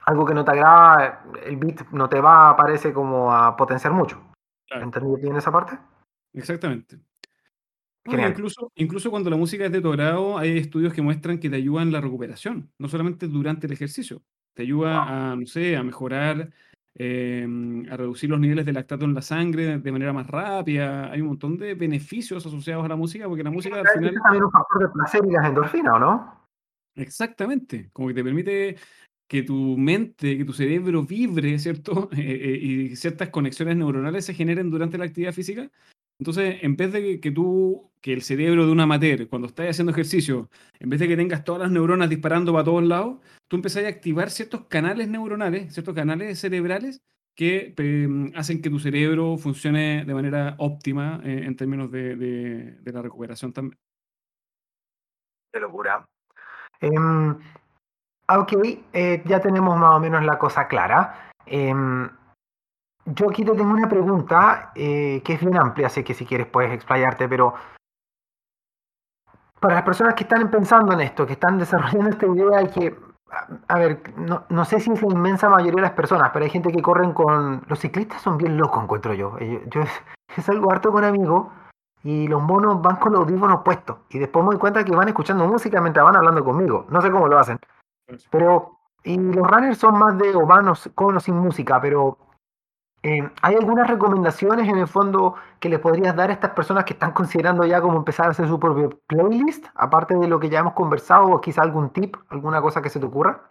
algo 0.00 0.26
que 0.26 0.34
no 0.34 0.44
te 0.44 0.50
agrada, 0.50 1.24
el 1.42 1.56
beat 1.56 1.90
no 1.90 2.06
te 2.06 2.20
va, 2.20 2.54
parece 2.54 2.92
como 2.92 3.32
a 3.32 3.56
potenciar 3.56 3.94
mucho. 3.94 4.20
Claro. 4.68 4.84
¿Entendí 4.84 5.22
bien 5.22 5.36
esa 5.36 5.50
parte? 5.50 5.78
Exactamente. 6.34 6.98
incluso, 8.04 8.70
incluso 8.74 9.10
cuando 9.10 9.30
la 9.30 9.36
música 9.36 9.64
es 9.64 9.72
de 9.72 9.80
tu 9.80 9.88
agrado, 9.88 10.36
hay 10.36 10.58
estudios 10.58 10.92
que 10.92 11.00
muestran 11.00 11.38
que 11.38 11.48
te 11.48 11.56
ayudan 11.56 11.84
en 11.84 11.92
la 11.92 12.02
recuperación, 12.02 12.70
no 12.78 12.88
solamente 12.88 13.26
durante 13.26 13.66
el 13.66 13.72
ejercicio. 13.72 14.20
Te 14.52 14.64
ayuda 14.64 15.02
a, 15.02 15.34
no 15.34 15.46
sé, 15.46 15.78
a 15.78 15.82
mejorar 15.82 16.50
Em, 16.96 17.90
a 17.90 17.96
reducir 17.96 18.30
los 18.30 18.38
niveles 18.38 18.64
de 18.64 18.72
lactato 18.72 19.04
en 19.04 19.14
la 19.14 19.22
sangre 19.22 19.78
de 19.78 19.92
manera 19.92 20.12
más 20.12 20.28
rápida. 20.28 21.10
Hay 21.10 21.20
un 21.20 21.28
montón 21.28 21.56
de 21.58 21.74
beneficios 21.74 22.46
asociados 22.46 22.84
a 22.84 22.88
la 22.88 22.94
música, 22.94 23.26
porque 23.26 23.42
la 23.42 23.50
música 23.50 23.80
al 23.80 23.88
final... 23.88 24.14
Es 24.14 24.22
también 24.22 24.44
un 24.44 24.52
factor 24.52 24.82
de 24.82 24.88
placer 24.90 25.22
y 25.26 25.32
las 25.32 25.46
endorfinas, 25.46 25.94
¿o 25.94 25.98
no? 25.98 26.46
Exactamente, 26.94 27.90
como 27.92 28.08
que 28.08 28.14
te 28.14 28.22
permite 28.22 28.76
que 29.26 29.42
tu 29.42 29.76
mente, 29.76 30.38
que 30.38 30.44
tu 30.44 30.52
cerebro 30.52 31.02
vibre, 31.02 31.58
¿cierto? 31.58 32.08
Eh, 32.16 32.20
eh, 32.20 32.58
y 32.62 32.96
ciertas 32.96 33.30
conexiones 33.30 33.76
neuronales 33.76 34.24
se 34.24 34.34
generen 34.34 34.70
durante 34.70 34.96
la 34.96 35.06
actividad 35.06 35.32
física. 35.32 35.68
Entonces, 36.18 36.62
en 36.62 36.76
vez 36.76 36.92
de 36.92 37.20
que, 37.20 37.30
tú, 37.30 37.90
que 38.00 38.12
el 38.12 38.22
cerebro 38.22 38.66
de 38.66 38.72
un 38.72 38.80
amateur, 38.80 39.28
cuando 39.28 39.48
estás 39.48 39.68
haciendo 39.68 39.92
ejercicio, 39.92 40.48
en 40.78 40.90
vez 40.90 41.00
de 41.00 41.08
que 41.08 41.16
tengas 41.16 41.44
todas 41.44 41.62
las 41.62 41.70
neuronas 41.70 42.08
disparando 42.08 42.52
para 42.52 42.64
todos 42.64 42.84
lados, 42.84 43.18
tú 43.48 43.56
empezás 43.56 43.84
a 43.84 43.88
activar 43.88 44.30
ciertos 44.30 44.66
canales 44.66 45.08
neuronales, 45.08 45.72
ciertos 45.72 45.94
canales 45.94 46.38
cerebrales 46.38 47.02
que 47.34 47.74
em, 47.76 48.32
hacen 48.36 48.62
que 48.62 48.70
tu 48.70 48.78
cerebro 48.78 49.36
funcione 49.36 50.04
de 50.04 50.14
manera 50.14 50.54
óptima 50.58 51.20
eh, 51.24 51.42
en 51.44 51.56
términos 51.56 51.90
de, 51.90 52.78
la 52.84 53.02
recuperación 53.02 53.52
también. 53.52 53.78
Qué 55.52 55.60
locura. 55.60 56.06
Em, 56.80 57.30
ok, 58.28 58.52
eh, 58.92 59.22
ya 59.24 59.40
tenemos 59.40 59.76
más 59.76 59.96
o 59.96 60.00
menos 60.00 60.24
la 60.24 60.38
cosa 60.38 60.68
clara. 60.68 61.30
Em, 61.46 62.08
yo 63.06 63.30
aquí 63.30 63.44
te 63.44 63.52
tengo 63.52 63.72
una 63.72 63.88
pregunta 63.88 64.72
eh, 64.74 65.22
que 65.24 65.34
es 65.34 65.40
bien 65.40 65.56
amplia, 65.56 65.88
sé 65.88 66.04
que 66.04 66.14
si 66.14 66.24
quieres 66.24 66.46
puedes 66.46 66.72
explayarte, 66.72 67.28
pero 67.28 67.54
para 69.60 69.76
las 69.76 69.84
personas 69.84 70.14
que 70.14 70.24
están 70.24 70.50
pensando 70.50 70.92
en 70.92 71.00
esto, 71.00 71.26
que 71.26 71.34
están 71.34 71.58
desarrollando 71.58 72.10
esta 72.10 72.26
idea 72.26 72.62
y 72.62 72.68
que, 72.68 72.96
a, 73.68 73.78
ver, 73.78 74.02
no, 74.16 74.64
sé 74.64 74.80
si 74.80 74.92
es 74.92 75.02
la 75.02 75.12
inmensa 75.12 75.48
mayoría 75.48 75.76
de 75.76 75.88
las 75.88 75.92
personas, 75.92 76.30
pero 76.32 76.44
hay 76.44 76.50
gente 76.50 76.70
que 76.70 76.82
corren 76.82 77.12
con... 77.12 77.62
Los 77.66 77.78
ciclistas 77.78 78.22
son 78.22 78.38
bien 78.38 78.56
locos, 78.56 78.82
encuentro 78.82 79.14
yo. 79.14 79.38
Yo, 79.38 79.82
es 80.36 80.48
algo 80.48 80.70
harto 80.70 80.92
con 80.92 81.04
amigos 81.04 81.48
y 82.02 82.28
los 82.28 82.42
monos 82.42 82.82
van 82.82 82.96
con 82.96 83.12
los 83.12 83.22
audífonos 83.22 83.62
puestos 83.64 83.96
y 84.10 84.18
después 84.18 84.44
me 84.44 84.50
doy 84.50 84.58
cuenta 84.58 84.84
que 84.84 84.94
van 84.94 85.08
escuchando 85.08 85.46
música 85.46 85.80
mientras 85.80 86.04
van 86.04 86.16
hablando 86.16 86.44
conmigo. 86.44 86.86
No 86.90 87.00
sé 87.00 87.10
cómo 87.10 87.28
lo 87.28 87.38
hacen. 87.38 87.58
Pero, 88.30 88.78
y 89.02 89.16
los 89.16 89.46
runners 89.46 89.78
son 89.78 89.98
más 89.98 90.18
de 90.18 90.34
o 90.36 90.46
van 90.46 90.70
con 90.94 91.16
o 91.16 91.20
sin 91.20 91.36
música, 91.36 91.80
pero 91.80 92.18
eh, 93.04 93.28
¿Hay 93.42 93.54
algunas 93.54 93.86
recomendaciones 93.86 94.66
en 94.66 94.78
el 94.78 94.88
fondo 94.88 95.34
que 95.60 95.68
les 95.68 95.78
podrías 95.78 96.16
dar 96.16 96.30
a 96.30 96.32
estas 96.32 96.52
personas 96.52 96.84
que 96.84 96.94
están 96.94 97.12
considerando 97.12 97.66
ya 97.66 97.82
cómo 97.82 97.98
empezar 97.98 98.28
a 98.28 98.30
hacer 98.30 98.48
su 98.48 98.58
propio 98.58 98.98
playlist? 99.06 99.66
Aparte 99.74 100.14
de 100.16 100.26
lo 100.26 100.40
que 100.40 100.48
ya 100.48 100.60
hemos 100.60 100.72
conversado, 100.72 101.26
o 101.26 101.38
quizá 101.38 101.60
algún 101.60 101.90
tip, 101.90 102.16
alguna 102.30 102.62
cosa 102.62 102.80
que 102.80 102.88
se 102.88 102.98
te 102.98 103.04
ocurra. 103.04 103.50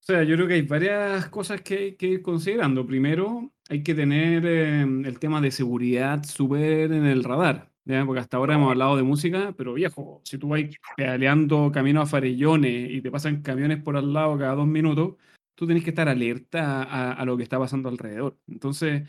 O 0.00 0.04
sea, 0.04 0.22
yo 0.22 0.36
creo 0.36 0.46
que 0.46 0.54
hay 0.54 0.62
varias 0.62 1.28
cosas 1.28 1.60
que 1.62 1.76
hay 1.76 1.96
que 1.96 2.06
ir 2.06 2.22
considerando. 2.22 2.86
Primero, 2.86 3.50
hay 3.68 3.82
que 3.82 3.96
tener 3.96 4.46
eh, 4.46 4.82
el 4.82 5.18
tema 5.18 5.40
de 5.40 5.50
seguridad 5.50 6.22
súper 6.22 6.92
en 6.92 7.04
el 7.06 7.24
radar. 7.24 7.68
Porque 8.06 8.20
hasta 8.20 8.36
ahora 8.36 8.54
hemos 8.54 8.70
hablado 8.70 8.96
de 8.96 9.02
música, 9.02 9.54
pero 9.56 9.74
viejo, 9.74 10.20
si 10.24 10.38
tú 10.38 10.50
vas 10.50 10.60
pedaleando 10.96 11.72
camino 11.72 12.00
a 12.00 12.06
Farellones 12.06 12.90
y 12.92 13.02
te 13.02 13.10
pasan 13.10 13.42
camiones 13.42 13.82
por 13.82 13.96
al 13.96 14.12
lado 14.12 14.38
cada 14.38 14.54
dos 14.54 14.68
minutos, 14.68 15.14
tú 15.54 15.66
tienes 15.66 15.84
que 15.84 15.90
estar 15.90 16.08
alerta 16.08 16.82
a, 17.12 17.24
lo 17.24 17.36
que 17.36 17.42
está 17.42 17.58
pasando 17.58 17.88
alrededor. 17.88 18.38
Entonces, 18.48 19.08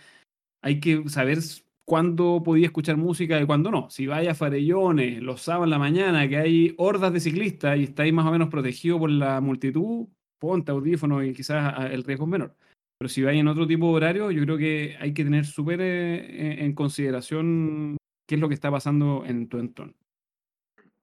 hay 0.61 0.79
que 0.79 1.07
saber 1.09 1.39
cuándo 1.85 2.41
podía 2.43 2.67
escuchar 2.67 2.97
música 2.97 3.41
y 3.41 3.45
cuándo 3.45 3.71
no. 3.71 3.89
Si 3.89 4.07
vaya 4.07 4.31
a 4.31 4.35
Farellones 4.35 5.21
los 5.21 5.41
sábados 5.41 5.67
en 5.67 5.71
la 5.71 5.79
mañana, 5.79 6.27
que 6.27 6.37
hay 6.37 6.75
hordas 6.77 7.13
de 7.13 7.19
ciclistas 7.19 7.77
y 7.77 7.83
estáis 7.83 8.13
más 8.13 8.25
o 8.25 8.31
menos 8.31 8.49
protegido 8.49 8.99
por 8.99 9.09
la 9.09 9.41
multitud, 9.41 10.07
ponte 10.39 10.71
audífono 10.71 11.23
y 11.23 11.33
quizás 11.33 11.91
el 11.91 12.03
riesgo 12.03 12.25
es 12.25 12.31
menor. 12.31 12.55
Pero 12.97 13.09
si 13.09 13.21
vais 13.21 13.39
en 13.39 13.47
otro 13.47 13.67
tipo 13.67 13.87
de 13.87 13.93
horario, 13.93 14.31
yo 14.31 14.43
creo 14.43 14.57
que 14.57 14.95
hay 14.99 15.13
que 15.13 15.23
tener 15.23 15.45
súper 15.45 15.81
eh, 15.81 16.63
en 16.63 16.73
consideración 16.73 17.97
qué 18.27 18.35
es 18.35 18.41
lo 18.41 18.47
que 18.47 18.55
está 18.55 18.71
pasando 18.71 19.23
en 19.25 19.47
tu 19.49 19.57
entorno. 19.59 19.93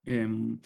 Em, 0.07 0.59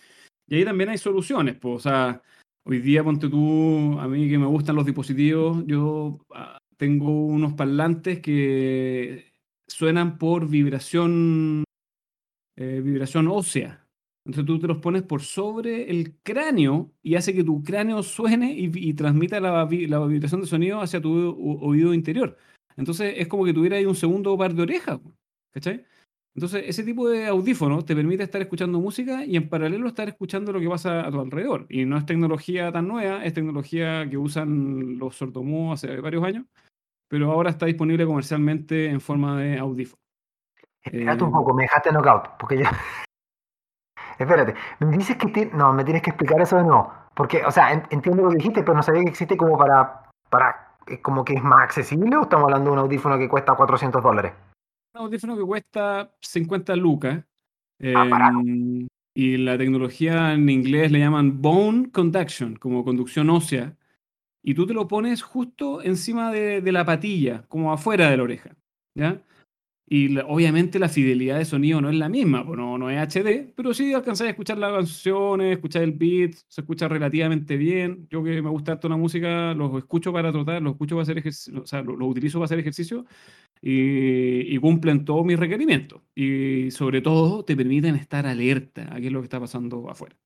y 0.46 0.56
ahí 0.56 0.64
también 0.64 0.90
hay 0.90 0.98
soluciones, 0.98 1.56
pues, 1.56 1.74
o 1.76 1.80
sea, 1.80 2.22
Hoy 2.66 2.80
día, 2.80 3.04
ponte 3.04 3.28
tú, 3.28 3.98
a 4.00 4.08
mí 4.08 4.26
que 4.26 4.38
me 4.38 4.46
gustan 4.46 4.76
los 4.76 4.86
dispositivos, 4.86 5.62
yo 5.66 6.24
ah, 6.34 6.58
tengo 6.78 7.26
unos 7.26 7.52
parlantes 7.52 8.20
que 8.20 9.32
suenan 9.68 10.16
por 10.16 10.48
vibración, 10.48 11.64
eh, 12.56 12.80
vibración 12.82 13.28
ósea. 13.28 13.86
Entonces 14.24 14.46
tú 14.46 14.58
te 14.58 14.66
los 14.66 14.78
pones 14.78 15.02
por 15.02 15.20
sobre 15.20 15.90
el 15.90 16.16
cráneo 16.22 16.90
y 17.02 17.16
hace 17.16 17.34
que 17.34 17.44
tu 17.44 17.62
cráneo 17.62 18.02
suene 18.02 18.54
y, 18.56 18.94
transmita 18.94 19.40
la, 19.40 19.66
vibración 19.66 20.40
de 20.40 20.46
sonido 20.46 20.80
hacia 20.80 21.02
tu 21.02 21.12
oído 21.60 21.92
interior. 21.92 22.38
Entonces 22.78 23.14
es 23.18 23.28
como 23.28 23.44
que 23.44 23.52
tuviera 23.52 23.76
ahí 23.76 23.84
un 23.84 23.94
segundo 23.94 24.38
par 24.38 24.54
de 24.54 24.62
orejas, 24.62 25.00
¿cachai? 25.50 25.84
Entonces, 26.36 26.64
ese 26.66 26.82
tipo 26.82 27.08
de 27.08 27.28
audífonos 27.28 27.84
te 27.84 27.94
permite 27.94 28.24
estar 28.24 28.42
escuchando 28.42 28.80
música 28.80 29.24
y 29.24 29.36
en 29.36 29.48
paralelo 29.48 29.86
estar 29.86 30.08
escuchando 30.08 30.52
lo 30.52 30.58
que 30.58 30.68
pasa 30.68 31.06
a 31.06 31.10
tu 31.10 31.20
alrededor. 31.20 31.66
Y 31.68 31.84
no 31.84 31.96
es 31.96 32.04
tecnología 32.06 32.72
tan 32.72 32.88
nueva, 32.88 33.24
es 33.24 33.32
tecnología 33.34 34.08
que 34.10 34.16
usan 34.16 34.98
los 34.98 35.14
sordomudos 35.14 35.84
hace 35.84 36.00
varios 36.00 36.24
años, 36.24 36.44
pero 37.08 37.30
ahora 37.30 37.50
está 37.50 37.66
disponible 37.66 38.04
comercialmente 38.04 38.86
en 38.86 39.00
forma 39.00 39.38
de 39.38 39.58
audífono. 39.58 40.00
Espérate 40.82 41.24
un 41.24 41.30
poco, 41.30 41.54
me 41.54 41.62
dejaste 41.62 41.92
knockout, 41.92 42.36
porque 42.38 42.58
yo... 42.58 42.64
Espérate, 44.18 44.54
me 44.80 44.96
dices 44.96 45.16
que... 45.16 45.46
No, 45.54 45.72
me 45.72 45.84
tienes 45.84 46.02
que 46.02 46.10
explicar 46.10 46.40
eso 46.40 46.56
de 46.56 46.64
nuevo. 46.64 46.92
Porque, 47.14 47.44
o 47.44 47.50
sea, 47.52 47.72
entiendo 47.90 48.24
lo 48.24 48.30
que 48.30 48.36
dijiste, 48.36 48.62
pero 48.62 48.74
no 48.74 48.82
sabía 48.82 49.04
que 49.04 49.10
existe 49.10 49.36
como 49.36 49.56
para... 49.56 50.10
para 50.30 50.76
como 51.00 51.24
que 51.24 51.34
es 51.34 51.42
más 51.42 51.62
accesible 51.62 52.16
o 52.16 52.22
estamos 52.22 52.44
hablando 52.44 52.70
de 52.70 52.72
un 52.74 52.78
audífono 52.80 53.16
que 53.16 53.28
cuesta 53.28 53.54
400 53.54 54.02
dólares 54.02 54.32
un 54.94 55.06
audífono 55.06 55.36
que 55.36 55.42
cuesta 55.42 56.14
50 56.20 56.76
lucas. 56.76 57.24
Ah, 57.82 58.30
em, 58.40 58.86
y 59.14 59.36
la 59.36 59.58
tecnología 59.58 60.32
en 60.34 60.48
inglés 60.48 60.90
le 60.90 61.00
llaman 61.00 61.40
bone 61.42 61.90
conduction, 61.90 62.56
como 62.56 62.84
conducción 62.84 63.30
ósea. 63.30 63.76
Y 64.42 64.54
tú 64.54 64.66
te 64.66 64.74
lo 64.74 64.86
pones 64.86 65.22
justo 65.22 65.82
encima 65.82 66.30
de, 66.30 66.60
de 66.60 66.72
la 66.72 66.84
patilla, 66.84 67.44
como 67.48 67.72
afuera 67.72 68.10
de 68.10 68.16
la 68.16 68.22
oreja. 68.22 68.56
¿ya? 68.94 69.22
Y 69.86 70.16
obviamente 70.18 70.78
la 70.78 70.88
fidelidad 70.88 71.38
de 71.38 71.44
sonido 71.44 71.80
no 71.80 71.90
es 71.90 71.96
la 71.96 72.08
misma, 72.08 72.44
pues 72.46 72.58
no, 72.58 72.78
no 72.78 72.88
es 72.88 72.98
HD, 72.98 73.52
pero 73.54 73.74
sí 73.74 73.92
alcanzáis 73.92 74.28
a 74.28 74.30
escuchar 74.30 74.56
las 74.56 74.72
canciones, 74.72 75.52
escuchar 75.52 75.82
el 75.82 75.92
beat, 75.92 76.32
se 76.48 76.62
escucha 76.62 76.88
relativamente 76.88 77.56
bien. 77.58 78.06
Yo 78.10 78.24
que 78.24 78.40
me 78.40 78.48
gusta 78.48 78.72
harto 78.72 78.88
la 78.88 78.96
música, 78.96 79.52
los 79.52 79.76
escucho 79.76 80.10
para 80.10 80.32
trotar, 80.32 80.62
los 80.62 80.72
escucho 80.72 80.96
para 80.96 81.02
hacer 81.02 81.18
ejercicio, 81.18 81.62
o 81.62 81.66
sea, 81.66 81.82
los 81.82 82.08
utilizo 82.08 82.38
para 82.38 82.46
hacer 82.46 82.58
ejercicio 82.60 83.04
y, 83.60 84.58
cumplen 84.58 85.04
todos 85.04 85.24
mis 85.24 85.38
requerimientos. 85.38 86.02
Y 86.14 86.70
sobre 86.70 87.00
todo 87.00 87.44
te 87.44 87.56
permiten 87.56 87.96
estar 87.96 88.26
alerta 88.26 88.82
a 88.92 88.96
qué 88.96 89.06
es 89.06 89.12
lo 89.12 89.20
que 89.20 89.24
está 89.24 89.40
pasando 89.40 89.88
afuera. 89.88 90.16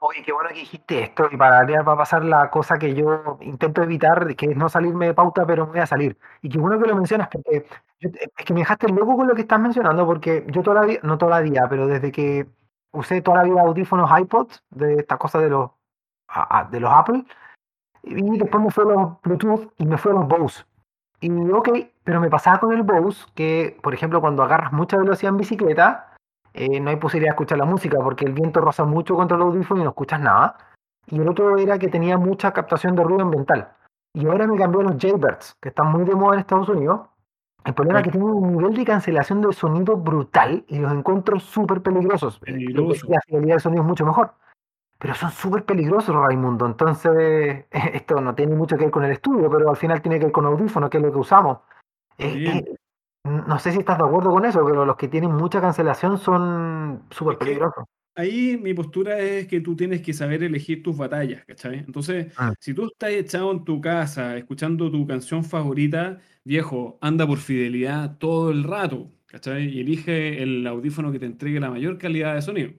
Oye, 0.00 0.22
qué 0.24 0.32
bueno 0.32 0.48
que 0.48 0.60
dijiste 0.60 1.00
esto 1.04 1.28
y 1.30 1.36
para 1.36 1.64
va 1.82 1.92
a 1.92 1.96
pasar 1.96 2.24
la 2.24 2.50
cosa 2.50 2.76
que 2.76 2.92
yo 2.92 3.38
intento 3.40 3.82
evitar, 3.82 4.34
que 4.34 4.46
es 4.46 4.56
no 4.56 4.68
salirme 4.68 5.06
de 5.06 5.14
pauta, 5.14 5.46
pero 5.46 5.66
me 5.66 5.72
voy 5.72 5.80
a 5.80 5.86
salir. 5.86 6.18
Y 6.42 6.48
qué 6.48 6.58
bueno 6.58 6.80
que 6.80 6.88
lo 6.88 6.96
mencionas, 6.96 7.28
porque 7.28 7.66
es 8.00 8.44
que 8.44 8.52
me 8.52 8.60
dejaste 8.60 8.88
loco 8.88 9.16
con 9.16 9.28
lo 9.28 9.34
que 9.34 9.42
estás 9.42 9.60
mencionando, 9.60 10.04
porque 10.04 10.44
yo 10.48 10.62
toda 10.62 10.80
la 10.80 10.86
vida, 10.86 11.00
no 11.04 11.18
toda 11.18 11.38
la 11.38 11.40
vida, 11.40 11.68
pero 11.70 11.86
desde 11.86 12.10
que 12.10 12.48
usé 12.90 13.22
toda 13.22 13.38
la 13.38 13.44
vida 13.44 13.60
audífonos 13.60 14.10
iPods, 14.20 14.64
de 14.70 14.94
esta 14.94 15.18
cosa 15.18 15.38
de 15.38 15.50
los, 15.50 15.70
de 16.70 16.80
los 16.80 16.92
Apple, 16.92 17.24
y 18.02 18.38
después 18.38 18.64
me 18.64 18.70
fue 18.70 18.84
los 18.84 19.20
Bluetooth 19.22 19.72
y 19.78 19.86
me 19.86 19.98
fue 19.98 20.12
los 20.12 20.26
Bose. 20.26 20.64
Y 21.20 21.30
ok, 21.30 21.68
pero 22.04 22.20
me 22.20 22.30
pasaba 22.30 22.58
con 22.58 22.72
el 22.72 22.82
Bose 22.82 23.26
que, 23.34 23.78
por 23.82 23.94
ejemplo, 23.94 24.20
cuando 24.20 24.42
agarras 24.42 24.72
mucha 24.72 24.96
velocidad 24.96 25.30
en 25.30 25.38
bicicleta, 25.38 26.14
eh, 26.54 26.80
no 26.80 26.90
hay 26.90 26.96
posibilidad 26.96 27.30
de 27.30 27.34
escuchar 27.34 27.58
la 27.58 27.64
música 27.64 27.98
porque 28.02 28.24
el 28.24 28.32
viento 28.32 28.60
roza 28.60 28.84
mucho 28.84 29.14
contra 29.14 29.36
el 29.36 29.42
audífono 29.42 29.80
y 29.80 29.84
no 29.84 29.90
escuchas 29.90 30.20
nada. 30.20 30.56
Y 31.06 31.20
el 31.20 31.28
otro 31.28 31.56
era 31.58 31.78
que 31.78 31.88
tenía 31.88 32.18
mucha 32.18 32.52
captación 32.52 32.94
de 32.94 33.04
ruido 33.04 33.22
ambiental. 33.22 33.72
Y 34.14 34.26
ahora 34.26 34.46
me 34.46 34.58
cambió 34.58 34.82
los 34.82 34.96
Jaybirds, 34.98 35.56
que 35.60 35.70
están 35.70 35.90
muy 35.90 36.04
de 36.04 36.14
moda 36.14 36.34
en 36.34 36.40
Estados 36.40 36.68
Unidos. 36.68 37.08
El 37.64 37.74
problema 37.74 38.00
es 38.00 38.04
que 38.04 38.10
tienen 38.10 38.28
un 38.28 38.56
nivel 38.56 38.74
de 38.74 38.84
cancelación 38.84 39.40
de 39.40 39.52
sonido 39.52 39.96
brutal 39.96 40.64
y 40.66 40.78
los 40.78 40.92
encuentro 40.92 41.38
súper 41.38 41.80
peligrosos. 41.80 42.40
La 42.46 43.20
fidelidad 43.20 43.54
del 43.54 43.60
sonido 43.60 43.82
es 43.82 43.88
mucho 43.88 44.04
mejor. 44.04 44.34
Pero 44.98 45.14
son 45.14 45.30
súper 45.30 45.64
peligrosos, 45.64 46.14
Raimundo. 46.14 46.66
Entonces, 46.66 47.66
esto 47.70 48.20
no 48.20 48.34
tiene 48.34 48.54
mucho 48.54 48.76
que 48.76 48.84
ver 48.84 48.90
con 48.90 49.04
el 49.04 49.12
estudio, 49.12 49.48
pero 49.50 49.70
al 49.70 49.76
final 49.76 50.02
tiene 50.02 50.18
que 50.18 50.26
ver 50.26 50.32
con 50.32 50.46
audífonos, 50.46 50.90
que 50.90 50.98
es 50.98 51.02
lo 51.02 51.12
que 51.12 51.18
usamos. 51.18 51.58
No 53.24 53.58
sé 53.58 53.72
si 53.72 53.78
estás 53.78 53.98
de 53.98 54.04
acuerdo 54.04 54.30
con 54.30 54.44
eso, 54.44 54.64
pero 54.64 54.84
los 54.84 54.96
que 54.96 55.08
tienen 55.08 55.32
mucha 55.32 55.60
cancelación 55.60 56.18
son 56.18 57.04
súper 57.10 57.38
peligrosos. 57.38 57.84
Ahí 58.14 58.58
mi 58.58 58.74
postura 58.74 59.18
es 59.20 59.46
que 59.48 59.60
tú 59.60 59.74
tienes 59.74 60.02
que 60.02 60.12
saber 60.12 60.42
elegir 60.42 60.82
tus 60.82 60.96
batallas, 60.96 61.44
¿cachai? 61.46 61.78
Entonces, 61.78 62.32
ah. 62.36 62.52
si 62.60 62.74
tú 62.74 62.86
estás 62.86 63.10
echado 63.10 63.50
en 63.52 63.64
tu 63.64 63.80
casa 63.80 64.36
escuchando 64.36 64.90
tu 64.90 65.06
canción 65.06 65.44
favorita, 65.44 66.20
viejo, 66.44 66.98
anda 67.00 67.26
por 67.26 67.38
fidelidad 67.38 68.18
todo 68.18 68.50
el 68.50 68.64
rato, 68.64 69.10
¿cachai? 69.26 69.66
Y 69.68 69.80
elige 69.80 70.42
el 70.42 70.66
audífono 70.66 71.10
que 71.10 71.20
te 71.20 71.26
entregue 71.26 71.58
la 71.58 71.70
mayor 71.70 71.96
calidad 71.96 72.34
de 72.34 72.42
sonido. 72.42 72.72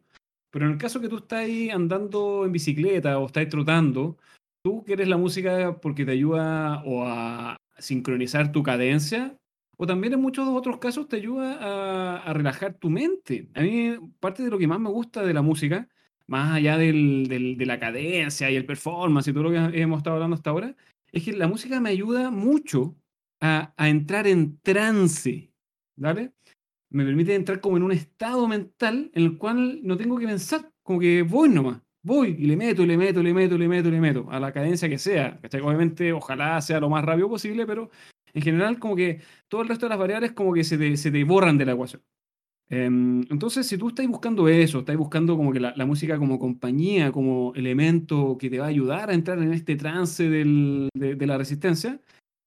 Pero 0.51 0.65
en 0.65 0.73
el 0.73 0.77
caso 0.77 1.01
que 1.01 1.09
tú 1.09 1.17
estás 1.17 1.39
ahí 1.39 1.71
andando 1.71 2.45
en 2.45 2.51
bicicleta 2.51 3.17
o 3.17 3.25
estás 3.25 3.49
trotando, 3.49 4.17
tú 4.63 4.83
quieres 4.85 5.07
la 5.07 5.17
música 5.17 5.79
porque 5.81 6.05
te 6.05 6.11
ayuda 6.11 6.83
o 6.85 7.07
a 7.07 7.57
sincronizar 7.77 8.51
tu 8.51 8.63
cadencia, 8.63 9.37
o 9.77 9.87
también 9.87 10.13
en 10.13 10.21
muchos 10.21 10.47
otros 10.47 10.77
casos 10.77 11.07
te 11.07 11.17
ayuda 11.17 12.19
a, 12.23 12.33
relajar 12.33 12.75
tu 12.75 12.89
mente. 12.89 13.49
A 13.55 13.61
mí 13.61 13.95
parte 14.19 14.43
de 14.43 14.49
lo 14.49 14.57
que 14.57 14.67
más 14.67 14.79
me 14.79 14.89
gusta 14.89 15.23
de 15.23 15.33
la 15.33 15.41
música, 15.41 15.89
más 16.27 16.53
allá 16.53 16.77
del, 16.77 17.27
de 17.27 17.65
la 17.65 17.79
cadencia 17.79 18.49
y 18.49 18.55
el 18.55 18.65
performance 18.65 19.27
y 19.27 19.33
todo 19.33 19.43
lo 19.43 19.51
que 19.51 19.81
hemos 19.81 19.97
estado 19.97 20.15
hablando 20.15 20.35
hasta 20.35 20.51
ahora, 20.51 20.75
es 21.11 21.23
que 21.23 21.33
la 21.33 21.47
música 21.47 21.79
me 21.79 21.89
ayuda 21.89 22.31
mucho 22.31 22.95
a, 23.41 23.73
entrar 23.77 24.25
en 24.27 24.57
trance, 24.59 25.51
¿vale? 25.95 26.31
me 26.89 27.03
permite 27.03 27.35
entrar 27.35 27.59
como 27.59 27.77
en 27.77 27.83
un 27.83 27.91
estado 27.91 28.47
mental 28.47 29.11
en 29.13 29.23
el 29.23 29.37
cual 29.37 29.79
no 29.83 29.97
tengo 29.97 30.17
que 30.17 30.27
pensar, 30.27 30.71
como 30.83 30.99
que 30.99 31.23
voy 31.23 31.49
nomás, 31.49 31.81
voy 32.03 32.35
y 32.37 32.45
le 32.45 32.57
meto, 32.57 32.83
y 32.83 32.85
le 32.85 32.97
meto, 32.97 33.21
y 33.21 33.23
le 33.23 33.33
meto, 33.33 33.55
y 33.55 33.57
le 33.57 33.67
meto, 33.67 33.89
y 33.89 33.91
le 33.91 34.01
meto, 34.01 34.27
a 34.29 34.39
la 34.39 34.51
cadencia 34.51 34.89
que 34.89 34.97
sea. 34.99 35.39
Obviamente, 35.63 36.13
ojalá 36.13 36.61
sea 36.61 36.79
lo 36.79 36.89
más 36.89 37.03
rápido 37.03 37.29
posible, 37.29 37.65
pero 37.65 37.89
en 38.33 38.41
general 38.41 38.79
como 38.79 38.95
que 38.95 39.21
todo 39.47 39.61
el 39.61 39.67
resto 39.67 39.85
de 39.85 39.91
las 39.91 39.99
variables 39.99 40.33
como 40.33 40.53
que 40.53 40.63
se 40.63 40.77
te, 40.77 40.97
se 40.97 41.11
te 41.11 41.23
borran 41.23 41.57
de 41.57 41.65
la 41.65 41.73
ecuación. 41.73 42.01
Em, 42.69 43.21
entonces, 43.29 43.67
si 43.67 43.77
tú 43.77 43.89
estás 43.89 44.07
buscando 44.07 44.47
eso, 44.47 44.79
estás 44.79 44.97
buscando 44.97 45.37
como 45.37 45.51
que 45.51 45.59
la, 45.59 45.85
música 45.85 46.17
como 46.17 46.39
compañía, 46.39 47.11
como 47.11 47.53
elemento 47.55 48.37
que 48.39 48.49
te 48.49 48.59
va 48.59 48.65
a 48.65 48.69
ayudar 48.69 49.09
a 49.09 49.13
entrar 49.13 49.37
en 49.39 49.53
este 49.53 49.75
trance 49.75 50.29
del, 50.29 50.89
de, 50.95 51.15
de 51.15 51.27
la 51.27 51.37
resistencia, 51.37 52.01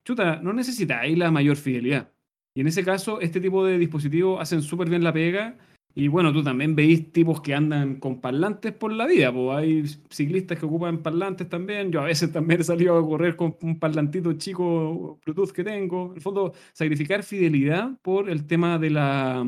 chuta, 0.04 0.40
no 0.42 0.52
necesitáis 0.52 1.16
la 1.16 1.30
mayor 1.30 1.56
fidelidad. 1.56 2.12
Y 2.54 2.62
en 2.62 2.68
ese 2.68 2.84
caso, 2.84 3.20
este 3.20 3.40
tipo 3.40 3.64
de 3.66 3.78
dispositivos 3.78 4.40
hacen 4.40 4.62
súper 4.62 4.88
bien 4.88 5.04
la 5.04 5.12
pega. 5.12 5.58
Y 5.98 6.08
bueno, 6.08 6.30
tú 6.30 6.44
también 6.44 6.76
veis 6.76 7.10
tipos 7.10 7.40
que 7.40 7.54
andan 7.54 7.96
con 7.96 8.20
parlantes 8.20 8.74
por 8.74 8.92
la 8.92 9.06
vida. 9.06 9.32
Pues 9.32 9.56
hay 9.56 9.84
ciclistas 10.10 10.58
que 10.58 10.66
ocupan 10.66 10.98
parlantes 10.98 11.48
también. 11.48 11.90
Yo 11.90 12.02
a 12.02 12.04
veces 12.04 12.30
también 12.30 12.60
he 12.60 12.64
salido 12.64 12.98
a 12.98 13.02
correr 13.02 13.34
con 13.34 13.56
un 13.62 13.78
parlantito 13.78 14.30
chico 14.34 15.18
Bluetooth 15.24 15.52
que 15.52 15.64
tengo. 15.64 16.10
En 16.10 16.16
el 16.16 16.20
fondo, 16.20 16.52
sacrificar 16.74 17.22
fidelidad 17.22 17.92
por 18.02 18.28
el 18.28 18.46
tema 18.46 18.78
de 18.78 18.90
la, 18.90 19.42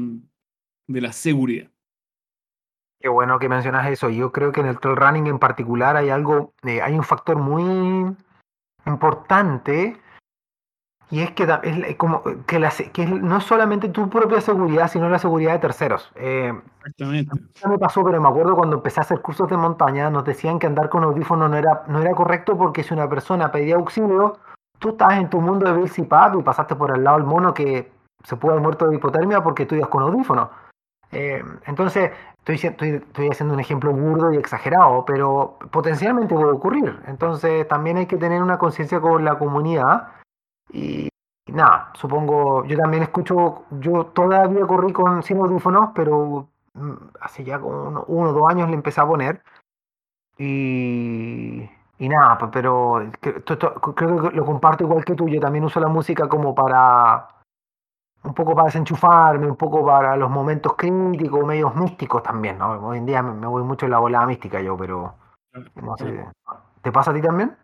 de 0.87 1.01
la 1.03 1.13
seguridad. 1.13 1.71
Qué 2.99 3.11
bueno 3.11 3.39
que 3.39 3.51
mencionas 3.51 3.87
eso. 3.91 4.09
Yo 4.09 4.33
creo 4.33 4.51
que 4.51 4.61
en 4.61 4.69
el 4.69 4.81
trail 4.81 4.97
running 4.97 5.27
en 5.27 5.39
particular 5.39 5.99
hay 5.99 6.09
algo, 6.09 6.55
eh, 6.63 6.81
hay 6.81 6.95
un 6.95 7.05
factor 7.05 7.37
muy 7.37 8.17
importante 8.87 9.99
y 11.11 11.21
es 11.21 11.31
que, 11.31 11.47
es 11.63 11.97
como 11.97 12.23
que, 12.47 12.59
la, 12.59 12.71
que 12.93 13.07
no 13.07 13.39
es 13.39 13.45
solamente 13.45 13.89
tu 13.89 14.11
propia 14.11 14.43
seguridad, 14.43 14.89
sino 14.89 15.09
la 15.09 15.19
seguridad 15.19 15.53
de 15.53 15.59
terceros. 15.59 16.11
Eh, 16.17 16.53
Exactamente. 16.81 17.41
me 17.67 17.79
pasó, 17.79 18.05
pero 18.05 18.21
me 18.21 18.29
acuerdo 18.29 18.55
cuando 18.55 18.77
empecé 18.77 19.01
a 19.01 19.05
hacer 19.05 19.23
cursos 19.23 19.49
de 19.49 19.57
montaña, 19.57 20.11
nos 20.11 20.25
decían 20.25 20.59
que 20.59 20.67
andar 20.67 20.91
con 20.91 21.05
audífono 21.05 21.49
no 21.49 21.57
era, 21.57 21.85
no 21.89 22.01
era 22.01 22.15
correcto 22.15 22.59
porque 22.59 22.83
si 22.83 22.93
una 22.93 23.09
persona 23.09 23.51
pedía 23.51 23.77
auxilio, 23.77 24.39
tú 24.79 24.91
estás 24.91 25.15
en 25.15 25.31
tu 25.31 25.41
mundo 25.41 25.67
de 25.67 25.81
Bill 25.81 25.91
y 25.97 26.43
pasaste 26.43 26.77
por 26.77 26.95
el 26.95 27.03
lado 27.03 27.17
del 27.17 27.27
mono 27.27 27.55
que 27.55 27.91
se 28.25 28.37
pudo 28.37 28.53
haber 28.53 28.63
muerto 28.63 28.87
de 28.89 28.97
hipotermia 28.97 29.43
porque 29.43 29.65
tú 29.65 29.77
ibas 29.77 29.89
con 29.89 30.03
audífono. 30.03 30.51
Eh, 31.11 31.43
entonces, 31.65 32.11
estoy, 32.39 32.57
estoy, 32.57 32.89
estoy, 32.91 33.29
haciendo 33.29 33.55
un 33.55 33.61
ejemplo 33.61 33.93
burdo 33.93 34.31
y 34.31 34.37
exagerado, 34.37 35.07
pero 35.07 35.59
potencialmente 35.71 36.35
puede 36.35 36.53
ocurrir. 36.53 37.01
Entonces, 37.07 37.67
también 37.67 37.97
hay 37.97 38.05
que 38.05 38.19
tener 38.19 38.43
una 38.43 38.59
conciencia 38.59 39.01
con 39.01 39.25
la 39.25 39.39
comunidad 39.39 40.09
y, 40.71 41.09
nada, 41.47 41.91
supongo, 41.95 42.65
yo 42.65 42.77
también 42.77 43.03
escucho, 43.03 43.65
yo 43.71 44.07
todavía 44.07 44.67
corrí 44.67 44.93
con 44.93 45.23
sin 45.23 45.39
audífonos, 45.39 45.91
pero 45.95 46.49
mm, 46.75 46.93
hace 47.21 47.45
ya 47.45 47.59
como 47.61 48.05
uno, 48.07 48.31
o 48.31 48.33
dos 48.33 48.51
años 48.51 48.69
le 48.69 48.75
empecé 48.75 49.01
a 49.01 49.07
poner. 49.07 49.43
Y, 50.39 51.69
y 51.99 52.09
nada, 52.09 52.39
pues, 52.39 52.51
pero 52.53 53.11
creo 53.21 54.31
que 54.31 54.37
lo 54.37 54.45
comparto 54.45 54.85
igual 54.85 55.05
que 55.05 55.15
tú. 55.15 55.29
Yo 55.29 55.41
también 55.41 55.65
uso 55.65 55.81
la 55.81 55.89
música 55.89 56.29
como 56.29 56.55
para 56.55 57.29
un 58.25 58.35
poco 58.35 58.55
para 58.55 58.67
desenchufarme, 58.67 59.47
un 59.47 59.57
poco 59.57 59.85
para 59.85 60.17
los 60.17 60.31
momentos 60.31 60.75
críticos, 60.77 61.47
medios 61.47 61.75
místicos 61.75 62.23
también, 62.23 62.59
¿no? 62.59 62.89
Hoy 62.89 62.99
en 62.99 63.07
día 63.07 63.23
me, 63.23 63.47
voy 63.47 63.63
mucho 63.63 63.87
en 63.87 63.93
la 63.93 63.99
volada 63.99 64.27
mística 64.27 64.61
yo, 64.61 64.77
pero 64.77 65.15
no 65.77 65.97
sé. 65.97 66.27
¿Te 66.83 66.93
pasa 66.93 67.11
a 67.11 67.15
ti 67.15 67.23
también? 67.23 67.57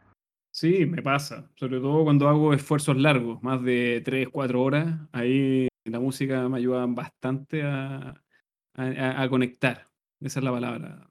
Sí, 0.55 0.87
me 0.87 1.03
pasa, 1.03 1.51
sobre 1.57 1.81
todo 1.81 2.05
cuando 2.05 2.29
hago 2.29 2.55
esfuerzos 2.55 2.97
largos, 2.97 3.43
más 3.43 3.61
de 3.65 4.01
3, 4.05 4.29
4 4.31 4.63
horas, 4.63 4.87
ahí 5.11 5.67
la 5.83 5.99
música 5.99 6.49
me 6.49 6.59
ayuda 6.59 6.87
bastante 6.87 7.65
a, 7.65 8.15
a, 8.77 9.29
conectar, 9.29 9.89
esa 10.21 10.39
es 10.39 10.45
la 10.45 10.53
palabra. 10.53 11.09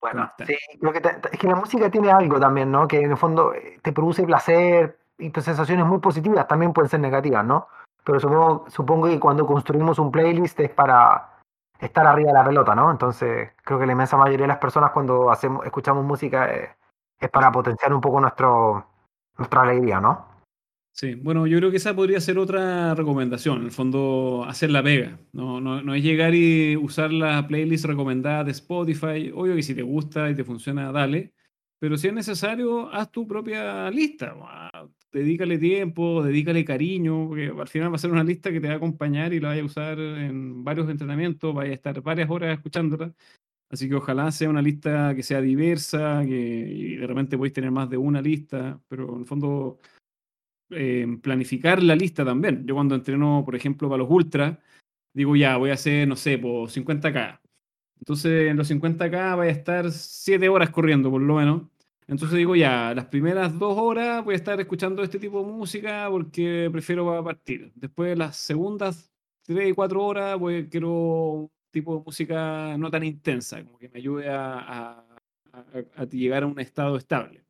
Bueno, 0.00 0.32
sí, 0.46 0.56
creo 0.80 0.92
que 0.94 1.02
es 1.30 1.38
que 1.38 1.46
la 1.46 1.56
música 1.56 1.90
tiene 1.90 2.10
algo 2.10 2.40
también, 2.40 2.70
¿no? 2.70 2.88
Que 2.88 3.02
en 3.02 3.10
el 3.10 3.18
fondo 3.18 3.52
eh, 3.52 3.78
te 3.82 3.92
produce 3.92 4.22
placer 4.22 4.98
y 5.18 5.28
pues, 5.28 5.44
sensaciones 5.44 5.84
muy 5.84 5.98
positivas, 5.98 6.48
también 6.48 6.72
pueden 6.72 6.88
ser 6.88 7.00
negativas, 7.00 7.44
¿no? 7.44 7.68
Pero 8.02 8.18
supongo, 8.18 8.64
supongo 8.70 9.08
que 9.08 9.20
cuando 9.20 9.46
construimos 9.46 9.98
un 9.98 10.10
playlist 10.10 10.58
es 10.60 10.70
para, 10.70 11.36
estar 11.80 12.06
arriba 12.06 12.28
de 12.30 12.38
la 12.38 12.44
pelota, 12.46 12.74
¿no? 12.74 12.90
Entonces, 12.90 13.50
creo 13.62 13.78
que 13.78 13.84
la 13.84 13.92
inmensa 13.92 14.16
mayoría 14.16 14.44
de 14.44 14.48
las 14.48 14.58
personas 14.58 14.92
cuando 14.92 15.30
hacemos, 15.30 15.66
escuchamos 15.66 16.02
música 16.02 16.50
eh, 16.50 16.70
es 17.20 17.30
para 17.30 17.50
potenciar 17.50 17.92
un 17.92 18.00
poco 18.00 18.20
nuestro, 18.20 18.86
nuestra 19.36 19.62
alegría, 19.62 20.00
¿no? 20.00 20.36
Sí, 20.92 21.14
bueno, 21.14 21.46
yo 21.46 21.58
creo 21.58 21.70
que 21.70 21.76
esa 21.76 21.94
podría 21.94 22.20
ser 22.20 22.38
otra 22.38 22.94
recomendación, 22.94 23.58
en 23.58 23.64
el 23.66 23.70
fondo 23.70 24.46
hacer 24.48 24.70
la 24.70 24.82
pega, 24.82 25.18
no, 25.32 25.60
no, 25.60 25.82
no 25.82 25.94
es 25.94 26.02
llegar 26.02 26.34
y 26.34 26.74
usar 26.74 27.12
la 27.12 27.46
playlist 27.46 27.84
recomendada 27.84 28.44
de 28.44 28.52
Spotify, 28.52 29.30
obvio 29.34 29.54
que 29.54 29.62
si 29.62 29.74
te 29.74 29.82
gusta 29.82 30.30
y 30.30 30.34
te 30.34 30.42
funciona, 30.42 30.90
dale, 30.92 31.34
pero 31.78 31.98
si 31.98 32.08
es 32.08 32.14
necesario, 32.14 32.90
haz 32.94 33.12
tu 33.12 33.28
propia 33.28 33.90
lista, 33.90 34.34
dedícale 35.12 35.58
tiempo, 35.58 36.22
dedícale 36.22 36.64
cariño, 36.64 37.28
porque 37.28 37.48
al 37.48 37.68
final 37.68 37.92
va 37.92 37.96
a 37.96 37.98
ser 37.98 38.10
una 38.12 38.24
lista 38.24 38.50
que 38.50 38.60
te 38.60 38.68
va 38.68 38.74
a 38.74 38.76
acompañar 38.78 39.34
y 39.34 39.40
la 39.40 39.48
vaya 39.48 39.60
a 39.60 39.66
usar 39.66 39.98
en 39.98 40.64
varios 40.64 40.88
entrenamientos, 40.88 41.54
vaya 41.54 41.72
a 41.72 41.74
estar 41.74 42.00
varias 42.00 42.30
horas 42.30 42.56
escuchándola, 42.56 43.12
así 43.70 43.88
que 43.88 43.94
ojalá 43.96 44.30
sea 44.32 44.50
una 44.50 44.62
lista 44.62 45.14
que 45.14 45.22
sea 45.22 45.40
diversa, 45.40 46.22
que 46.24 46.34
y 46.34 46.96
de 46.96 47.06
repente 47.06 47.36
podéis 47.36 47.54
tener 47.54 47.70
más 47.70 47.90
de 47.90 47.96
una 47.96 48.20
lista, 48.22 48.80
pero 48.88 49.14
en 49.14 49.20
el 49.20 49.26
fondo 49.26 49.78
eh, 50.70 51.06
planificar 51.22 51.82
la 51.82 51.96
lista 51.96 52.24
también. 52.24 52.66
Yo 52.66 52.74
cuando 52.74 52.94
entreno, 52.94 53.42
por 53.44 53.54
ejemplo, 53.54 53.88
para 53.88 53.98
los 53.98 54.10
ultras, 54.10 54.58
digo 55.14 55.36
ya, 55.36 55.56
voy 55.56 55.70
a 55.70 55.74
hacer, 55.74 56.08
no 56.08 56.16
sé, 56.16 56.38
por 56.38 56.68
50k. 56.70 57.40
Entonces 57.98 58.50
en 58.50 58.56
los 58.56 58.70
50k 58.70 59.36
voy 59.36 59.48
a 59.48 59.50
estar 59.50 59.90
7 59.90 60.48
horas 60.48 60.70
corriendo, 60.70 61.10
por 61.10 61.22
lo 61.22 61.36
menos. 61.36 61.62
Entonces 62.08 62.38
digo 62.38 62.54
ya, 62.54 62.94
las 62.94 63.06
primeras 63.06 63.58
dos 63.58 63.76
horas 63.78 64.24
voy 64.24 64.34
a 64.34 64.36
estar 64.36 64.60
escuchando 64.60 65.02
este 65.02 65.18
tipo 65.18 65.40
de 65.40 65.52
música 65.52 66.08
porque 66.10 66.68
prefiero 66.70 67.24
partir. 67.24 67.72
Después 67.74 68.16
las 68.16 68.36
segundas 68.36 69.10
3 69.42 69.70
y 69.70 69.72
4 69.72 70.04
horas 70.04 70.38
pues 70.38 70.68
quiero 70.68 71.50
tipo 71.80 71.96
de 71.96 72.02
música 72.04 72.76
no 72.78 72.90
tan 72.90 73.04
intensa, 73.04 73.62
como 73.64 73.78
que 73.78 73.88
me 73.88 73.98
ayude 73.98 74.28
a, 74.28 75.04
a 75.96 76.04
llegar 76.10 76.42
a 76.42 76.46
un 76.46 76.58
estado 76.58 76.96
estable. 76.96 77.44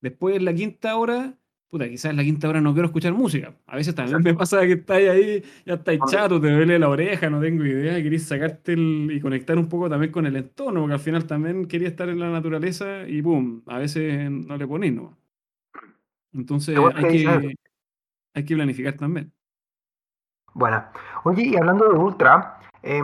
Después 0.00 0.42
la 0.42 0.52
quinta 0.52 0.96
hora 0.96 1.36
puta, 1.72 1.88
quizás 1.88 2.10
en 2.10 2.18
la 2.18 2.22
quinta 2.22 2.50
hora 2.50 2.60
no 2.60 2.74
quiero 2.74 2.84
escuchar 2.88 3.14
música. 3.14 3.54
A 3.66 3.76
veces 3.76 3.94
también 3.94 4.22
me 4.22 4.34
pasa 4.34 4.60
que 4.60 4.74
estáis 4.74 5.08
ahí, 5.08 5.42
ya 5.64 5.74
estáis 5.74 6.00
chato, 6.06 6.38
te 6.38 6.50
duele 6.50 6.78
la 6.78 6.90
oreja, 6.90 7.30
no 7.30 7.40
tengo 7.40 7.64
idea, 7.64 7.94
querés 8.02 8.24
sacarte 8.24 8.74
y 8.76 9.18
conectar 9.20 9.56
un 9.56 9.70
poco 9.70 9.88
también 9.88 10.12
con 10.12 10.26
el 10.26 10.36
entorno, 10.36 10.80
porque 10.80 10.92
al 10.92 11.00
final 11.00 11.26
también 11.26 11.64
quería 11.64 11.88
estar 11.88 12.10
en 12.10 12.20
la 12.20 12.30
naturaleza 12.30 13.08
y 13.08 13.22
boom, 13.22 13.62
a 13.66 13.78
veces 13.78 14.30
no 14.30 14.58
le 14.58 14.66
ponéis, 14.66 14.92
¿no? 14.92 15.16
Entonces 16.34 16.78
hay 16.94 17.24
que, 17.24 17.54
hay 18.34 18.44
que 18.44 18.54
planificar 18.54 18.92
también. 18.92 19.32
Bueno, 20.52 20.84
oye, 21.24 21.44
y 21.44 21.56
hablando 21.56 21.88
de 21.88 21.98
Ultra, 21.98 22.60
eh, 22.82 23.02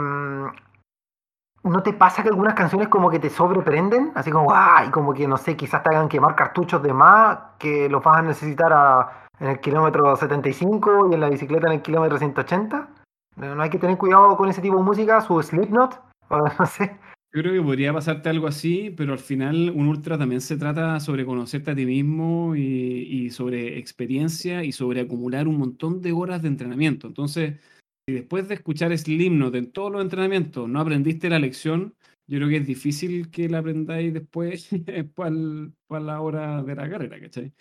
¿No 1.65 1.83
te 1.83 1.93
pasa 1.93 2.23
que 2.23 2.29
algunas 2.29 2.55
canciones 2.55 2.89
como 2.89 3.11
que 3.11 3.19
te 3.19 3.31
sobreprenden? 3.31 4.13
Así 4.15 4.31
como, 4.31 4.53
¡ah! 4.53 4.85
Y 4.87 4.91
como 4.91 5.13
que, 5.13 5.27
no 5.27 5.37
sé, 5.37 5.57
quizás 5.57 5.83
te 5.83 5.91
hagan 5.91 6.09
quemar 6.09 6.35
cartuchos 6.35 6.83
de 6.83 6.93
más 6.93 7.39
que 7.59 7.89
los 7.89 8.03
vas 8.03 8.19
a 8.19 8.23
necesitar 8.23 9.29
en 9.41 9.49
el 9.49 9.61
kilómetro 9.61 10.15
75 10.17 11.09
y 11.11 11.15
en 11.15 11.21
la 11.21 11.29
bicicleta 11.29 11.67
en 11.67 11.75
el 11.75 11.83
kilómetro 11.83 12.17
180. 12.17 12.89
¿No 13.37 13.63
hay 13.63 13.71
que 13.71 13.79
tener 13.79 13.99
cuidado 13.99 14.37
con 14.37 14.49
ese 14.49 14.63
tipo 14.63 14.77
de 14.77 14.83
música? 14.83 15.21
¿Su 15.21 15.43
Slipknot? 15.43 16.01
no 16.59 16.67
sé. 16.67 16.97
Yo 17.35 17.43
creo 17.43 17.53
que 17.53 17.63
podría 17.63 17.93
pasarte 17.93 18.31
algo 18.31 18.47
así, 18.47 18.95
pero 18.97 19.13
al 19.13 19.19
final 19.19 19.71
un 19.75 19.89
ultra 19.89 20.17
también 20.17 20.41
se 20.41 20.57
trata 20.57 20.99
sobre 21.01 21.27
conocerte 21.27 21.73
a 21.73 21.75
ti 21.75 21.85
mismo 21.85 22.57
y 22.57 23.29
sobre 23.31 23.79
experiencia 23.79 24.65
y 24.65 24.73
sobre 24.73 25.03
acumular 25.03 25.47
un 25.47 25.59
montón 25.59 26.01
de 26.01 26.13
horas 26.13 26.41
de 26.41 26.49
entrenamiento. 26.49 27.07
Entonces 27.07 27.61
si 28.09 28.15
después 28.15 28.49
de 28.49 28.55
escuchar 28.55 28.97
Slimnot 28.97 29.55
en 29.55 29.71
todos 29.71 29.93
los 29.93 30.01
entrenamientos 30.01 30.67
no 30.67 30.81
aprendiste 30.81 31.29
la 31.29 31.39
lección, 31.39 31.95
yo 32.27 32.39
creo 32.39 32.49
que 32.49 32.57
es 32.57 32.67
difícil 32.67 33.31
que 33.31 33.51
la 33.51 33.59
aprendáis 33.59 34.15
después 34.15 34.71
para 35.15 36.01
la 36.01 36.21
hora 36.23 36.63
de 36.63 36.75
la 36.75 36.89
carrera, 36.89 37.21
¿cachai? 37.21 37.53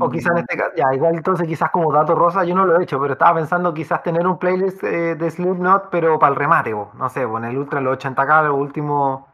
o 0.00 0.10
quizás 0.10 0.32
en 0.32 0.38
em, 0.38 0.44
este 0.44 0.56
caso, 0.56 0.72
ya, 0.74 0.94
igual 0.94 1.16
entonces 1.16 1.46
quizás 1.46 1.70
como 1.70 1.92
dato 1.92 2.14
rosa 2.14 2.44
yo 2.44 2.54
no 2.54 2.64
lo 2.64 2.80
he 2.80 2.82
hecho, 2.82 2.98
pero 2.98 3.12
estaba 3.12 3.40
pensando 3.40 3.74
quizás 3.74 4.02
tener 4.02 4.26
un 4.26 4.38
playlist 4.38 4.82
eh, 4.84 5.16
de 5.16 5.30
Slipknot, 5.30 5.90
pero 5.90 6.18
para 6.18 6.32
el 6.32 6.38
remate, 6.38 6.70
no 6.70 7.08
sé, 7.10 7.22
en 7.22 7.44
el 7.44 7.58
Ultra, 7.58 7.82
los 7.82 7.98
80K, 7.98 8.48
los 8.48 8.58
últimos... 8.58 9.24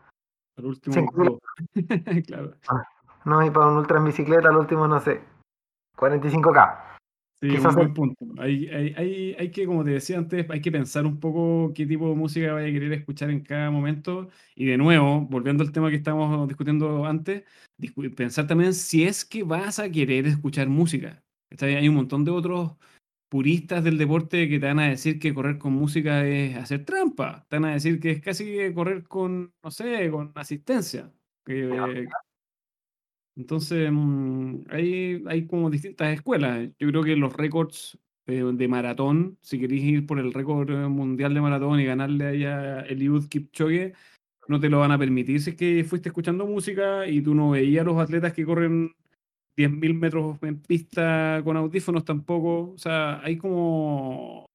El 0.56 0.66
último... 0.66 1.38
claro. 2.26 2.54
Ah, 2.68 2.82
no, 3.24 3.46
y 3.46 3.50
para 3.50 3.68
un 3.68 3.76
Ultra 3.76 3.98
en 3.98 4.04
bicicleta, 4.06 4.48
el 4.48 4.56
último, 4.56 4.88
no 4.88 4.98
sé, 4.98 5.22
45K. 5.96 6.87
Sí, 7.40 7.50
un 7.50 7.74
buen 7.74 7.94
punto. 7.94 8.26
Hay, 8.38 8.66
hay, 8.68 8.94
hay, 8.96 9.36
hay, 9.38 9.50
que, 9.50 9.64
como 9.64 9.84
te 9.84 9.90
decía 9.90 10.18
antes, 10.18 10.44
hay 10.50 10.60
que 10.60 10.72
pensar 10.72 11.06
un 11.06 11.20
poco 11.20 11.72
qué 11.72 11.86
tipo 11.86 12.08
de 12.08 12.16
música 12.16 12.52
vaya 12.52 12.68
a 12.68 12.72
querer 12.72 12.92
escuchar 12.92 13.30
en 13.30 13.40
cada 13.40 13.70
momento. 13.70 14.28
Y 14.56 14.66
de 14.66 14.76
nuevo, 14.76 15.20
volviendo 15.20 15.62
al 15.62 15.70
tema 15.70 15.88
que 15.88 15.96
estábamos 15.96 16.48
discutiendo 16.48 17.06
antes, 17.06 17.44
pensar 18.16 18.48
también 18.48 18.74
si 18.74 19.04
es 19.04 19.24
que 19.24 19.44
vas 19.44 19.78
a 19.78 19.90
querer 19.90 20.26
escuchar 20.26 20.68
música. 20.68 21.22
Hay 21.60 21.88
un 21.88 21.94
montón 21.94 22.24
de 22.24 22.32
otros 22.32 22.72
puristas 23.28 23.84
del 23.84 23.98
deporte 23.98 24.48
que 24.48 24.58
te 24.58 24.66
van 24.66 24.80
a 24.80 24.88
decir 24.88 25.20
que 25.20 25.32
correr 25.32 25.58
con 25.58 25.74
música 25.74 26.26
es 26.26 26.56
hacer 26.56 26.84
trampa. 26.84 27.46
Te 27.48 27.56
van 27.56 27.66
a 27.66 27.74
decir 27.74 28.00
que 28.00 28.10
es 28.10 28.20
casi 28.20 28.72
correr 28.74 29.04
con, 29.04 29.54
no 29.62 29.70
sé, 29.70 30.10
con 30.10 30.32
asistencia. 30.34 31.12
Que, 31.44 32.08
entonces, 33.38 33.88
mm, 33.92 34.64
hay, 34.68 35.22
hay 35.26 35.46
como 35.46 35.70
distintas 35.70 36.12
escuelas. 36.12 36.70
Yo 36.78 36.88
creo 36.88 37.04
que 37.04 37.16
los 37.16 37.32
récords 37.32 37.98
de, 38.26 38.68
maratón, 38.68 39.38
si 39.42 39.58
queréis 39.60 39.84
ir 39.84 40.06
por 40.06 40.18
el 40.18 40.34
récord 40.34 40.70
mundial 40.88 41.34
de 41.34 41.40
maratón 41.40 41.80
y 41.80 41.84
ganarle 41.86 42.26
ahí 42.26 42.44
a 42.44 42.80
Eliud 42.80 43.28
Kipchoge, 43.28 43.94
no 44.48 44.60
te 44.60 44.68
lo 44.68 44.80
van 44.80 44.92
a 44.92 44.98
permitir 44.98 45.40
si 45.40 45.50
es 45.50 45.56
que 45.56 45.84
fuiste 45.84 46.08
escuchando 46.10 46.46
música 46.46 47.06
y 47.06 47.22
tú 47.22 47.34
no 47.34 47.50
veías 47.50 47.82
a 47.82 47.84
los 47.84 47.98
atletas 47.98 48.32
que 48.32 48.44
corren 48.44 48.92
10.000 49.56 49.94
metros 49.94 50.38
en 50.42 50.60
pista 50.60 51.40
con 51.44 51.56
audífonos 51.56 52.04
tampoco. 52.04 52.72
O 52.72 52.78
sea, 52.78 53.20
hay 53.22 53.38
como 53.38 54.46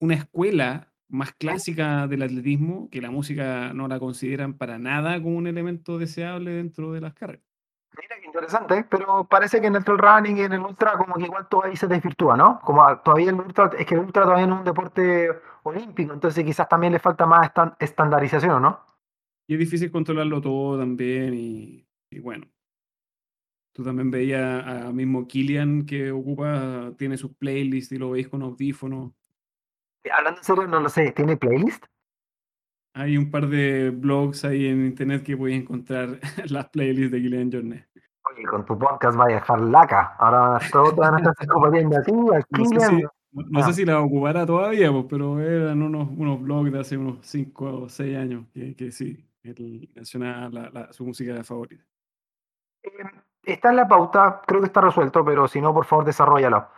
una 0.00 0.14
escuela 0.14 0.92
más 1.08 1.32
clásica 1.34 2.08
del 2.08 2.22
atletismo 2.22 2.90
que 2.90 3.00
la 3.00 3.10
música 3.10 3.72
no 3.72 3.88
la 3.88 4.00
consideran 4.00 4.54
para 4.58 4.78
nada 4.78 5.22
como 5.22 5.36
un 5.36 5.46
elemento 5.46 5.98
deseable 5.98 6.52
dentro 6.52 6.92
de 6.92 7.00
las 7.00 7.14
carreras. 7.14 7.45
Interesante, 8.36 8.84
pero 8.90 9.24
parece 9.24 9.62
que 9.62 9.66
en 9.68 9.76
el 9.76 9.84
trail 9.84 9.98
running 9.98 10.36
y 10.36 10.40
en 10.42 10.52
el 10.52 10.60
ultra 10.60 10.98
como 10.98 11.14
que 11.14 11.24
igual 11.24 11.48
todo 11.48 11.64
ahí 11.64 11.74
se 11.74 11.86
desvirtúa, 11.86 12.36
¿no? 12.36 12.60
Como 12.60 12.84
todavía 12.98 13.30
el 13.30 13.36
ultra, 13.36 13.70
es 13.78 13.86
que 13.86 13.94
el 13.94 14.00
ultra 14.00 14.24
todavía 14.24 14.46
no 14.46 14.56
es 14.56 14.58
un 14.58 14.66
deporte 14.66 15.30
olímpico, 15.62 16.12
entonces 16.12 16.44
quizás 16.44 16.68
también 16.68 16.92
le 16.92 16.98
falta 16.98 17.24
más 17.24 17.50
estandarización, 17.78 18.60
¿no? 18.60 18.78
Y 19.46 19.54
es 19.54 19.60
difícil 19.60 19.90
controlarlo 19.90 20.42
todo 20.42 20.78
también 20.78 21.32
y, 21.32 21.88
bueno. 22.20 22.46
Tú 23.72 23.82
también 23.82 24.10
veías 24.10 24.66
a 24.66 24.92
mismo 24.92 25.26
Killian 25.26 25.86
que 25.86 26.10
ocupa, 26.10 26.92
tiene 26.98 27.16
sus 27.16 27.34
playlists 27.36 27.92
y 27.92 27.96
lo 27.96 28.10
veis 28.10 28.28
con 28.28 28.42
audífonos. 28.42 29.12
Hablando 30.12 30.40
en 30.40 30.44
serio, 30.44 30.66
no 30.66 30.80
lo 30.80 30.90
sé, 30.90 31.12
¿tiene 31.12 31.38
playlist? 31.38 31.86
Hay 32.92 33.16
un 33.16 33.30
par 33.30 33.48
de 33.48 33.88
blogs 33.88 34.44
ahí 34.44 34.66
en 34.66 34.84
internet 34.84 35.22
que 35.22 35.38
puedes 35.38 35.58
encontrar 35.58 36.20
las 36.50 36.68
playlists 36.68 37.12
de 37.12 37.20
Gillian 37.20 37.50
Journey. 37.50 37.82
Oye, 38.36 38.46
con 38.46 38.64
tu 38.64 38.78
podcast 38.78 39.16
vaya 39.16 39.36
a 39.36 39.40
dejar 39.40 39.60
laca. 39.60 40.14
Ahora 40.18 40.60
todos 40.70 40.94
van 40.96 41.14
a 41.14 41.18
estar 41.18 41.46
compartiendo 41.46 41.96
aquí, 41.98 42.12
no 42.12 42.64
sé, 42.64 42.80
si, 42.80 43.02
no 43.32 43.62
sé 43.62 43.72
si 43.72 43.84
la 43.84 44.00
ocupará 44.00 44.44
todavía, 44.44 44.90
pues, 44.92 45.06
pero 45.08 45.40
eran 45.40 45.82
unos, 45.82 46.08
unos 46.16 46.42
blogs 46.42 46.72
de 46.72 46.80
hace 46.80 46.96
unos 46.96 47.18
5 47.22 47.64
o 47.64 47.88
6 47.88 48.16
años 48.16 48.46
que, 48.52 48.74
que 48.76 48.92
sí, 48.92 49.26
él 49.42 49.88
menciona 49.94 50.48
la, 50.50 50.92
su 50.92 51.04
música 51.04 51.42
favorita. 51.44 51.84
Eh, 52.82 52.90
está 53.44 53.70
en 53.70 53.76
la 53.76 53.88
pauta, 53.88 54.42
creo 54.46 54.60
que 54.60 54.66
está 54.66 54.80
resuelto, 54.80 55.24
pero 55.24 55.48
si 55.48 55.60
no, 55.60 55.72
por 55.72 55.86
favor, 55.86 56.04
desarrollalo. 56.04 56.68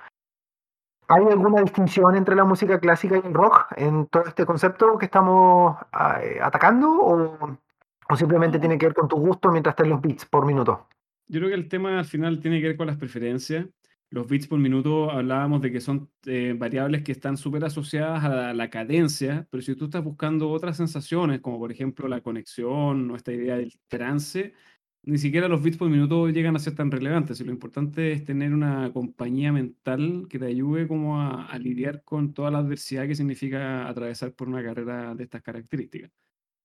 ¿Hay 1.08 1.24
alguna 1.24 1.62
distinción 1.62 2.16
entre 2.16 2.36
la 2.36 2.44
música 2.44 2.78
clásica 2.78 3.16
y 3.16 3.26
el 3.26 3.32
rock 3.32 3.72
en 3.76 4.06
todo 4.08 4.24
este 4.24 4.44
concepto 4.44 4.98
que 4.98 5.06
estamos 5.06 5.76
ah, 5.92 6.20
eh, 6.22 6.38
atacando? 6.42 6.90
O, 6.90 8.16
simplemente 8.16 8.58
tiene 8.58 8.76
que 8.76 8.86
ver 8.86 8.94
con 8.94 9.08
tu 9.08 9.16
gusto 9.16 9.50
mientras 9.50 9.72
estén 9.72 9.88
los 9.88 10.02
beats 10.02 10.26
por 10.26 10.44
minuto? 10.44 10.86
Yo 11.28 11.40
creo 11.40 11.50
que 11.50 11.56
el 11.56 11.68
tema 11.68 11.98
al 11.98 12.06
final 12.06 12.40
tiene 12.40 12.60
que 12.60 12.68
ver 12.68 12.76
con 12.76 12.86
las 12.86 12.96
preferencias. 12.96 13.66
Los 14.10 14.26
beats 14.26 14.46
por 14.46 14.58
minuto 14.58 15.10
hablábamos 15.10 15.60
de 15.60 15.70
que 15.70 15.80
son 15.82 16.10
eh, 16.24 16.54
variables 16.56 17.02
que 17.02 17.12
están 17.12 17.36
súper 17.36 17.64
asociadas 17.64 18.24
a 18.24 18.54
la 18.54 18.70
cadencia, 18.70 19.46
pero 19.50 19.62
si 19.62 19.74
tú 19.76 19.84
estás 19.86 20.02
buscando 20.02 20.50
otras 20.50 20.78
sensaciones, 20.78 21.40
como 21.40 21.58
por 21.58 21.70
ejemplo 21.70 22.08
la 22.08 22.22
conexión 22.22 23.10
o 23.10 23.16
esta 23.16 23.32
idea 23.32 23.58
del 23.58 23.78
trance, 23.86 24.54
ni 25.02 25.18
siquiera 25.18 25.48
los 25.48 25.62
bits 25.62 25.76
por 25.76 25.90
minuto 25.90 26.28
llegan 26.30 26.56
a 26.56 26.58
ser 26.58 26.74
tan 26.74 26.90
relevantes. 26.90 27.40
Y 27.40 27.44
lo 27.44 27.52
importante 27.52 28.12
es 28.12 28.24
tener 28.24 28.54
una 28.54 28.90
compañía 28.92 29.52
mental 29.52 30.26
que 30.30 30.38
te 30.38 30.46
ayude 30.46 30.88
como 30.88 31.20
a, 31.20 31.58
lidiar 31.58 32.02
con 32.04 32.32
toda 32.32 32.50
la 32.50 32.58
adversidad 32.58 33.06
que 33.06 33.14
significa 33.14 33.88
atravesar 33.88 34.32
por 34.34 34.48
una 34.48 34.62
carrera 34.62 35.14
de 35.14 35.24
estas 35.24 35.42
características. 35.42 36.10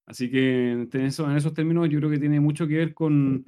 Así 0.06 0.30
que 0.30 0.72
en, 0.72 0.90
eso, 1.02 1.30
en 1.30 1.38
esos 1.38 1.54
términos 1.54 1.90
yo 1.90 2.00
creo 2.00 2.10
que 2.10 2.20
tiene 2.20 2.40
mucho 2.40 2.68
que 2.68 2.76
ver 2.78 2.94
con, 2.94 3.46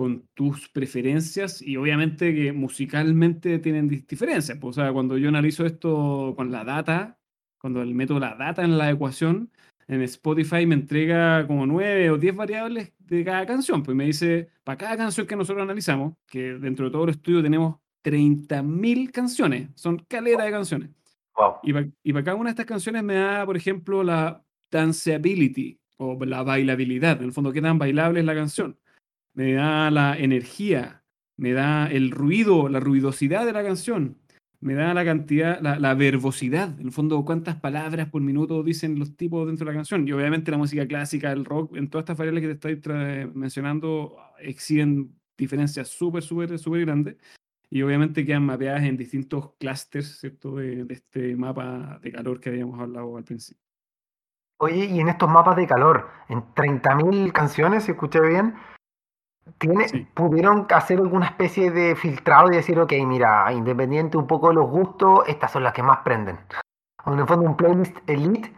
con 0.00 0.26
tus 0.32 0.66
preferencias 0.70 1.60
y 1.60 1.76
obviamente 1.76 2.34
que 2.34 2.54
musicalmente 2.54 3.58
tienen 3.58 3.86
diferencias. 3.86 4.56
Pues, 4.56 4.78
o 4.78 4.80
sea, 4.80 4.94
cuando 4.94 5.18
yo 5.18 5.28
analizo 5.28 5.66
esto 5.66 6.32
con 6.38 6.50
la 6.50 6.64
data, 6.64 7.18
cuando 7.60 7.84
meto 7.84 8.18
la 8.18 8.34
data 8.34 8.64
en 8.64 8.78
la 8.78 8.90
ecuación, 8.90 9.50
en 9.88 10.00
Spotify 10.00 10.64
me 10.64 10.74
entrega 10.74 11.46
como 11.46 11.66
nueve 11.66 12.10
o 12.10 12.16
diez 12.16 12.34
variables 12.34 12.94
de 12.98 13.22
cada 13.26 13.44
canción. 13.44 13.82
Pues 13.82 13.94
me 13.94 14.06
dice, 14.06 14.48
para 14.64 14.78
cada 14.78 14.96
canción 14.96 15.26
que 15.26 15.36
nosotros 15.36 15.62
analizamos, 15.62 16.14
que 16.26 16.54
dentro 16.54 16.86
de 16.86 16.92
todo 16.92 17.04
el 17.04 17.10
estudio 17.10 17.42
tenemos 17.42 17.76
30.000 18.02 19.10
canciones, 19.10 19.68
son 19.74 19.98
caleta 20.08 20.44
de 20.44 20.50
canciones. 20.50 20.88
Y 21.62 21.74
para 22.14 22.24
cada 22.24 22.36
una 22.38 22.48
de 22.48 22.52
estas 22.52 22.64
canciones 22.64 23.02
me 23.02 23.16
da, 23.16 23.44
por 23.44 23.58
ejemplo, 23.58 24.02
la 24.02 24.42
danceability 24.70 25.78
o 25.98 26.18
la 26.24 26.42
bailabilidad, 26.42 27.18
en 27.18 27.24
el 27.24 27.32
fondo, 27.32 27.52
qué 27.52 27.60
tan 27.60 27.78
bailable 27.78 28.20
es 28.20 28.24
la 28.24 28.34
canción. 28.34 28.78
Me 29.40 29.54
da 29.54 29.90
la 29.90 30.18
energía, 30.18 31.02
me 31.38 31.54
da 31.54 31.90
el 31.90 32.10
ruido, 32.10 32.68
la 32.68 32.78
ruidosidad 32.78 33.46
de 33.46 33.54
la 33.54 33.62
canción, 33.62 34.18
me 34.60 34.74
da 34.74 34.92
la 34.92 35.02
cantidad, 35.02 35.58
la, 35.62 35.94
verbosidad, 35.94 36.78
en 36.78 36.88
el 36.88 36.92
fondo, 36.92 37.24
cuántas 37.24 37.56
palabras 37.56 38.10
por 38.10 38.20
minuto 38.20 38.62
dicen 38.62 38.98
los 38.98 39.16
tipos 39.16 39.46
dentro 39.46 39.64
de 39.64 39.72
la 39.72 39.78
canción. 39.78 40.06
Y 40.06 40.12
obviamente 40.12 40.50
la 40.50 40.58
música 40.58 40.86
clásica, 40.86 41.32
el 41.32 41.46
rock, 41.46 41.74
en 41.74 41.88
todas 41.88 42.02
estas 42.02 42.18
variables 42.18 42.42
que 42.42 42.54
te 42.54 42.70
estoy 42.74 43.32
mencionando, 43.32 44.18
exhiben 44.40 45.18
diferencias 45.38 45.88
súper, 45.88 46.22
súper, 46.22 46.58
súper 46.58 46.84
grandes. 46.84 47.16
Y 47.70 47.80
obviamente 47.80 48.26
quedan 48.26 48.44
mapeadas 48.44 48.82
en 48.82 48.98
distintos 48.98 49.54
clústeres, 49.58 50.18
¿cierto? 50.18 50.56
De, 50.56 50.84
este 50.90 51.34
mapa 51.34 51.98
de 52.02 52.12
calor 52.12 52.40
que 52.40 52.50
habíamos 52.50 52.78
hablado 52.78 53.16
al 53.16 53.24
principio. 53.24 53.64
Oye, 54.58 54.84
y 54.84 55.00
en 55.00 55.08
estos 55.08 55.30
mapas 55.30 55.56
de 55.56 55.66
calor, 55.66 56.10
en 56.28 56.40
30.000 56.54 57.32
canciones, 57.32 57.84
si 57.84 57.92
escuché 57.92 58.20
bien, 58.20 58.54
¿Pudieron 60.14 60.66
hacer 60.70 60.98
alguna 60.98 61.26
especie 61.26 61.70
de 61.70 61.94
filtrado 61.96 62.50
y 62.50 62.56
decir, 62.56 62.78
ok, 62.78 62.92
mira, 63.06 63.52
independiente 63.52 64.16
un 64.16 64.26
poco 64.26 64.48
de 64.48 64.54
los 64.54 64.70
gustos, 64.70 65.20
estas 65.26 65.52
son 65.52 65.64
las 65.64 65.72
que 65.72 65.82
más 65.82 65.98
prenden? 65.98 66.38
O 67.04 67.12
en 67.12 67.20
el 67.20 67.26
fondo 67.26 67.46
un 67.46 67.56
playlist 67.56 67.96
elite 68.06 68.52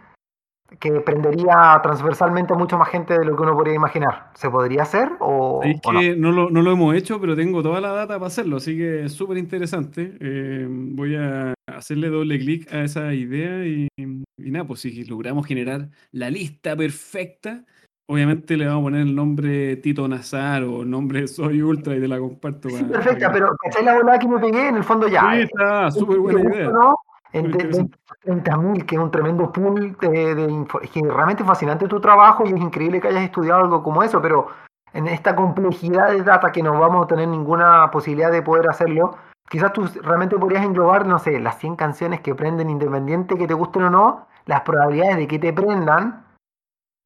que 0.80 1.00
prendería 1.00 1.78
transversalmente 1.82 2.54
a 2.54 2.56
mucha 2.56 2.76
más 2.76 2.88
gente 2.88 3.18
de 3.18 3.24
lo 3.24 3.36
que 3.36 3.42
uno 3.42 3.54
podría 3.54 3.74
imaginar. 3.74 4.30
¿Se 4.34 4.48
podría 4.50 4.82
hacer 4.82 5.10
o, 5.20 5.60
es 5.62 5.80
que 5.80 6.16
no? 6.16 6.32
lo, 6.32 6.50
no, 6.50 6.62
lo, 6.62 6.72
hemos 6.72 6.94
hecho, 6.94 7.20
pero 7.20 7.36
tengo 7.36 7.62
toda 7.62 7.80
la 7.80 7.92
data 7.92 8.14
para 8.14 8.26
hacerlo, 8.26 8.56
así 8.56 8.76
que 8.76 9.04
es 9.04 9.12
súper 9.12 9.38
interesante. 9.38 10.16
Eh, 10.20 10.66
voy 10.68 11.16
a 11.16 11.54
hacerle 11.66 12.08
doble 12.08 12.38
clic 12.38 12.72
a 12.72 12.84
esa 12.84 13.12
idea 13.12 13.66
y, 13.66 13.88
y 13.96 14.50
nada, 14.50 14.66
pues 14.66 14.80
si 14.80 15.04
logramos 15.04 15.46
generar 15.46 15.88
la 16.10 16.30
lista 16.30 16.76
perfecta, 16.76 17.64
Obviamente 18.08 18.56
le 18.56 18.66
vamos 18.66 18.80
a 18.80 18.84
poner 18.84 19.00
el 19.02 19.14
nombre 19.14 19.76
Tito 19.76 20.06
Nazar 20.08 20.64
o 20.64 20.82
el 20.82 20.90
nombre 20.90 21.26
Soy 21.28 21.62
Ultra 21.62 21.96
y 21.96 22.00
te 22.00 22.08
la 22.08 22.18
comparto. 22.18 22.68
Sí, 22.68 22.84
perfecta, 22.84 23.32
pero 23.32 23.54
¿cachai 23.62 23.84
la 23.84 23.94
volada 23.94 24.18
que 24.18 24.28
me 24.28 24.38
pegué? 24.38 24.68
En 24.68 24.76
el 24.76 24.84
fondo 24.84 25.08
ya. 25.08 25.32
Sí, 25.32 25.40
está, 25.42 25.90
súper 25.90 26.18
buena 26.18 26.40
idea. 26.40 26.68
¿no? 26.68 26.96
En 27.32 27.50
30.000, 27.50 28.84
que 28.84 28.96
es 28.96 29.00
un 29.00 29.10
tremendo 29.10 29.50
pool 29.50 29.96
de, 30.00 30.34
de 30.34 30.66
Es 30.82 30.90
que 30.90 31.00
realmente 31.00 31.42
fascinante 31.44 31.88
tu 31.88 31.98
trabajo 31.98 32.44
y 32.46 32.50
es 32.50 32.60
increíble 32.60 33.00
que 33.00 33.08
hayas 33.08 33.24
estudiado 33.24 33.62
algo 33.62 33.82
como 33.82 34.02
eso, 34.02 34.20
pero 34.20 34.48
en 34.92 35.08
esta 35.08 35.34
complejidad 35.34 36.10
de 36.10 36.22
data 36.22 36.52
que 36.52 36.62
no 36.62 36.78
vamos 36.78 37.04
a 37.04 37.06
tener 37.06 37.28
ninguna 37.28 37.90
posibilidad 37.90 38.30
de 38.30 38.42
poder 38.42 38.68
hacerlo, 38.68 39.16
quizás 39.48 39.72
tú 39.72 39.88
realmente 40.02 40.36
podrías 40.38 40.64
englobar, 40.64 41.06
no 41.06 41.18
sé, 41.18 41.40
las 41.40 41.58
100 41.58 41.76
canciones 41.76 42.20
que 42.20 42.34
prenden 42.34 42.68
independiente, 42.68 43.38
que 43.38 43.46
te 43.46 43.54
gusten 43.54 43.84
o 43.84 43.90
no, 43.90 44.26
las 44.44 44.60
probabilidades 44.60 45.16
de 45.16 45.26
que 45.26 45.38
te 45.38 45.52
prendan 45.54 46.26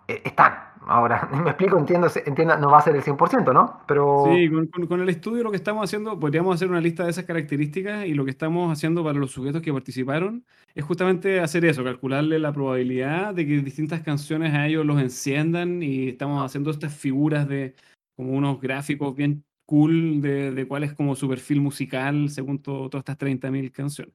eh, 0.09 0.23
están. 0.25 0.66
Ahora, 0.87 1.28
me 1.45 1.51
explico, 1.51 1.78
entiendo, 1.78 2.09
entiendo, 2.24 2.57
no 2.59 2.70
va 2.70 2.78
a 2.78 2.82
ser 2.82 2.95
el 2.95 3.03
100%, 3.03 3.53
¿no? 3.53 3.80
Pero... 3.89 4.24
Sí, 4.32 4.49
con, 4.89 5.01
el 5.01 5.09
estudio 5.09 5.43
lo 5.43 5.51
que 5.51 5.57
estamos 5.57 5.82
haciendo, 5.82 6.18
podríamos 6.18 6.55
hacer 6.55 6.68
una 6.68 6.80
lista 6.80 7.05
de 7.05 7.11
esas 7.11 7.24
características 7.24 8.07
y 8.07 8.14
lo 8.14 8.24
que 8.24 8.30
estamos 8.30 8.72
haciendo 8.72 9.03
para 9.03 9.18
los 9.18 9.32
sujetos 9.32 9.62
que 9.62 9.72
participaron 9.72 10.45
es 10.74 10.84
justamente 10.84 11.41
hacer 11.41 11.64
eso, 11.64 11.82
calcularle 11.82 12.39
la 12.39 12.53
probabilidad 12.53 13.34
de 13.34 13.47
que 13.47 13.59
distintas 13.59 14.03
canciones 14.03 14.55
a 14.55 14.66
ellos 14.66 14.87
los 14.87 15.01
enciendan 15.01 15.82
y 15.82 16.09
estamos 16.09 16.45
haciendo 16.45 16.70
estas 16.70 16.95
figuras 16.95 17.49
de 17.49 17.74
como 18.14 18.32
unos 18.32 18.61
gráficos 18.61 19.14
bien 19.14 19.45
cool 19.66 20.20
de, 20.20 20.53
de 20.53 20.68
cuál 20.68 20.84
es 20.84 20.95
como 20.95 21.16
su 21.16 21.28
perfil 21.28 21.61
musical 21.61 22.30
según 22.30 22.62
todas 22.62 22.95
estas 22.95 23.18
30.000 23.18 23.72
canciones. 23.72 24.14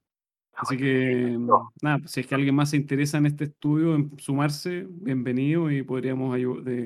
Así 0.54 0.76
que, 0.76 1.38
nada, 1.80 1.98
si 2.06 2.20
es 2.20 2.26
que 2.26 2.34
alguien 2.34 2.54
más 2.54 2.70
se 2.70 2.76
interesa 2.76 3.18
en 3.18 3.26
este 3.26 3.44
estudio, 3.44 3.94
en 3.94 4.18
sumarse, 4.18 4.86
bienvenido 4.88 5.70
y 5.70 5.82
podríamos 5.82 6.36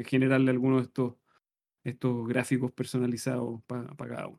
generarle 0.07 0.51
algunos 0.51 0.79
de 0.79 0.85
estos, 0.85 1.15
estos 1.85 2.27
gráficos 2.29 2.71
personalizados 2.73 3.61
para 3.67 3.87
cada 3.97 4.29
uno. 4.29 4.39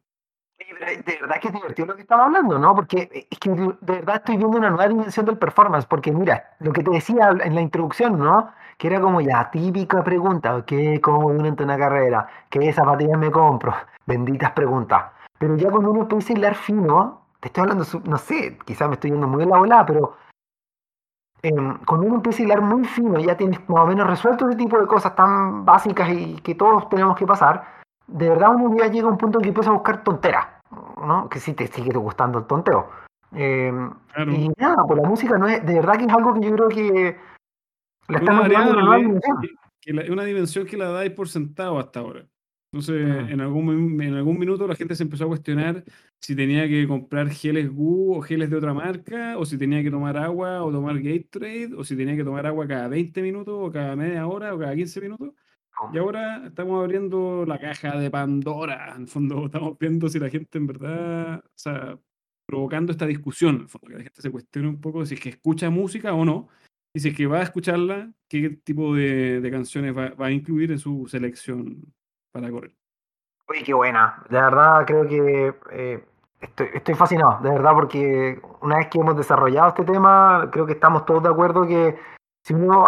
De 0.57 1.17
verdad 1.21 1.39
que 1.39 1.49
es 1.49 1.53
divertido 1.53 1.88
lo 1.88 1.95
que 1.95 2.01
estamos 2.01 2.25
hablando, 2.25 2.57
¿no? 2.57 2.73
Porque 2.73 3.09
eh, 3.13 3.28
es 3.30 3.39
que 3.39 3.51
de 3.51 3.75
verdad 3.82 4.15
estoy 4.15 4.38
viendo 4.38 4.57
una 4.57 4.69
nueva 4.69 4.88
dimensión 4.88 5.25
del 5.25 5.38
performance, 5.38 5.86
porque 5.86 6.11
mira, 6.11 6.55
lo 6.59 6.73
que 6.73 6.84
te 6.84 6.89
decía 6.89 7.30
en 7.30 7.53
la 7.53 7.61
introducción, 7.61 8.17
¿no? 8.17 8.51
Que 8.78 8.88
era 8.88 8.99
como 8.99 9.21
ya 9.21 9.51
típica 9.51 10.03
pregunta, 10.03 10.63
¿qué 10.65 10.99
como 10.99 11.28
uno 11.28 11.45
en 11.45 11.61
una 11.61 11.78
carrera? 11.78 12.28
¿Qué 12.49 12.73
zapatillas 12.73 13.19
me 13.19 13.32
compro? 13.32 13.73
Benditas 14.07 14.51
preguntas. 14.51 15.11
Pero 15.38 15.55
ya 15.57 15.69
cuando 15.69 15.91
uno 15.91 16.01
empieza 16.01 16.34
a 16.34 16.38
hilar 16.38 16.55
fino, 16.55 17.26
te 17.39 17.47
estoy 17.47 17.61
hablando, 17.61 17.85
no 18.05 18.17
sé, 18.17 18.57
quizás 18.65 18.88
me 18.88 18.95
estoy 18.95 19.11
yendo 19.11 19.27
muy 19.27 19.43
en 19.43 19.49
la 19.49 19.57
volada, 19.57 19.85
pero 19.85 20.17
em, 21.41 21.77
cuando 21.85 22.07
uno 22.07 22.15
empieza 22.15 22.41
a 22.41 22.45
hilar 22.45 22.61
muy 22.61 22.85
fino, 22.85 23.19
ya 23.19 23.38
tienes 23.38 23.59
más 23.69 23.83
o 23.83 23.88
menos 23.88 24.07
resuelto 24.07 24.47
ese 24.47 24.57
tipo 24.57 24.79
de 24.79 24.88
cosas 24.88 25.15
tan 25.15 25.65
básicas 25.65 26.09
y 26.09 26.35
que 26.41 26.55
todos 26.55 26.89
tenemos 26.89 27.17
que 27.17 27.27
pasar, 27.27 27.63
de 28.07 28.29
verdad 28.29 28.55
uno 28.55 28.75
ya 28.77 28.88
llega 28.88 29.07
a 29.07 29.11
un 29.11 29.17
punto 29.17 29.38
en 29.38 29.43
que 29.43 29.49
empieza 29.49 29.69
a 29.69 29.73
buscar 29.73 30.03
tonteras, 30.03 30.47
¿no? 30.97 31.29
Que 31.29 31.39
sí 31.39 31.53
te 31.53 31.67
sigue 31.67 31.97
gustando 31.97 32.39
el 32.39 32.45
tonteo. 32.45 32.89
Em, 33.33 33.91
y 34.29 34.49
nada, 34.57 34.83
pues 34.88 35.01
la 35.01 35.07
música 35.07 35.38
no 35.38 35.47
es, 35.47 35.63
de 35.65 35.73
verdad 35.73 35.97
que 35.97 36.05
es 36.05 36.13
algo 36.13 36.33
que 36.33 36.41
yo 36.41 36.55
creo 36.55 36.69
que 36.69 37.17
la 38.07 38.17
estamos 38.19 38.47
una, 38.47 38.71
una 38.71 38.95
dimensión. 38.97 40.11
una 40.11 40.23
dimensión 40.23 40.65
que 40.65 40.77
la 40.77 40.89
dais 40.89 41.11
por 41.11 41.27
sentado 41.27 41.77
hasta 41.77 41.99
ahora. 41.99 42.25
Entonces, 42.71 43.31
en, 43.31 43.41
algún, 43.41 44.01
en 44.01 44.13
algún 44.15 44.38
minuto 44.38 44.67
la 44.67 44.75
gente 44.75 44.95
se 44.95 45.03
empezó 45.03 45.23
a 45.23 45.27
cuestionar 45.27 45.83
si 46.20 46.36
tenía 46.36 46.68
que 46.68 46.88
comprar 46.88 47.30
geles 47.30 47.70
GU 47.72 48.15
o 48.15 48.22
geles 48.22 48.49
de 48.49 48.57
otra 48.57 48.74
marca, 48.74 49.38
o 49.38 49.45
si 49.45 49.57
tenía 49.57 49.84
que 49.84 49.91
tomar 49.91 50.18
agua 50.18 50.63
o 50.63 50.72
tomar 50.72 50.99
Gatorade, 51.01 51.74
o 51.76 51.84
si 51.84 51.95
tenía 51.95 52.15
que 52.15 52.24
tomar 52.24 52.45
agua 52.45 52.68
cada 52.68 52.88
20 52.88 53.22
minutos, 53.22 53.55
o 53.57 53.72
cada 53.72 53.95
media 53.95 54.28
hora, 54.28 54.53
o 54.53 54.59
cada 54.59 54.76
15 54.76 55.01
minutos. 55.01 55.34
Y 55.93 55.97
ahora 55.99 56.47
estamos 56.47 56.84
abriendo 56.84 57.45
la 57.45 57.59
caja 57.59 57.97
de 57.97 58.09
Pandora. 58.09 58.93
En 58.95 59.03
el 59.03 59.07
fondo, 59.07 59.45
estamos 59.47 59.78
viendo 59.80 60.09
si 60.09 60.20
la 60.20 60.30
gente 60.30 60.57
en 60.57 60.68
verdad, 60.68 61.39
o 61.45 61.51
sea, 61.55 61.99
provocando 62.45 62.91
esta 62.91 63.05
discusión, 63.05 63.55
en 63.55 63.61
el 63.61 63.70
fondo, 63.70 63.88
que 63.88 63.97
la 63.97 64.03
gente 64.03 64.22
se 64.22 64.32
cuestione 64.32 64.68
un 64.70 64.82
poco 64.82 65.05
si 65.05 65.15
es 65.15 65.22
que 65.22 65.30
escucha 65.30 65.70
música 65.70 66.13
o 66.13 66.26
no, 66.26 66.49
y 66.93 66.99
si 66.99 67.09
es 67.09 67.15
que 67.15 67.28
va 67.28 67.39
a 67.39 67.43
escucharla, 67.43 68.11
qué 68.28 68.49
tipo 68.49 68.95
de, 68.95 69.41
de 69.41 69.51
canciones 69.51 69.95
va, 69.95 70.09
va, 70.11 70.28
a 70.28 70.32
incluir 70.32 70.72
en 70.72 70.80
su 70.80 71.07
selección 71.07 71.93
para 72.32 72.49
correr. 72.49 72.76
Uy, 73.49 73.63
qué 73.63 73.73
buena. 73.73 74.23
De 74.29 74.41
verdad 74.41 74.85
creo 74.85 75.07
que 75.07 75.55
eh, 75.71 76.05
estoy, 76.41 76.69
estoy 76.73 76.95
fascinado, 76.95 77.39
de 77.41 77.49
verdad, 77.49 77.73
porque 77.73 78.41
una 78.61 78.77
vez 78.77 78.87
que 78.87 78.99
hemos 78.99 79.15
desarrollado 79.15 79.69
este 79.69 79.85
tema, 79.85 80.49
creo 80.51 80.65
que 80.65 80.73
estamos 80.73 81.05
todos 81.05 81.23
de 81.23 81.29
acuerdo 81.29 81.65
que 81.65 81.97
si 82.45 82.53
uno 82.53 82.85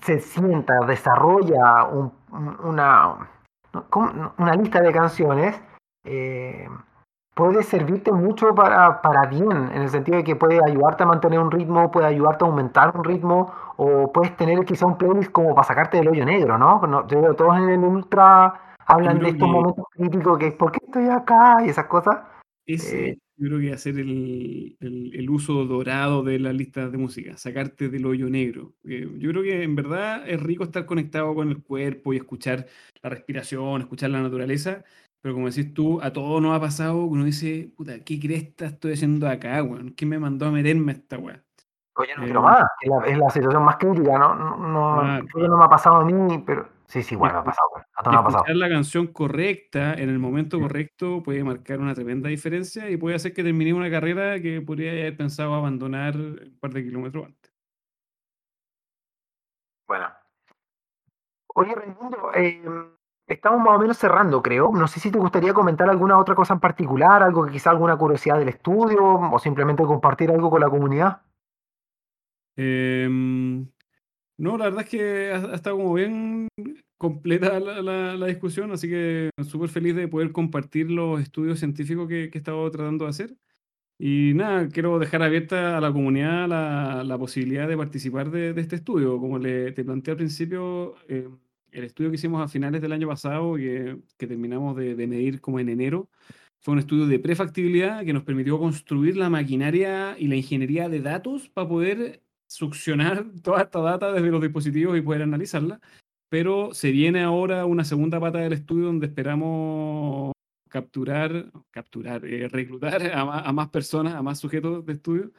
se 0.00 0.20
sienta, 0.20 0.74
desarrolla 0.86 1.84
una, 1.84 3.28
una 4.38 4.54
lista 4.54 4.80
de 4.80 4.92
canciones, 4.92 5.60
eh, 6.04 6.68
puede 7.34 7.62
servirte 7.62 8.12
mucho 8.12 8.54
para, 8.54 9.02
para 9.02 9.26
bien, 9.26 9.50
en 9.50 9.82
el 9.82 9.88
sentido 9.88 10.18
de 10.18 10.24
que 10.24 10.36
puede 10.36 10.60
ayudarte 10.64 11.02
a 11.02 11.06
mantener 11.06 11.40
un 11.40 11.50
ritmo, 11.50 11.90
puede 11.90 12.06
ayudarte 12.06 12.44
a 12.44 12.48
aumentar 12.48 12.96
un 12.96 13.04
ritmo, 13.04 13.52
o 13.76 14.12
puedes 14.12 14.36
tener 14.36 14.64
quizá 14.64 14.86
un 14.86 14.98
playlist 14.98 15.32
como 15.32 15.54
para 15.54 15.66
sacarte 15.66 15.98
del 15.98 16.08
hoyo 16.08 16.24
negro, 16.24 16.58
¿no? 16.58 17.06
yo 17.06 17.20
veo 17.20 17.34
todos 17.34 17.56
en 17.56 17.68
el 17.68 17.80
ultra 17.80 18.71
hablan 18.86 19.18
de 19.18 19.30
estos 19.30 19.48
momentos 19.48 19.84
críticos 19.90 20.38
que 20.38 20.46
es 20.48 20.54
¿por 20.54 20.72
qué 20.72 20.78
estoy 20.84 21.08
acá? 21.08 21.64
y 21.64 21.68
esas 21.68 21.86
cosas. 21.86 22.20
Ese, 22.66 23.10
eh, 23.10 23.18
yo 23.36 23.48
creo 23.48 23.60
que 23.60 23.72
hacer 23.72 23.98
el, 23.98 24.76
el, 24.80 25.30
uso 25.30 25.64
dorado 25.64 26.22
de 26.22 26.38
las 26.38 26.54
listas 26.54 26.92
de 26.92 26.98
música, 26.98 27.36
sacarte 27.36 27.88
del 27.88 28.06
hoyo 28.06 28.28
negro. 28.30 28.74
Eh, 28.84 29.08
yo 29.18 29.30
creo 29.30 29.42
que 29.42 29.62
en 29.64 29.74
verdad 29.74 30.22
es 30.28 30.40
rico 30.40 30.62
estar 30.62 30.86
conectado 30.86 31.34
con 31.34 31.48
el 31.48 31.62
cuerpo 31.62 32.12
y 32.12 32.18
escuchar 32.18 32.66
la 33.02 33.10
respiración, 33.10 33.80
escuchar 33.80 34.10
la 34.10 34.22
naturaleza, 34.22 34.84
pero 35.20 35.34
como 35.34 35.48
decís 35.48 35.74
tú, 35.74 36.00
a 36.02 36.12
todo 36.12 36.40
nos 36.40 36.56
ha 36.56 36.60
pasado 36.60 37.04
uno 37.04 37.24
dice, 37.24 37.72
puta, 37.76 38.00
¿qué 38.04 38.20
cresta 38.20 38.66
estoy 38.66 38.92
haciendo 38.92 39.28
acá, 39.28 39.62
weón? 39.62 39.90
¿Quién 39.90 40.10
me 40.10 40.18
mandó 40.18 40.46
a 40.46 40.50
meterme 40.50 40.92
a 40.92 40.94
esta 40.94 41.18
weá? 41.18 41.42
Oye, 41.96 42.12
no 42.16 42.24
quiero 42.24 42.40
eh, 42.40 42.42
más, 42.42 42.64
es 43.06 43.18
la, 43.18 43.30
situación 43.30 43.64
más 43.64 43.76
crítica, 43.76 44.18
¿no? 44.18 44.34
No, 44.34 44.56
no, 44.56 45.22
no 45.22 45.58
me 45.58 45.64
ha 45.64 45.68
pasado 45.68 45.96
a 45.96 46.04
mí, 46.04 46.42
pero 46.46 46.68
sí, 46.86 47.02
sí, 47.02 47.14
igual 47.14 47.32
me 47.32 47.38
ha 47.38 47.44
pasado, 47.44 47.68
A 47.96 48.02
todo 48.02 48.12
me 48.14 48.20
ha 48.20 48.24
pasado. 48.24 48.44
la 48.54 48.68
canción 48.68 49.06
correcta 49.08 49.94
en 49.94 50.08
el 50.08 50.18
momento 50.18 50.60
correcto 50.60 51.22
puede 51.22 51.44
marcar 51.44 51.80
una 51.80 51.94
tremenda 51.94 52.28
diferencia 52.28 52.90
y 52.90 52.96
puede 52.96 53.16
hacer 53.16 53.32
que 53.32 53.42
termine 53.42 53.72
una 53.72 53.90
carrera 53.90 54.40
que 54.40 54.60
podría 54.60 54.92
haber 54.92 55.16
pensado 55.16 55.54
abandonar 55.54 56.16
un 56.16 56.56
par 56.60 56.72
de 56.72 56.84
kilómetros 56.84 57.26
antes. 57.26 57.52
Bueno. 59.86 60.08
Oye, 61.54 61.74
Raimundo, 61.74 62.32
eh, 62.34 62.62
Estamos 63.26 63.60
más 63.60 63.76
o 63.76 63.78
menos 63.78 63.96
cerrando, 63.96 64.42
creo. 64.42 64.72
No 64.72 64.86
sé 64.88 65.00
si 65.00 65.10
te 65.10 65.18
gustaría 65.18 65.54
comentar 65.54 65.88
alguna 65.88 66.18
otra 66.18 66.34
cosa 66.34 66.54
en 66.54 66.60
particular, 66.60 67.22
algo 67.22 67.46
que 67.46 67.52
quizá 67.52 67.70
alguna 67.70 67.96
curiosidad 67.96 68.38
del 68.38 68.48
estudio 68.48 69.02
o 69.04 69.38
simplemente 69.38 69.84
compartir 69.84 70.30
algo 70.30 70.50
con 70.50 70.60
la 70.60 70.68
comunidad. 70.68 71.22
Em, 72.56 73.66
No, 74.38 74.56
la 74.58 74.64
verdad 74.66 74.82
es 74.82 74.88
que 74.88 75.30
ha, 75.32 75.54
estado 75.54 75.76
como 75.76 75.94
bien 75.94 76.48
completa 76.98 77.60
la, 77.60 78.26
discusión, 78.26 78.72
así 78.72 78.88
que 78.88 79.30
súper 79.44 79.68
feliz 79.68 79.94
de 79.94 80.08
poder 80.08 80.32
compartir 80.32 80.90
los 80.90 81.20
estudios 81.20 81.58
científicos 81.58 82.08
que, 82.08 82.24
he 82.24 82.38
estado 82.38 82.70
tratando 82.70 83.04
de 83.04 83.10
hacer. 83.10 83.36
Y 83.98 84.34
nada, 84.34 84.68
quiero 84.68 84.98
dejar 84.98 85.22
abierta 85.22 85.78
a 85.78 85.80
la 85.80 85.92
comunidad 85.92 86.48
la, 86.48 87.18
posibilidad 87.18 87.68
de 87.68 87.76
participar 87.76 88.30
de, 88.30 88.50
este 88.60 88.76
estudio. 88.76 89.18
Como 89.20 89.38
le, 89.38 89.72
te 89.72 89.84
planteé 89.84 90.12
al 90.12 90.18
principio, 90.18 90.96
eh, 91.08 91.28
el 91.72 91.84
estudio 91.84 92.10
que 92.10 92.16
hicimos 92.16 92.42
a 92.42 92.48
finales 92.48 92.82
del 92.82 92.92
año 92.92 93.08
pasado, 93.08 93.56
que, 93.56 93.98
que 94.18 94.26
terminamos 94.26 94.76
de, 94.76 94.94
de, 94.96 95.06
medir 95.06 95.40
como 95.40 95.60
en 95.60 95.68
enero, 95.68 96.08
fue 96.60 96.72
un 96.72 96.80
estudio 96.80 97.06
de 97.06 97.18
prefactibilidad 97.18 98.04
que 98.04 98.12
nos 98.12 98.24
permitió 98.24 98.58
construir 98.58 99.16
la 99.16 99.30
maquinaria 99.30 100.16
y 100.18 100.28
la 100.28 100.36
ingeniería 100.36 100.88
de 100.88 101.00
datos 101.00 101.48
para 101.48 101.68
poder 101.68 102.22
succionar 102.52 103.24
toda 103.42 103.62
esta 103.62 103.80
data 103.80 104.12
desde 104.12 104.30
los 104.30 104.42
dispositivos 104.42 104.96
y 104.96 105.02
poder 105.02 105.22
analizarla. 105.22 105.80
Pero 106.28 106.72
se 106.72 106.90
viene 106.90 107.22
ahora 107.22 107.66
una 107.66 107.84
segunda 107.84 108.18
pata 108.18 108.38
del 108.38 108.54
estudio 108.54 108.86
donde 108.86 109.06
esperamos 109.06 110.32
capturar, 110.68 111.52
capturar, 111.70 112.24
eh, 112.24 112.48
reclutar 112.48 113.12
a 113.12 113.52
más, 113.52 113.68
personas, 113.68 114.14
a 114.14 114.22
más 114.22 114.38
sujetos 114.38 114.86
de 114.86 114.94
estudio. 114.94 115.30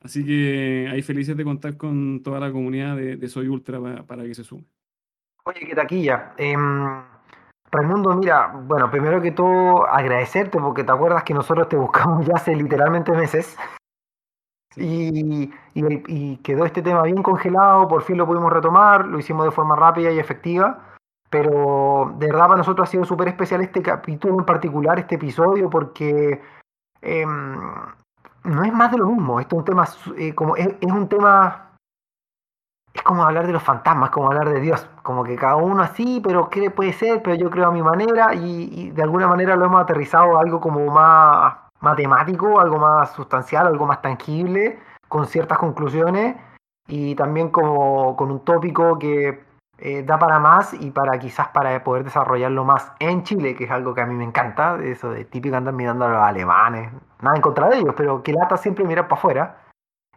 Así 0.00 0.24
que 0.24 0.88
ahí 0.90 1.02
felices 1.02 1.36
de 1.36 1.44
contar 1.44 1.76
con 1.76 2.22
toda 2.22 2.40
la 2.40 2.50
comunidad 2.50 2.96
de, 2.96 3.28
Soy 3.28 3.48
Ultra 3.48 3.78
para, 4.06 4.22
que 4.22 4.34
se 4.34 4.44
sume. 4.44 4.64
Oye, 5.44 5.60
qué 5.66 5.74
taquilla. 5.74 6.32
Eh, 6.38 6.54
Raimundo, 7.70 8.14
mira, 8.14 8.52
bueno, 8.64 8.90
primero 8.90 9.20
que 9.20 9.32
todo 9.32 9.86
agradecerte 9.86 10.58
porque 10.58 10.84
te 10.84 10.92
acuerdas 10.92 11.22
que 11.24 11.34
nosotros 11.34 11.68
te 11.68 11.76
buscamos 11.76 12.26
ya 12.26 12.34
hace 12.36 12.56
literalmente 12.56 13.12
meses. 13.12 13.56
Y, 14.80 16.36
quedó 16.42 16.64
este 16.64 16.82
tema 16.82 17.02
bien 17.02 17.22
congelado, 17.22 17.88
por 17.88 18.02
fin 18.02 18.16
lo 18.16 18.26
pudimos 18.26 18.52
retomar, 18.52 19.06
lo 19.06 19.18
hicimos 19.18 19.44
de 19.44 19.50
forma 19.50 19.76
rápida 19.76 20.10
y 20.10 20.18
efectiva, 20.18 20.78
pero 21.30 22.14
de 22.18 22.26
verdad 22.26 22.46
para 22.46 22.58
nosotros 22.58 22.88
ha 22.88 22.90
sido 22.90 23.04
súper 23.04 23.28
especial 23.28 23.60
este 23.60 23.82
capítulo 23.82 24.38
en 24.38 24.44
particular, 24.44 24.98
este 24.98 25.16
episodio, 25.16 25.68
porque 25.68 26.40
em, 27.02 27.58
no 28.44 28.64
es 28.64 28.72
más 28.72 28.90
de 28.90 28.98
lo 28.98 29.06
mismo, 29.06 29.40
esto 29.40 29.56
es 29.56 29.58
un 29.60 29.64
tema, 29.64 29.88
eh, 30.16 30.34
como 30.34 30.56
es, 30.56 30.68
un 30.82 31.08
tema, 31.08 31.72
es 32.94 33.02
como 33.02 33.24
hablar 33.24 33.46
de 33.46 33.52
los 33.52 33.62
fantasmas, 33.62 34.10
como 34.10 34.28
hablar 34.28 34.48
de 34.48 34.60
Dios, 34.60 34.88
como 35.02 35.24
que 35.24 35.36
cada 35.36 35.56
uno 35.56 35.82
así, 35.82 36.20
pero 36.22 36.48
qué 36.48 36.70
puede 36.70 36.92
ser, 36.92 37.22
pero 37.22 37.36
yo 37.36 37.50
creo 37.50 37.66
a 37.66 37.72
mi 37.72 37.82
manera, 37.82 38.34
y, 38.34 38.70
y 38.72 38.90
de 38.90 39.02
alguna 39.02 39.28
manera 39.28 39.56
lo 39.56 39.66
hemos 39.66 39.82
aterrizado 39.82 40.38
a 40.38 40.40
algo 40.40 40.60
como 40.60 40.86
más 40.86 41.67
matemático, 41.80 42.60
algo 42.60 42.78
más 42.78 43.12
sustancial, 43.12 43.66
algo 43.66 43.86
más 43.86 44.02
tangible, 44.02 44.78
con 45.08 45.26
ciertas 45.26 45.58
conclusiones 45.58 46.36
y 46.86 47.14
también 47.14 47.50
como 47.50 48.16
con 48.16 48.30
un 48.30 48.44
tópico 48.44 48.98
que 48.98 49.40
eh, 49.78 50.02
da 50.02 50.18
para 50.18 50.38
más 50.40 50.74
y 50.74 50.90
para 50.90 51.18
quizás 51.18 51.48
para 51.48 51.84
poder 51.84 52.04
desarrollarlo 52.04 52.64
más 52.64 52.92
en 52.98 53.22
Chile, 53.22 53.54
que 53.54 53.64
es 53.64 53.70
algo 53.70 53.94
que 53.94 54.00
a 54.00 54.06
mí 54.06 54.14
me 54.14 54.24
encanta, 54.24 54.76
eso 54.82 55.10
de 55.10 55.24
típico 55.24 55.56
andar 55.56 55.74
mirando 55.74 56.04
a 56.04 56.08
los 56.08 56.22
alemanes, 56.22 56.92
nada 57.20 57.36
en 57.36 57.42
contra 57.42 57.68
de 57.68 57.78
ellos, 57.78 57.94
pero 57.96 58.22
que 58.22 58.32
lata 58.32 58.56
siempre 58.56 58.84
mirar 58.84 59.06
para 59.06 59.18
afuera. 59.18 59.56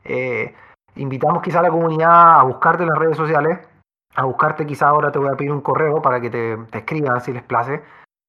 Eh, 0.04 0.56
invitamos 0.96 1.44
quizá 1.44 1.60
a 1.60 1.64
la 1.64 1.70
comunidad 1.70 2.40
a 2.40 2.44
buscarte 2.44 2.84
en 2.84 2.90
las 2.90 2.98
redes 2.98 3.18
sociales, 3.18 3.60
a 4.16 4.24
buscarte 4.24 4.66
quizá 4.66 4.88
ahora 4.88 5.12
te 5.12 5.20
voy 5.20 5.30
a 5.30 5.38
pedir 5.38 5.52
un 5.52 5.62
correo 5.62 6.02
para 6.02 6.20
que 6.20 6.30
te, 6.32 6.58
te 6.72 6.80
escriban 6.80 7.22
si 7.22 7.32
les 7.32 7.44
place 7.44 7.84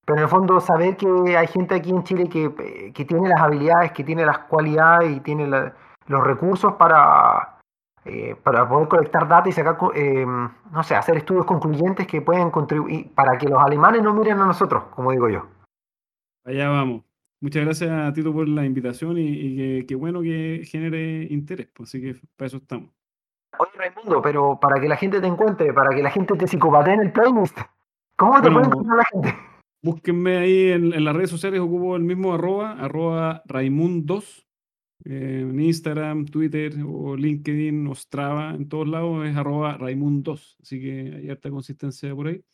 pero 0.04 0.18
en 0.18 0.24
el 0.24 0.28
fondo 0.28 0.60
saber 0.60 0.96
que 0.96 1.36
hay 1.36 1.46
gente 1.46 1.76
aquí 1.76 1.90
en 1.90 2.02
Chile 2.02 2.28
que, 2.28 2.92
que 2.92 3.04
tiene 3.04 3.28
las 3.28 3.40
habilidades, 3.40 3.92
que 3.92 4.02
tiene 4.02 4.26
las 4.26 4.38
cualidades 4.38 5.16
y 5.16 5.20
tiene 5.20 5.46
los 5.46 6.24
recursos 6.24 6.74
para, 6.74 7.58
eh, 8.04 8.34
para 8.42 8.68
poder 8.68 8.88
colectar 8.88 9.28
datos 9.28 9.50
y 9.50 9.52
sacar, 9.52 9.76
eh, 9.94 10.26
no 10.26 10.82
sé, 10.82 10.96
hacer 10.96 11.18
estudios 11.18 11.46
concluyentes 11.46 12.06
que 12.06 12.20
pueden 12.20 12.50
contribuir 12.50 13.14
para 13.14 13.38
que 13.38 13.48
los 13.48 13.60
alemanes 13.60 14.02
no 14.02 14.12
miren 14.12 14.40
a 14.40 14.46
nosotros, 14.46 14.84
como 14.94 15.12
digo 15.12 15.28
yo. 15.28 15.46
Allá 16.44 16.68
vamos. 16.68 17.04
Muchas 17.40 17.64
gracias 17.64 17.90
a 17.90 18.12
Tito 18.12 18.32
por 18.32 18.48
la 18.48 18.64
invitación 18.64 19.16
y, 19.18 19.84
qué 19.86 19.94
bueno 19.94 20.20
que 20.20 20.62
genere 20.64 21.26
interés, 21.30 21.68
pues, 21.72 21.90
así 21.90 22.00
que 22.00 22.20
para 22.36 22.46
eso 22.46 22.56
estamos. 22.56 22.90
Oye, 23.58 23.70
Raimundo, 23.76 24.22
pero 24.22 24.58
para 24.58 24.80
que 24.80 24.88
la 24.88 24.96
gente 24.96 25.20
te 25.20 25.26
encuentre, 25.26 25.72
para 25.72 25.90
que 25.90 26.02
la 26.02 26.10
gente 26.10 26.36
te 26.36 26.46
psicopatee 26.46 26.94
en 26.94 27.00
el 27.00 27.12
playlist, 27.12 27.58
¿cómo 28.16 28.40
te 28.40 28.50
puede 28.50 28.66
encontrar 28.66 28.96
la 28.96 29.04
gente? 29.04 29.51
Búsquenme 29.84 30.36
ahí 30.36 30.70
en, 30.70 31.04
las 31.04 31.16
redes 31.16 31.30
sociales, 31.30 31.60
ocupo 31.60 31.96
el 31.96 32.02
mismo 32.02 32.34
arroba, 32.34 32.72
arroba 32.72 33.42
Raimundos, 33.46 34.46
eh, 35.04 35.40
en 35.42 35.58
Instagram, 35.58 36.26
Twitter 36.26 36.72
o 36.86 37.16
LinkedIn 37.16 37.88
o 37.88 37.94
Strava, 37.94 38.50
en 38.50 38.68
todos 38.68 38.86
lados 38.86 39.26
es 39.26 39.36
arroba 39.36 39.76
Raimundos, 39.76 40.56
así 40.62 40.80
que 40.80 41.16
hay 41.16 41.30
harta 41.30 41.50
consistencia 41.50 42.14
por 42.14 42.28
ahí. 42.28 42.44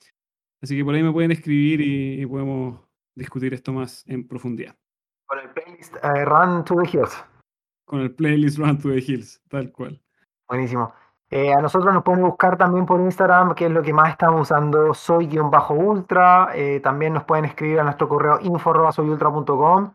Así 0.62 0.74
que 0.74 0.84
por 0.84 0.94
ahí 0.94 1.02
me 1.02 1.12
pueden 1.12 1.30
escribir 1.30 1.80
y, 1.82 2.24
podemos 2.26 2.80
discutir 3.14 3.52
esto 3.52 3.72
más 3.72 4.04
en 4.06 4.26
profundidad. 4.26 4.74
Con 5.26 5.38
el 5.40 5.50
playlist 5.50 5.96
eh, 5.96 6.24
Run 6.24 6.64
to 6.64 6.76
the 6.76 6.88
Hills. 6.90 7.24
Con 7.84 8.00
el 8.00 8.14
playlist 8.14 8.58
Run 8.58 8.78
to 8.78 8.88
the 8.88 9.04
Hills, 9.06 9.42
tal 9.48 9.70
cual. 9.70 10.02
Buenísimo. 10.48 10.94
Eh, 11.30 11.52
a 11.52 11.60
nosotros 11.60 11.92
nos 11.92 12.02
pueden 12.02 12.22
buscar 12.22 12.56
también 12.56 12.86
por 12.86 13.00
Instagram, 13.00 13.54
que 13.54 13.66
es 13.66 13.70
lo 13.70 13.82
que 13.82 13.92
más 13.92 14.10
estamos 14.10 14.42
usando, 14.42 14.94
soy-ultra. 14.94 16.50
Eh, 16.54 16.80
también 16.80 17.12
nos 17.12 17.24
pueden 17.24 17.44
escribir 17.44 17.80
a 17.80 17.84
nuestro 17.84 18.08
correo 18.08 18.38
info.soyultra.com 18.40 19.92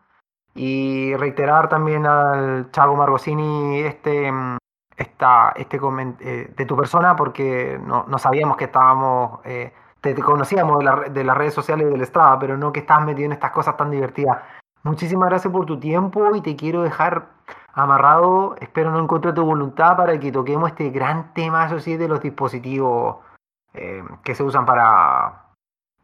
y 0.54 1.16
reiterar 1.16 1.70
también 1.70 2.06
al 2.06 2.70
Chago 2.72 2.96
Margosini 2.96 3.80
este, 3.80 4.32
mm, 4.32 4.58
esta, 4.96 5.54
este 5.56 5.80
eh, 6.20 6.54
de 6.56 6.66
tu 6.66 6.78
persona, 6.78 7.16
porque 7.16 7.80
no, 7.84 8.06
sabíamos 8.20 8.56
que 8.56 8.66
estábamos, 8.66 9.42
te, 10.02 10.16
conocíamos 10.22 10.80
de, 10.80 11.10
de, 11.10 11.24
las 11.24 11.36
redes 11.36 11.56
sociales 11.56 11.88
y 11.88 11.92
del 11.92 12.06
Strava, 12.06 12.38
pero 12.38 12.58
no 12.58 12.72
que 12.72 12.82
estás 12.82 13.04
metido 13.04 13.26
en 13.26 13.32
estas 13.32 13.52
cosas 13.52 13.76
tan 13.76 13.90
divertidas. 13.90 14.38
Muchísimas 14.84 15.30
gracias 15.30 15.52
por 15.52 15.66
tu 15.66 15.80
tiempo 15.80 16.36
y 16.36 16.42
te 16.42 16.56
quiero 16.56 16.84
dejar 16.84 17.30
amarrado. 17.74 18.56
Espero 18.62 18.92
no 18.92 19.04
encuentre 19.04 19.34
tu 19.34 19.44
voluntad 19.44 19.98
para 19.98 20.20
que 20.20 20.32
toquemos 20.32 20.70
este 20.70 20.90
gran 20.90 21.34
tema, 21.34 21.68
de 21.68 22.08
los 22.08 22.22
dispositivos 22.22 23.18
eh, 23.74 24.04
que 24.24 24.36
se 24.36 24.44
usan 24.44 24.66
para 24.66 25.52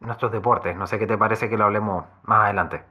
nuestros 0.00 0.32
deportes. 0.32 0.76
No 0.76 0.86
sé 0.86 0.98
qué 0.98 1.06
te 1.06 1.16
parece 1.16 1.48
que 1.48 1.56
lo 1.56 1.64
hablemos 1.64 2.04
más 2.24 2.44
adelante. 2.44 2.82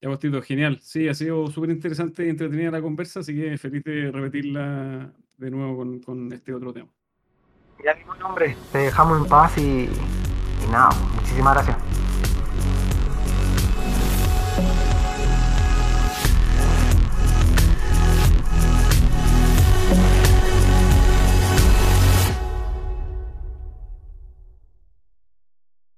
Ya, 0.00 0.10
Bostito, 0.10 0.42
genial. 0.42 0.78
Sí, 0.80 1.08
ha 1.08 1.14
sido 1.14 1.46
súper 1.48 1.70
interesante 1.70 2.26
y 2.26 2.28
entretenida 2.28 2.70
la 2.70 2.82
conversa, 2.82 3.20
así 3.20 3.34
que 3.34 3.56
feliz 3.56 3.82
de 3.84 4.12
repetirla 4.12 5.10
de 5.38 5.50
nuevo 5.50 5.76
con, 6.04 6.32
este 6.32 6.52
otro 6.52 6.72
tema. 6.72 6.88
Ya, 7.82 7.94
ningún 7.94 8.18
nombre. 8.18 8.56
Te 8.72 8.78
dejamos 8.78 9.22
en 9.22 9.28
paz 9.28 9.56
y, 9.58 9.88
y 9.88 10.70
nada, 10.70 10.90
muchísimas 11.14 11.54
gracias. 11.54 12.05